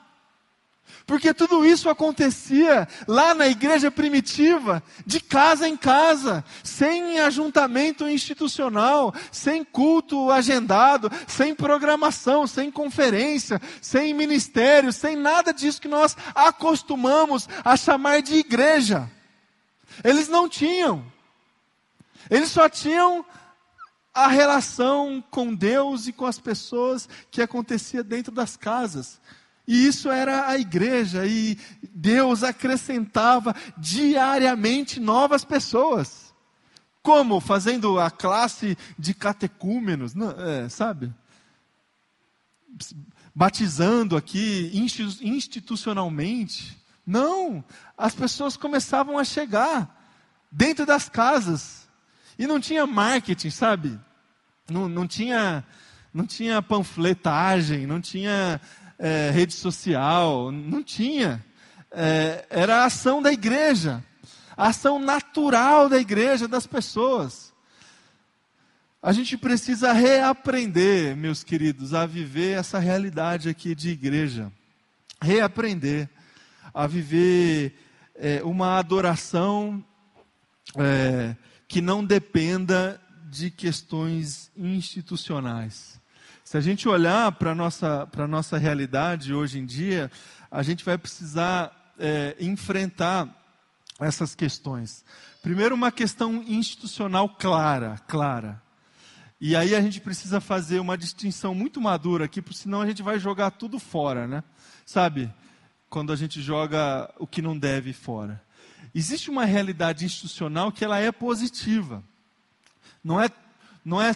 Porque 1.05 1.35
tudo 1.35 1.63
isso 1.63 1.87
acontecia 1.87 2.87
lá 3.07 3.35
na 3.35 3.47
igreja 3.47 3.91
primitiva, 3.91 4.81
de 5.05 5.19
casa 5.19 5.67
em 5.67 5.77
casa, 5.77 6.43
sem 6.63 7.19
ajuntamento 7.19 8.09
institucional, 8.09 9.13
sem 9.31 9.63
culto 9.63 10.31
agendado, 10.31 11.11
sem 11.27 11.53
programação, 11.53 12.47
sem 12.47 12.71
conferência, 12.71 13.61
sem 13.79 14.15
ministério, 14.15 14.91
sem 14.91 15.15
nada 15.15 15.53
disso 15.53 15.79
que 15.79 15.87
nós 15.87 16.17
acostumamos 16.33 17.47
a 17.63 17.77
chamar 17.77 18.23
de 18.23 18.37
igreja. 18.37 19.09
Eles 20.03 20.27
não 20.27 20.49
tinham. 20.49 21.05
Eles 22.31 22.49
só 22.49 22.67
tinham 22.67 23.23
a 24.11 24.27
relação 24.27 25.23
com 25.29 25.53
Deus 25.53 26.07
e 26.07 26.13
com 26.13 26.25
as 26.25 26.39
pessoas 26.39 27.07
que 27.29 27.43
acontecia 27.43 28.03
dentro 28.03 28.31
das 28.31 28.57
casas. 28.57 29.19
E 29.67 29.87
isso 29.87 30.11
era 30.11 30.47
a 30.47 30.57
igreja, 30.57 31.25
e 31.25 31.57
Deus 31.93 32.43
acrescentava 32.43 33.55
diariamente 33.77 34.99
novas 34.99 35.43
pessoas. 35.43 36.33
Como? 37.01 37.39
Fazendo 37.39 37.99
a 37.99 38.09
classe 38.09 38.77
de 38.97 39.13
catecúmenos, 39.13 40.13
é, 40.37 40.69
sabe? 40.69 41.13
Batizando 43.33 44.17
aqui 44.17 44.71
institucionalmente. 45.21 46.77
Não, 47.05 47.63
as 47.97 48.15
pessoas 48.15 48.57
começavam 48.57 49.17
a 49.17 49.23
chegar 49.23 49.95
dentro 50.51 50.85
das 50.85 51.07
casas. 51.07 51.87
E 52.37 52.47
não 52.47 52.59
tinha 52.59 52.87
marketing, 52.87 53.49
sabe? 53.49 53.99
Não, 54.69 54.89
não, 54.89 55.07
tinha, 55.07 55.63
não 56.13 56.25
tinha 56.25 56.61
panfletagem, 56.61 57.85
não 57.85 58.01
tinha 58.01 58.59
é, 58.97 59.29
rede 59.31 59.53
social, 59.53 60.51
não 60.51 60.83
tinha. 60.83 61.43
É, 61.91 62.45
era 62.49 62.77
a 62.81 62.85
ação 62.85 63.21
da 63.21 63.31
igreja, 63.31 64.03
a 64.55 64.67
ação 64.67 64.99
natural 64.99 65.87
da 65.89 65.97
igreja, 65.97 66.47
das 66.47 66.67
pessoas. 66.67 67.53
A 69.01 69.11
gente 69.11 69.37
precisa 69.37 69.93
reaprender, 69.93 71.15
meus 71.15 71.43
queridos, 71.43 71.93
a 71.93 72.05
viver 72.05 72.57
essa 72.57 72.79
realidade 72.79 73.47
aqui 73.47 73.75
de 73.75 73.89
igreja. 73.89 74.51
Reaprender 75.21 76.09
a 76.73 76.87
viver 76.87 77.75
é, 78.15 78.43
uma 78.43 78.79
adoração 78.79 79.83
é, 80.75 81.35
que 81.67 81.81
não 81.81 82.03
dependa 82.03 82.99
de 83.29 83.51
questões 83.51 84.51
institucionais. 84.57 85.99
Se 86.55 86.59
a 86.59 86.61
gente 86.61 86.87
olhar 86.87 87.33
para 87.33 87.51
a 87.51 87.53
nossa, 87.53 88.07
nossa 88.29 88.57
realidade 88.57 89.33
hoje 89.33 89.59
em 89.59 89.65
dia, 89.65 90.09
a 90.49 90.63
gente 90.63 90.85
vai 90.85 90.97
precisar 90.97 91.93
é, 91.99 92.33
enfrentar 92.39 93.27
essas 93.99 94.33
questões. 94.33 95.03
Primeiro, 95.43 95.75
uma 95.75 95.91
questão 95.91 96.41
institucional 96.47 97.27
clara, 97.27 97.97
clara. 98.07 98.61
E 99.41 99.53
aí 99.53 99.75
a 99.75 99.81
gente 99.81 99.99
precisa 99.99 100.39
fazer 100.39 100.79
uma 100.79 100.97
distinção 100.97 101.53
muito 101.53 101.81
madura 101.81 102.23
aqui, 102.23 102.41
porque 102.41 102.57
senão 102.57 102.79
a 102.79 102.87
gente 102.87 103.03
vai 103.03 103.19
jogar 103.19 103.51
tudo 103.51 103.77
fora, 103.77 104.25
né? 104.25 104.41
Sabe? 104.85 105.29
Quando 105.89 106.13
a 106.13 106.15
gente 106.15 106.41
joga 106.41 107.13
o 107.19 107.27
que 107.27 107.41
não 107.41 107.59
deve 107.59 107.91
fora. 107.91 108.41
Existe 108.93 109.29
uma 109.29 109.43
realidade 109.43 110.05
institucional 110.05 110.71
que 110.71 110.85
ela 110.85 110.99
é 110.99 111.11
positiva. 111.11 112.01
Não 113.03 113.21
é, 113.21 113.29
não 113.83 114.01
é 114.01 114.15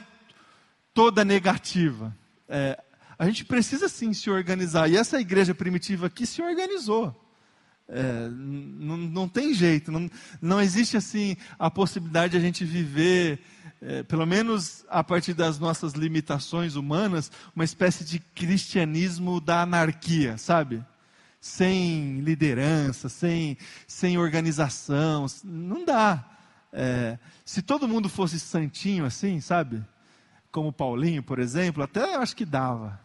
toda 0.93 1.25
negativa. 1.25 2.17
É, 2.49 2.81
a 3.17 3.25
gente 3.25 3.45
precisa 3.45 3.87
sim 3.87 4.11
se 4.11 4.29
organizar. 4.29 4.89
E 4.89 4.97
essa 4.97 5.21
igreja 5.21 5.53
primitiva 5.53 6.07
aqui 6.07 6.25
se 6.25 6.41
organizou. 6.41 7.15
É, 7.87 8.29
não, 8.29 9.27
tem 9.27 9.51
jeito, 9.51 9.91
não, 9.91 10.09
não 10.39 10.61
existe 10.61 10.95
assim 10.95 11.35
a 11.57 11.71
possibilidade 11.71 12.33
de 12.33 12.37
a 12.37 12.39
gente 12.39 12.63
viver 12.63 13.41
é, 13.81 14.03
pelo 14.03 14.25
menos 14.25 14.85
a 14.89 15.03
partir 15.03 15.33
das 15.33 15.57
nossas 15.57 15.93
limitações 15.93 16.75
humanas, 16.75 17.31
uma 17.55 17.63
espécie 17.63 18.03
de 18.03 18.19
cristianismo 18.19 19.39
da 19.39 19.61
anarquia, 19.61 20.37
sabe? 20.37 20.83
Sem 21.39 22.19
liderança, 22.19 23.07
sem, 23.07 23.57
sem 23.87 24.17
organização, 24.17 25.25
não 25.43 25.85
dá. 25.85 26.25
É, 26.71 27.17
se 27.45 27.61
todo 27.61 27.87
mundo 27.87 28.09
fosse 28.09 28.39
santinho 28.39 29.05
assim, 29.05 29.39
sabe? 29.39 29.83
Como 30.51 30.73
Paulinho, 30.73 31.21
por 31.21 31.39
exemplo, 31.39 31.83
até 31.83 32.15
acho 32.15 32.35
que 32.35 32.45
dava. 32.45 32.99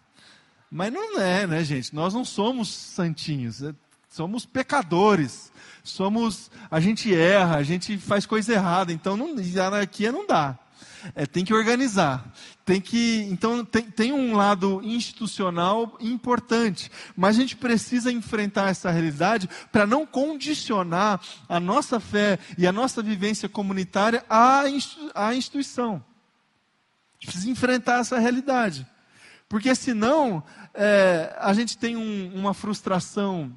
Mas 0.70 0.92
não 0.92 1.20
é, 1.20 1.46
né, 1.46 1.62
gente? 1.62 1.94
Nós 1.94 2.14
não 2.14 2.24
somos 2.24 2.68
santinhos, 2.68 3.62
é, 3.62 3.74
somos 4.08 4.46
pecadores. 4.46 5.52
Somos, 5.84 6.50
a 6.70 6.80
gente 6.80 7.14
erra, 7.14 7.56
a 7.56 7.62
gente 7.62 7.98
faz 7.98 8.24
coisa 8.24 8.54
errada, 8.54 8.90
então 8.90 9.16
não, 9.16 9.36
anarquia 9.62 10.10
não 10.10 10.26
dá. 10.26 10.58
É, 11.14 11.26
tem 11.26 11.44
que 11.44 11.52
organizar. 11.52 12.32
Tem 12.64 12.80
que, 12.80 13.28
então 13.30 13.62
tem, 13.62 13.82
tem 13.82 14.12
um 14.12 14.34
lado 14.34 14.80
institucional 14.82 15.98
importante, 16.00 16.90
mas 17.14 17.36
a 17.36 17.40
gente 17.40 17.56
precisa 17.56 18.10
enfrentar 18.10 18.70
essa 18.70 18.90
realidade 18.90 19.48
para 19.70 19.86
não 19.86 20.06
condicionar 20.06 21.20
a 21.46 21.60
nossa 21.60 22.00
fé 22.00 22.38
e 22.56 22.66
a 22.66 22.72
nossa 22.72 23.02
vivência 23.02 23.48
comunitária 23.50 24.24
à, 24.30 24.62
à 25.14 25.34
instituição. 25.34 26.02
Precisa 27.24 27.50
enfrentar 27.50 28.00
essa 28.00 28.18
realidade, 28.18 28.86
porque 29.48 29.74
senão 29.74 30.42
é, 30.72 31.34
a 31.38 31.52
gente 31.52 31.78
tem 31.78 31.96
um, 31.96 32.34
uma 32.34 32.52
frustração 32.52 33.56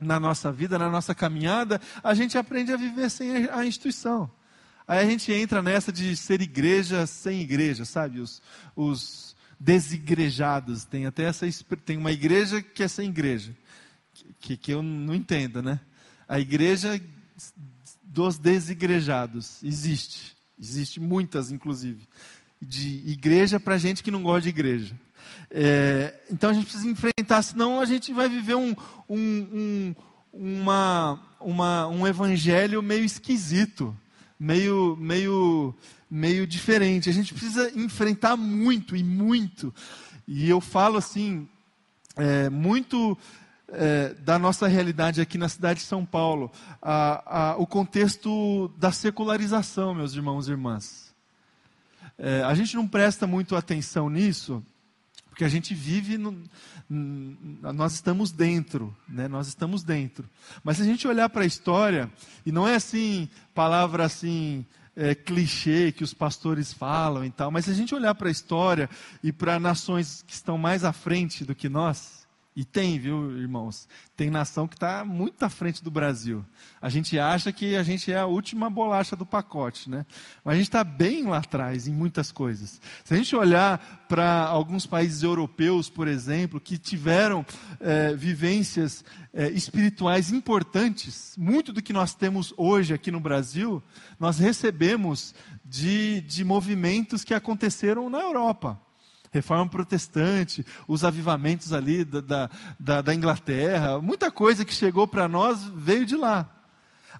na 0.00 0.20
nossa 0.20 0.52
vida, 0.52 0.78
na 0.78 0.88
nossa 0.88 1.14
caminhada, 1.14 1.80
a 2.02 2.14
gente 2.14 2.38
aprende 2.38 2.72
a 2.72 2.76
viver 2.76 3.10
sem 3.10 3.48
a 3.50 3.64
instituição. 3.64 4.30
Aí 4.86 5.00
a 5.00 5.10
gente 5.10 5.30
entra 5.32 5.60
nessa 5.60 5.92
de 5.92 6.16
ser 6.16 6.40
igreja 6.40 7.06
sem 7.06 7.42
igreja, 7.42 7.84
sabe? 7.84 8.20
Os, 8.20 8.40
os 8.74 9.36
desigrejados. 9.60 10.84
Tem 10.84 11.04
até 11.04 11.24
essa. 11.24 11.46
Tem 11.84 11.96
uma 11.96 12.12
igreja 12.12 12.62
que 12.62 12.82
é 12.82 12.88
sem 12.88 13.08
igreja. 13.10 13.54
Que, 14.40 14.56
que 14.56 14.72
eu 14.72 14.82
não 14.82 15.14
entendo, 15.14 15.62
né? 15.62 15.80
A 16.26 16.38
igreja 16.40 17.00
dos 18.02 18.38
desigrejados 18.38 19.62
existe. 19.62 20.36
Existe 20.58 20.98
muitas, 20.98 21.52
inclusive. 21.52 22.08
De 22.60 23.08
igreja 23.10 23.60
para 23.60 23.78
gente 23.78 24.02
que 24.02 24.10
não 24.10 24.22
gosta 24.22 24.42
de 24.42 24.48
igreja. 24.48 24.94
É, 25.50 26.14
então 26.30 26.50
a 26.50 26.52
gente 26.52 26.64
precisa 26.64 26.88
enfrentar, 26.88 27.42
senão 27.42 27.80
a 27.80 27.84
gente 27.84 28.12
vai 28.12 28.28
viver 28.28 28.54
um, 28.54 28.74
um, 29.08 29.16
um, 29.52 29.94
uma, 30.32 31.20
uma, 31.40 31.86
um 31.86 32.06
evangelho 32.06 32.82
meio 32.82 33.04
esquisito 33.04 33.96
meio, 34.38 34.96
meio, 34.96 35.74
meio 36.08 36.46
diferente. 36.46 37.10
A 37.10 37.12
gente 37.12 37.34
precisa 37.34 37.72
enfrentar 37.78 38.36
muito 38.36 38.94
e 38.94 39.02
muito. 39.02 39.74
E 40.26 40.48
eu 40.48 40.60
falo 40.60 40.98
assim, 40.98 41.48
é, 42.16 42.48
muito 42.48 43.18
é, 43.68 44.14
da 44.14 44.38
nossa 44.38 44.68
realidade 44.68 45.20
aqui 45.20 45.36
na 45.36 45.48
cidade 45.48 45.80
de 45.80 45.86
São 45.86 46.04
Paulo, 46.04 46.52
a, 46.80 47.50
a, 47.50 47.56
o 47.56 47.66
contexto 47.66 48.68
da 48.78 48.92
secularização, 48.92 49.94
meus 49.94 50.14
irmãos 50.14 50.48
e 50.48 50.52
irmãs. 50.52 51.07
É, 52.18 52.42
a 52.42 52.52
gente 52.54 52.74
não 52.74 52.86
presta 52.86 53.26
muito 53.26 53.54
atenção 53.54 54.10
nisso, 54.10 54.64
porque 55.28 55.44
a 55.44 55.48
gente 55.48 55.72
vive, 55.72 56.18
no, 56.18 56.36
nós 56.90 57.92
estamos 57.94 58.32
dentro, 58.32 58.94
né? 59.08 59.28
nós 59.28 59.46
estamos 59.46 59.84
dentro. 59.84 60.28
Mas 60.64 60.78
se 60.78 60.82
a 60.82 60.86
gente 60.86 61.06
olhar 61.06 61.28
para 61.28 61.42
a 61.44 61.46
história, 61.46 62.10
e 62.44 62.50
não 62.50 62.66
é 62.66 62.74
assim, 62.74 63.28
palavra 63.54 64.04
assim, 64.04 64.66
é, 64.96 65.14
clichê 65.14 65.92
que 65.92 66.02
os 66.02 66.12
pastores 66.12 66.72
falam 66.72 67.24
e 67.24 67.30
tal, 67.30 67.52
mas 67.52 67.66
se 67.66 67.70
a 67.70 67.74
gente 67.74 67.94
olhar 67.94 68.16
para 68.16 68.28
a 68.28 68.32
história 68.32 68.90
e 69.22 69.32
para 69.32 69.60
nações 69.60 70.24
que 70.26 70.32
estão 70.32 70.58
mais 70.58 70.82
à 70.82 70.92
frente 70.92 71.44
do 71.44 71.54
que 71.54 71.68
nós, 71.68 72.26
e 72.58 72.64
tem, 72.64 72.98
viu, 72.98 73.38
irmãos? 73.38 73.86
Tem 74.16 74.30
nação 74.30 74.66
que 74.66 74.74
está 74.74 75.04
muito 75.04 75.40
à 75.44 75.48
frente 75.48 75.80
do 75.80 75.92
Brasil. 75.92 76.44
A 76.82 76.88
gente 76.88 77.16
acha 77.16 77.52
que 77.52 77.76
a 77.76 77.84
gente 77.84 78.10
é 78.10 78.18
a 78.18 78.26
última 78.26 78.68
bolacha 78.68 79.14
do 79.14 79.24
pacote, 79.24 79.88
né? 79.88 80.04
Mas 80.42 80.54
a 80.54 80.56
gente 80.56 80.66
está 80.66 80.82
bem 80.82 81.22
lá 81.22 81.38
atrás 81.38 81.86
em 81.86 81.92
muitas 81.92 82.32
coisas. 82.32 82.80
Se 83.04 83.14
a 83.14 83.16
gente 83.16 83.36
olhar 83.36 84.04
para 84.08 84.42
alguns 84.42 84.86
países 84.86 85.22
europeus, 85.22 85.88
por 85.88 86.08
exemplo, 86.08 86.60
que 86.60 86.76
tiveram 86.76 87.46
é, 87.78 88.12
vivências 88.16 89.04
é, 89.32 89.48
espirituais 89.50 90.32
importantes, 90.32 91.36
muito 91.38 91.72
do 91.72 91.80
que 91.80 91.92
nós 91.92 92.12
temos 92.12 92.52
hoje 92.56 92.92
aqui 92.92 93.12
no 93.12 93.20
Brasil, 93.20 93.80
nós 94.18 94.40
recebemos 94.40 95.32
de, 95.64 96.22
de 96.22 96.44
movimentos 96.44 97.22
que 97.22 97.34
aconteceram 97.34 98.10
na 98.10 98.18
Europa 98.18 98.87
reforma 99.32 99.68
protestante, 99.68 100.64
os 100.86 101.04
avivamentos 101.04 101.72
ali 101.72 102.04
da, 102.04 102.50
da, 102.78 103.02
da 103.02 103.14
Inglaterra, 103.14 104.00
muita 104.00 104.30
coisa 104.30 104.64
que 104.64 104.74
chegou 104.74 105.06
para 105.06 105.28
nós 105.28 105.62
veio 105.74 106.06
de 106.06 106.16
lá. 106.16 106.48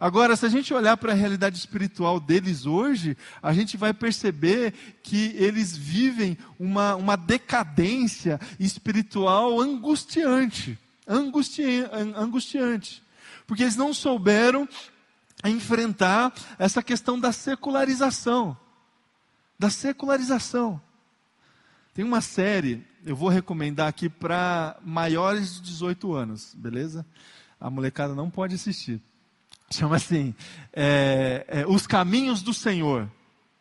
Agora, 0.01 0.37
se 0.37 0.47
a 0.47 0.49
gente 0.49 0.73
olhar 0.73 0.97
para 0.97 1.13
a 1.13 1.15
realidade 1.15 1.59
espiritual 1.59 2.21
deles 2.21 2.67
hoje, 2.67 3.17
a 3.43 3.53
gente 3.53 3.77
vai 3.77 3.93
perceber 3.93 4.73
que 5.03 5.33
eles 5.35 5.77
vivem 5.77 6.39
uma, 6.59 6.95
uma 6.95 7.17
decadência 7.17 8.39
espiritual 8.61 9.61
angustiante. 9.61 10.79
Angustiante. 11.07 13.03
Porque 13.45 13.65
eles 13.65 13.77
não 13.77 13.93
souberam 13.93 14.69
enfrentar 15.45 16.33
essa 16.59 16.83
questão 16.83 17.19
da 17.19 17.33
secularização. 17.33 18.57
Da 19.59 19.71
secularização. 19.71 20.81
Tem 21.99 22.05
uma 22.05 22.20
série, 22.20 22.86
eu 23.05 23.16
vou 23.16 23.28
recomendar 23.28 23.88
aqui 23.88 24.09
para 24.09 24.76
maiores 24.84 25.57
de 25.57 25.62
18 25.62 26.14
anos, 26.14 26.55
beleza? 26.55 27.05
A 27.61 27.68
molecada 27.68 28.14
não 28.14 28.30
pode 28.30 28.55
assistir. 28.55 29.01
Chama 29.68 29.96
assim, 29.96 30.32
é, 30.72 31.44
é, 31.49 31.66
Os 31.66 31.88
Caminhos 31.88 32.40
do 32.40 32.55
Senhor. 32.55 33.11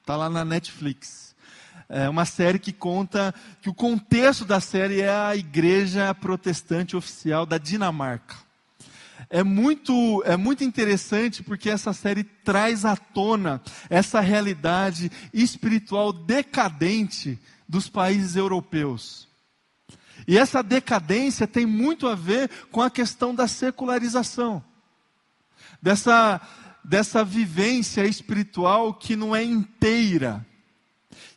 Está 0.02 0.16
lá 0.16 0.30
na 0.30 0.46
Netflix. 0.46 1.36
É 1.90 2.08
uma 2.08 2.26
série 2.26 2.60
que 2.60 2.72
conta 2.72 3.34
que 3.60 3.72
o 3.72 3.74
contexto 3.74 4.46
da 4.46 4.60
série 4.60 5.02
é 5.02 5.10
a 5.10 5.36
igreja 5.36 6.14
protestante 6.14 6.96
oficial 6.96 7.44
da 7.44 7.58
Dinamarca. 7.58 8.36
É 9.32 9.44
muito, 9.44 10.22
é 10.28 10.38
muito 10.38 10.64
interessante 10.64 11.42
porque 11.42 11.72
essa 11.72 11.92
série 11.92 12.24
traz 12.24 12.86
à 12.86 12.96
tona 12.96 13.64
essa 13.90 14.20
realidade 14.20 15.12
espiritual 15.34 16.14
decadente 16.14 17.40
dos 17.68 17.90
países 17.90 18.36
europeus. 18.36 19.28
E 20.28 20.38
essa 20.38 20.62
decadência 20.64 21.48
tem 21.48 21.66
muito 21.66 22.08
a 22.08 22.16
ver 22.16 22.50
com 22.72 22.82
a 22.82 22.90
questão 22.90 23.34
da 23.34 23.48
secularização, 23.48 24.64
dessa, 25.82 26.42
dessa 26.84 27.24
vivência 27.24 28.06
espiritual 28.06 28.94
que 28.94 29.16
não 29.16 29.36
é 29.36 29.44
inteira, 29.44 30.46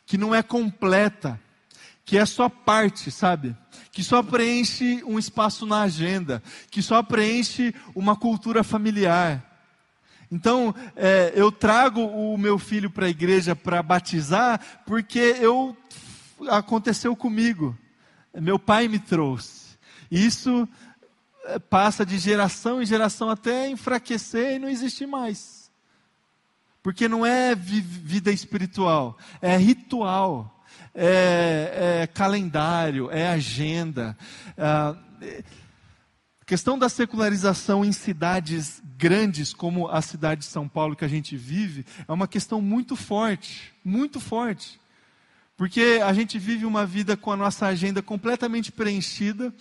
que 0.05 0.17
não 0.17 0.33
é 0.33 0.41
completa, 0.41 1.39
que 2.03 2.17
é 2.17 2.25
só 2.25 2.49
parte, 2.49 3.11
sabe? 3.11 3.55
Que 3.91 4.03
só 4.03 4.21
preenche 4.23 5.01
um 5.05 5.19
espaço 5.19 5.65
na 5.65 5.83
agenda, 5.83 6.41
que 6.69 6.81
só 6.81 7.01
preenche 7.03 7.73
uma 7.95 8.15
cultura 8.15 8.63
familiar. 8.63 9.45
Então, 10.29 10.73
é, 10.95 11.31
eu 11.35 11.51
trago 11.51 12.01
o 12.01 12.37
meu 12.37 12.57
filho 12.57 12.89
para 12.89 13.05
a 13.05 13.09
igreja 13.09 13.55
para 13.55 13.83
batizar, 13.83 14.59
porque 14.85 15.19
eu 15.19 15.77
aconteceu 16.49 17.15
comigo. 17.15 17.77
Meu 18.33 18.57
pai 18.57 18.87
me 18.87 18.99
trouxe. 18.99 19.77
Isso 20.09 20.67
eh, 21.45 21.59
passa 21.59 22.05
de 22.05 22.17
geração 22.17 22.81
em 22.81 22.85
geração 22.85 23.29
até 23.29 23.69
enfraquecer 23.69 24.55
e 24.55 24.59
não 24.59 24.69
existir 24.69 25.07
mais. 25.07 25.71
Porque 26.83 27.07
não 27.07 27.25
é 27.25 27.53
vida 27.55 28.31
espiritual, 28.31 29.17
é 29.39 29.55
ritual, 29.55 30.63
é, 30.95 32.01
é 32.01 32.07
calendário, 32.07 33.11
é 33.11 33.27
agenda. 33.27 34.17
A 34.57 34.95
questão 36.43 36.79
da 36.79 36.89
secularização 36.89 37.85
em 37.85 37.91
cidades 37.91 38.81
grandes, 38.97 39.53
como 39.53 39.87
a 39.87 40.01
cidade 40.01 40.41
de 40.41 40.47
São 40.47 40.67
Paulo 40.67 40.95
que 40.95 41.05
a 41.05 41.07
gente 41.07 41.37
vive, 41.37 41.85
é 42.07 42.11
uma 42.11 42.27
questão 42.27 42.59
muito 42.59 42.95
forte, 42.95 43.71
muito 43.85 44.19
forte. 44.19 44.80
Porque 45.61 46.01
a 46.03 46.11
gente 46.11 46.39
vive 46.39 46.65
uma 46.65 46.87
vida 46.87 47.15
com 47.15 47.31
a 47.31 47.37
nossa 47.37 47.67
agenda 47.67 48.01
completamente 48.01 48.71
preenchida, 48.71 49.53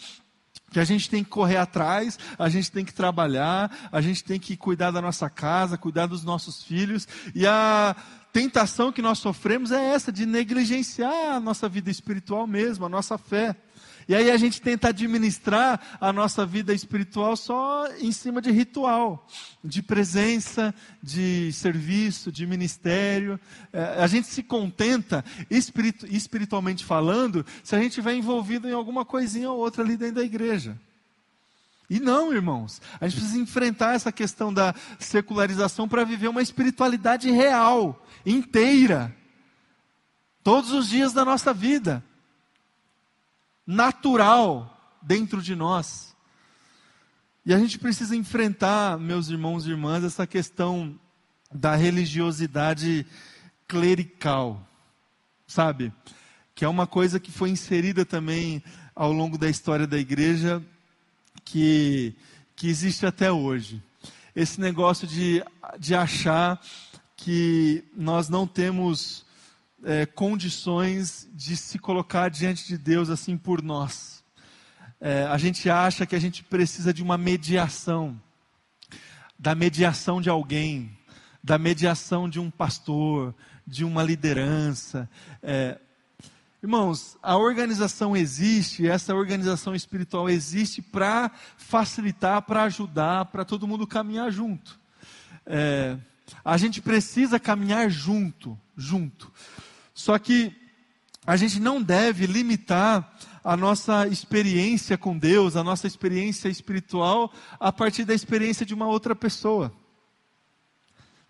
que 0.71 0.81
a 0.81 0.85
gente 0.85 1.11
tem 1.11 1.23
que 1.23 1.29
correr 1.29 1.59
atrás, 1.59 2.19
a 2.39 2.49
gente 2.49 2.73
tem 2.73 2.87
que 2.87 2.95
trabalhar, 2.95 3.71
a 3.93 4.01
gente 4.01 4.25
tem 4.25 4.41
que 4.41 4.57
cuidar 4.57 4.93
da 4.93 5.03
nossa 5.03 5.29
casa, 5.29 5.77
cuidar 5.77 6.07
dos 6.07 6.25
nossos 6.25 6.65
filhos, 6.65 7.07
e 7.35 7.47
a 7.47 7.95
tentação 8.33 8.91
que 8.91 9.03
nós 9.03 9.19
sofremos 9.19 9.73
é 9.73 9.93
essa, 9.93 10.11
de 10.11 10.25
negligenciar 10.25 11.35
a 11.35 11.39
nossa 11.39 11.69
vida 11.69 11.91
espiritual 11.91 12.47
mesmo, 12.47 12.87
a 12.87 12.89
nossa 12.89 13.19
fé. 13.19 13.55
E 14.09 14.15
aí 14.15 14.31
a 14.31 14.37
gente 14.37 14.61
tenta 14.61 14.89
administrar 14.89 15.99
a 16.01 16.13
nossa 16.13 16.45
vida 16.45 16.75
espiritual 16.75 17.37
só 17.37 17.87
em 17.99 18.13
cima 18.13 18.41
de 18.41 18.51
ritual, 18.51 19.27
de 19.63 19.83
presença, 19.83 20.75
de 21.03 21.53
serviço, 21.53 22.33
de 22.33 22.47
ministério. 22.47 23.39
É, 23.73 24.03
a 24.03 24.07
gente 24.07 24.27
se 24.27 24.43
contenta, 24.43 25.25
espiritualmente 25.51 26.85
falando, 26.85 27.45
se 27.63 27.75
a 27.75 27.79
gente 27.79 27.91
estiver 27.91 28.15
envolvido 28.15 28.69
em 28.69 28.73
alguma 28.73 29.05
coisinha 29.05 29.51
ou 29.51 29.59
outra 29.59 29.83
ali 29.83 29.97
dentro 29.97 30.17
da 30.17 30.25
igreja. 30.25 30.77
E 31.89 31.99
não, 31.99 32.33
irmãos, 32.33 32.81
a 33.01 33.09
gente 33.09 33.21
precisa 33.21 33.41
enfrentar 33.41 33.95
essa 33.95 34.13
questão 34.13 34.55
da 34.55 34.75
secularização 34.99 35.89
para 35.89 36.05
viver 36.05 36.29
uma 36.29 36.41
espiritualidade 36.41 37.29
real, 37.33 38.07
inteira, 38.25 39.15
todos 40.45 40.71
os 40.71 40.89
dias 40.89 41.13
da 41.13 41.25
nossa 41.25 41.53
vida 41.53 42.03
natural 43.67 44.99
dentro 45.03 45.43
de 45.43 45.55
nós. 45.55 46.17
E 47.45 47.55
a 47.55 47.59
gente 47.59 47.79
precisa 47.79 48.15
enfrentar, 48.15 48.99
meus 48.99 49.29
irmãos 49.29 49.67
e 49.67 49.71
irmãs, 49.71 50.05
essa 50.05 50.27
questão 50.27 50.99
da 51.53 51.75
religiosidade 51.75 53.07
clerical, 53.67 54.67
sabe? 55.47 55.93
Que 56.55 56.65
é 56.65 56.69
uma 56.69 56.87
coisa 56.87 57.19
que 57.19 57.33
foi 57.33 57.51
inserida 57.51 58.05
também 58.05 58.63
ao 58.95 59.13
longo 59.13 59.39
da 59.39 59.49
história 59.49 59.87
da 59.87 59.99
igreja, 59.99 60.63
que, 61.45 62.15
que 62.55 62.69
existe 62.69 63.07
até 63.07 63.33
hoje. 63.33 63.83
Esse 64.37 64.61
negócio 64.61 65.07
de, 65.07 65.43
de 65.79 65.95
achar 65.95 66.61
que 67.17 67.83
nós 67.97 68.29
não 68.29 68.47
temos 68.47 69.25
é, 69.85 70.07
condições 70.07 71.29
de 71.33 71.57
se 71.57 71.79
colocar 71.79 72.29
diante 72.29 72.67
de 72.67 72.77
Deus 72.77 73.11
assim 73.11 73.37
por 73.37 73.63
nós. 73.63 74.23
É, 75.01 75.25
a 75.25 75.39
gente 75.39 75.71
acha 75.71 76.05
que 76.05 76.15
a 76.15 76.19
gente 76.19 76.45
precisa 76.45 76.93
de 76.93 77.03
uma 77.03 77.17
mediação, 77.17 78.21
da 79.39 79.55
mediação 79.55 80.21
de 80.21 80.29
alguém, 80.29 80.97
da 81.43 81.57
mediação 81.57 82.29
de 82.29 82.39
um 82.39 82.51
pastor, 82.51 83.35
de 83.67 83.85
uma 83.85 84.03
liderança. 84.03 85.09
É, 85.43 85.79
irmãos, 86.63 87.17
a 87.23 87.37
organização 87.37 88.15
existe, 88.15 88.87
essa 88.87 89.15
organização 89.15 89.75
espiritual 89.75 90.29
existe 90.29 90.83
para 90.83 91.31
facilitar, 91.57 92.43
para 92.43 92.65
ajudar, 92.65 93.25
para 93.27 93.45
todo 93.45 93.67
mundo 93.67 93.87
caminhar 93.87 94.31
junto. 94.31 94.79
É, 95.47 95.97
a 96.45 96.57
gente 96.57 96.83
precisa 96.83 97.41
caminhar 97.41 97.91
junto, 97.91 98.59
junto. 98.77 99.33
Só 100.01 100.19
que 100.19 100.51
a 101.27 101.37
gente 101.37 101.61
não 101.61 101.83
deve 101.83 102.27
limitar 102.27 103.19
a 103.45 103.55
nossa 103.55 104.09
experiência 104.09 104.97
com 104.97 105.19
Deus, 105.19 105.57
a 105.57 105.63
nossa 105.63 105.87
experiência 105.87 106.49
espiritual, 106.49 107.31
a 107.59 107.71
partir 107.71 108.07
da 108.07 108.15
experiência 108.15 108.65
de 108.65 108.73
uma 108.73 108.87
outra 108.87 109.15
pessoa. 109.15 109.71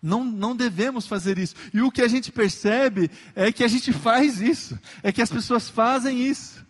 Não, 0.01 0.23
não 0.23 0.55
devemos 0.55 1.05
fazer 1.05 1.37
isso. 1.37 1.53
E 1.73 1.81
o 1.81 1.91
que 1.91 2.01
a 2.01 2.07
gente 2.07 2.31
percebe 2.31 3.11
é 3.35 3.51
que 3.51 3.61
a 3.61 3.67
gente 3.67 3.91
faz 3.91 4.39
isso, 4.39 4.79
é 5.03 5.11
que 5.11 5.21
as 5.21 5.29
pessoas 5.29 5.67
fazem 5.67 6.25
isso. 6.25 6.65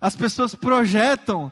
As 0.00 0.14
pessoas 0.14 0.54
projetam 0.54 1.50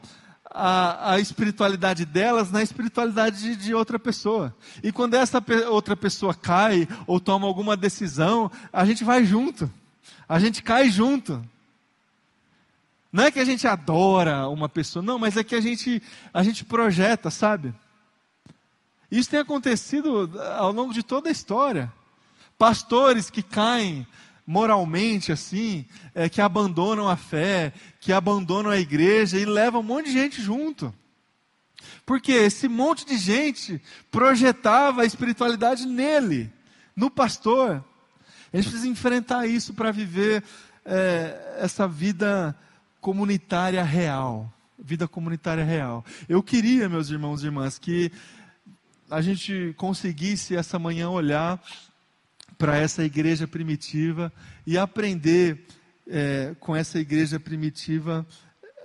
a, 0.53 1.13
a 1.13 1.19
espiritualidade 1.19 2.05
delas 2.05 2.51
na 2.51 2.61
espiritualidade 2.61 3.41
de, 3.41 3.55
de, 3.55 3.73
outra 3.73 3.97
pessoa. 3.97 4.55
E 4.83 4.91
quando 4.91 5.15
essa 5.15 5.41
pe 5.41 5.55
outra 5.65 5.95
pessoa 5.95 6.35
cai 6.35 6.87
ou 7.07 7.19
toma 7.19 7.47
alguma 7.47 7.75
decisão, 7.75 8.51
a 8.71 8.85
gente 8.85 9.03
vai 9.03 9.25
junto. 9.25 9.69
A 10.29 10.39
gente 10.39 10.61
cai 10.61 10.89
junto. 10.89 11.43
Não 13.11 13.23
é 13.23 13.31
que 13.31 13.39
a 13.39 13.45
gente 13.45 13.67
adora 13.67 14.47
uma 14.47 14.69
pessoa, 14.69 15.03
não, 15.03 15.19
mas 15.19 15.37
é 15.37 15.43
que 15.43 15.55
a 15.55 15.61
gente, 15.61 16.01
a 16.33 16.43
gente 16.43 16.63
projeta, 16.63 17.29
sabe? 17.29 17.73
Isso 19.11 19.29
tem 19.29 19.39
acontecido 19.39 20.31
ao 20.57 20.71
longo 20.71 20.93
de 20.93 21.03
toda 21.03 21.29
a 21.29 21.31
história. 21.31 21.91
Pastores 22.57 23.29
que 23.29 23.43
caem 23.43 24.07
moralmente 24.45 25.31
assim, 25.31 25.85
é, 26.13 26.27
que 26.27 26.41
abandonam 26.41 27.07
a 27.07 27.15
fé, 27.15 27.73
que 27.99 28.11
abandonam 28.11 28.71
a 28.71 28.77
igreja 28.77 29.39
e 29.39 29.45
levam 29.45 29.81
um 29.81 29.83
monte 29.83 30.07
de 30.07 30.13
gente 30.13 30.41
junto. 30.41 30.93
Porque 32.05 32.31
esse 32.31 32.67
monte 32.67 33.05
de 33.05 33.17
gente 33.17 33.81
projetava 34.11 35.01
a 35.01 35.05
espiritualidade 35.05 35.85
nele, 35.85 36.51
no 36.95 37.09
pastor. 37.09 37.83
A 38.51 38.57
gente 38.57 38.69
precisa 38.69 38.87
enfrentar 38.87 39.47
isso 39.47 39.73
para 39.73 39.91
viver 39.91 40.43
é, 40.85 41.57
essa 41.59 41.87
vida 41.87 42.55
comunitária 42.99 43.83
real. 43.83 44.51
Vida 44.77 45.07
comunitária 45.07 45.63
real. 45.63 46.03
Eu 46.27 46.43
queria, 46.43 46.89
meus 46.89 47.09
irmãos 47.09 47.41
e 47.41 47.45
irmãs, 47.45 47.79
que 47.79 48.11
a 49.09 49.21
gente 49.21 49.73
conseguisse 49.77 50.55
essa 50.55 50.77
manhã 50.77 51.09
olhar 51.09 51.61
para 52.63 52.77
essa 52.77 53.03
igreja 53.03 53.45
primitiva 53.45 54.31
e 54.65 54.77
aprender 54.77 55.65
é, 56.07 56.55
com 56.61 56.73
essa 56.73 56.97
igreja 56.97 57.37
primitiva 57.37 58.25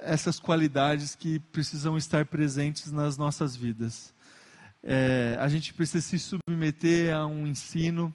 essas 0.01 0.41
qualidades 0.41 1.14
que 1.14 1.39
precisam 1.39 1.97
estar 1.97 2.26
presentes 2.26 2.91
nas 2.91 3.16
nossas 3.16 3.55
vidas. 3.55 4.12
É, 4.83 5.37
a 5.39 5.47
gente 5.47 5.72
precisa 5.72 6.05
se 6.05 6.18
submeter 6.18 7.14
a 7.14 7.24
um 7.24 7.47
ensino. 7.47 8.12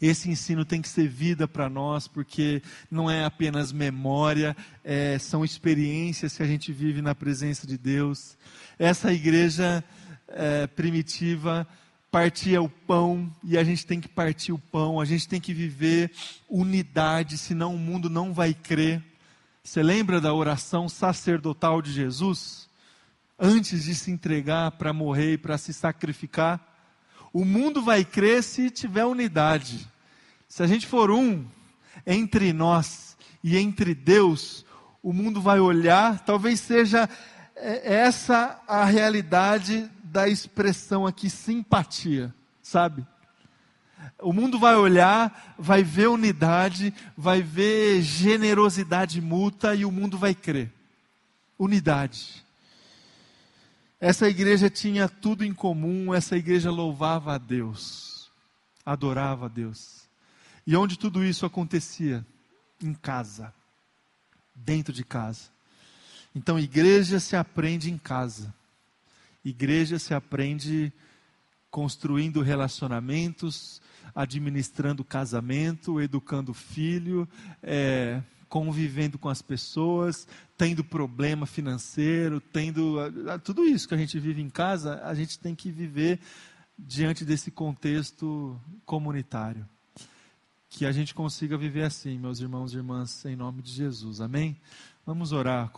Esse 0.00 0.30
ensino 0.30 0.64
tem 0.64 0.80
que 0.80 0.88
ser 0.88 1.08
vida 1.08 1.48
para 1.48 1.68
nós, 1.68 2.06
porque 2.06 2.62
não 2.88 3.10
é 3.10 3.24
apenas 3.24 3.72
memória, 3.72 4.56
é, 4.84 5.18
são 5.18 5.44
experiências 5.44 6.36
que 6.36 6.42
a 6.44 6.46
gente 6.46 6.72
vive 6.72 7.02
na 7.02 7.16
presença 7.16 7.66
de 7.66 7.76
Deus. 7.76 8.38
Essa 8.78 9.12
igreja 9.12 9.82
é, 10.28 10.68
primitiva 10.68 11.66
partia 12.12 12.60
o 12.60 12.68
pão 12.68 13.34
e 13.42 13.56
a 13.56 13.64
gente 13.64 13.86
tem 13.86 13.98
que 13.98 14.06
partir 14.06 14.52
o 14.52 14.58
pão, 14.58 15.00
a 15.00 15.04
gente 15.06 15.26
tem 15.26 15.40
que 15.40 15.54
viver 15.54 16.12
unidade, 16.46 17.38
senão 17.38 17.74
o 17.74 17.78
mundo 17.78 18.10
não 18.10 18.34
vai 18.34 18.52
crer. 18.52 19.02
Você 19.64 19.82
lembra 19.82 20.20
da 20.20 20.34
oração 20.34 20.90
sacerdotal 20.90 21.80
de 21.80 21.90
Jesus? 21.90 22.68
Antes 23.38 23.84
de 23.84 23.94
se 23.94 24.10
entregar 24.10 24.72
para 24.72 24.92
morrer 24.92 25.32
e 25.32 25.38
para 25.38 25.56
se 25.56 25.72
sacrificar? 25.72 26.60
O 27.32 27.46
mundo 27.46 27.80
vai 27.82 28.04
crer 28.04 28.42
se 28.42 28.68
tiver 28.68 29.06
unidade. 29.06 29.88
Se 30.46 30.62
a 30.62 30.66
gente 30.66 30.86
for 30.86 31.10
um 31.10 31.46
entre 32.06 32.52
nós 32.52 33.16
e 33.42 33.56
entre 33.56 33.94
Deus, 33.94 34.66
o 35.02 35.14
mundo 35.14 35.40
vai 35.40 35.60
olhar, 35.60 36.20
talvez 36.26 36.60
seja 36.60 37.08
é, 37.56 37.94
essa 37.94 38.60
a 38.68 38.84
realidade 38.84 39.90
da 40.12 40.28
expressão 40.28 41.06
aqui 41.06 41.30
simpatia, 41.30 42.34
sabe? 42.62 43.06
O 44.20 44.30
mundo 44.30 44.58
vai 44.58 44.76
olhar, 44.76 45.54
vai 45.58 45.82
ver 45.82 46.08
unidade, 46.08 46.92
vai 47.16 47.40
ver 47.40 48.02
generosidade 48.02 49.22
mútua 49.22 49.74
e 49.74 49.86
o 49.86 49.90
mundo 49.90 50.18
vai 50.18 50.34
crer. 50.34 50.70
Unidade. 51.58 52.44
Essa 53.98 54.28
igreja 54.28 54.68
tinha 54.68 55.08
tudo 55.08 55.44
em 55.44 55.54
comum, 55.54 56.12
essa 56.12 56.36
igreja 56.36 56.70
louvava 56.70 57.34
a 57.34 57.38
Deus, 57.38 58.30
adorava 58.84 59.46
a 59.46 59.48
Deus. 59.48 60.02
E 60.66 60.76
onde 60.76 60.98
tudo 60.98 61.24
isso 61.24 61.46
acontecia? 61.46 62.26
Em 62.82 62.92
casa, 62.92 63.54
dentro 64.54 64.92
de 64.92 65.04
casa. 65.04 65.48
Então, 66.34 66.58
igreja 66.58 67.18
se 67.18 67.34
aprende 67.34 67.90
em 67.90 67.96
casa. 67.96 68.52
Igreja 69.44 69.98
se 69.98 70.14
aprende 70.14 70.92
construindo 71.70 72.42
relacionamentos, 72.42 73.80
administrando 74.14 75.02
casamento, 75.02 76.00
educando 76.00 76.52
filho, 76.52 77.26
é, 77.62 78.22
convivendo 78.48 79.18
com 79.18 79.30
as 79.30 79.40
pessoas, 79.40 80.28
tendo 80.58 80.84
problema 80.84 81.46
financeiro, 81.46 82.38
tendo 82.38 82.98
tudo 83.42 83.64
isso 83.64 83.88
que 83.88 83.94
a 83.94 83.98
gente 83.98 84.20
vive 84.20 84.42
em 84.42 84.50
casa, 84.50 85.00
a 85.02 85.14
gente 85.14 85.38
tem 85.38 85.54
que 85.54 85.70
viver 85.70 86.20
diante 86.78 87.24
desse 87.24 87.50
contexto 87.50 88.60
comunitário. 88.84 89.66
Que 90.68 90.84
a 90.84 90.92
gente 90.92 91.14
consiga 91.14 91.56
viver 91.56 91.84
assim, 91.84 92.18
meus 92.18 92.40
irmãos 92.40 92.74
e 92.74 92.76
irmãs, 92.76 93.24
em 93.24 93.36
nome 93.36 93.62
de 93.62 93.72
Jesus. 93.72 94.20
Amém? 94.20 94.56
Vamos 95.06 95.32
orar. 95.32 95.70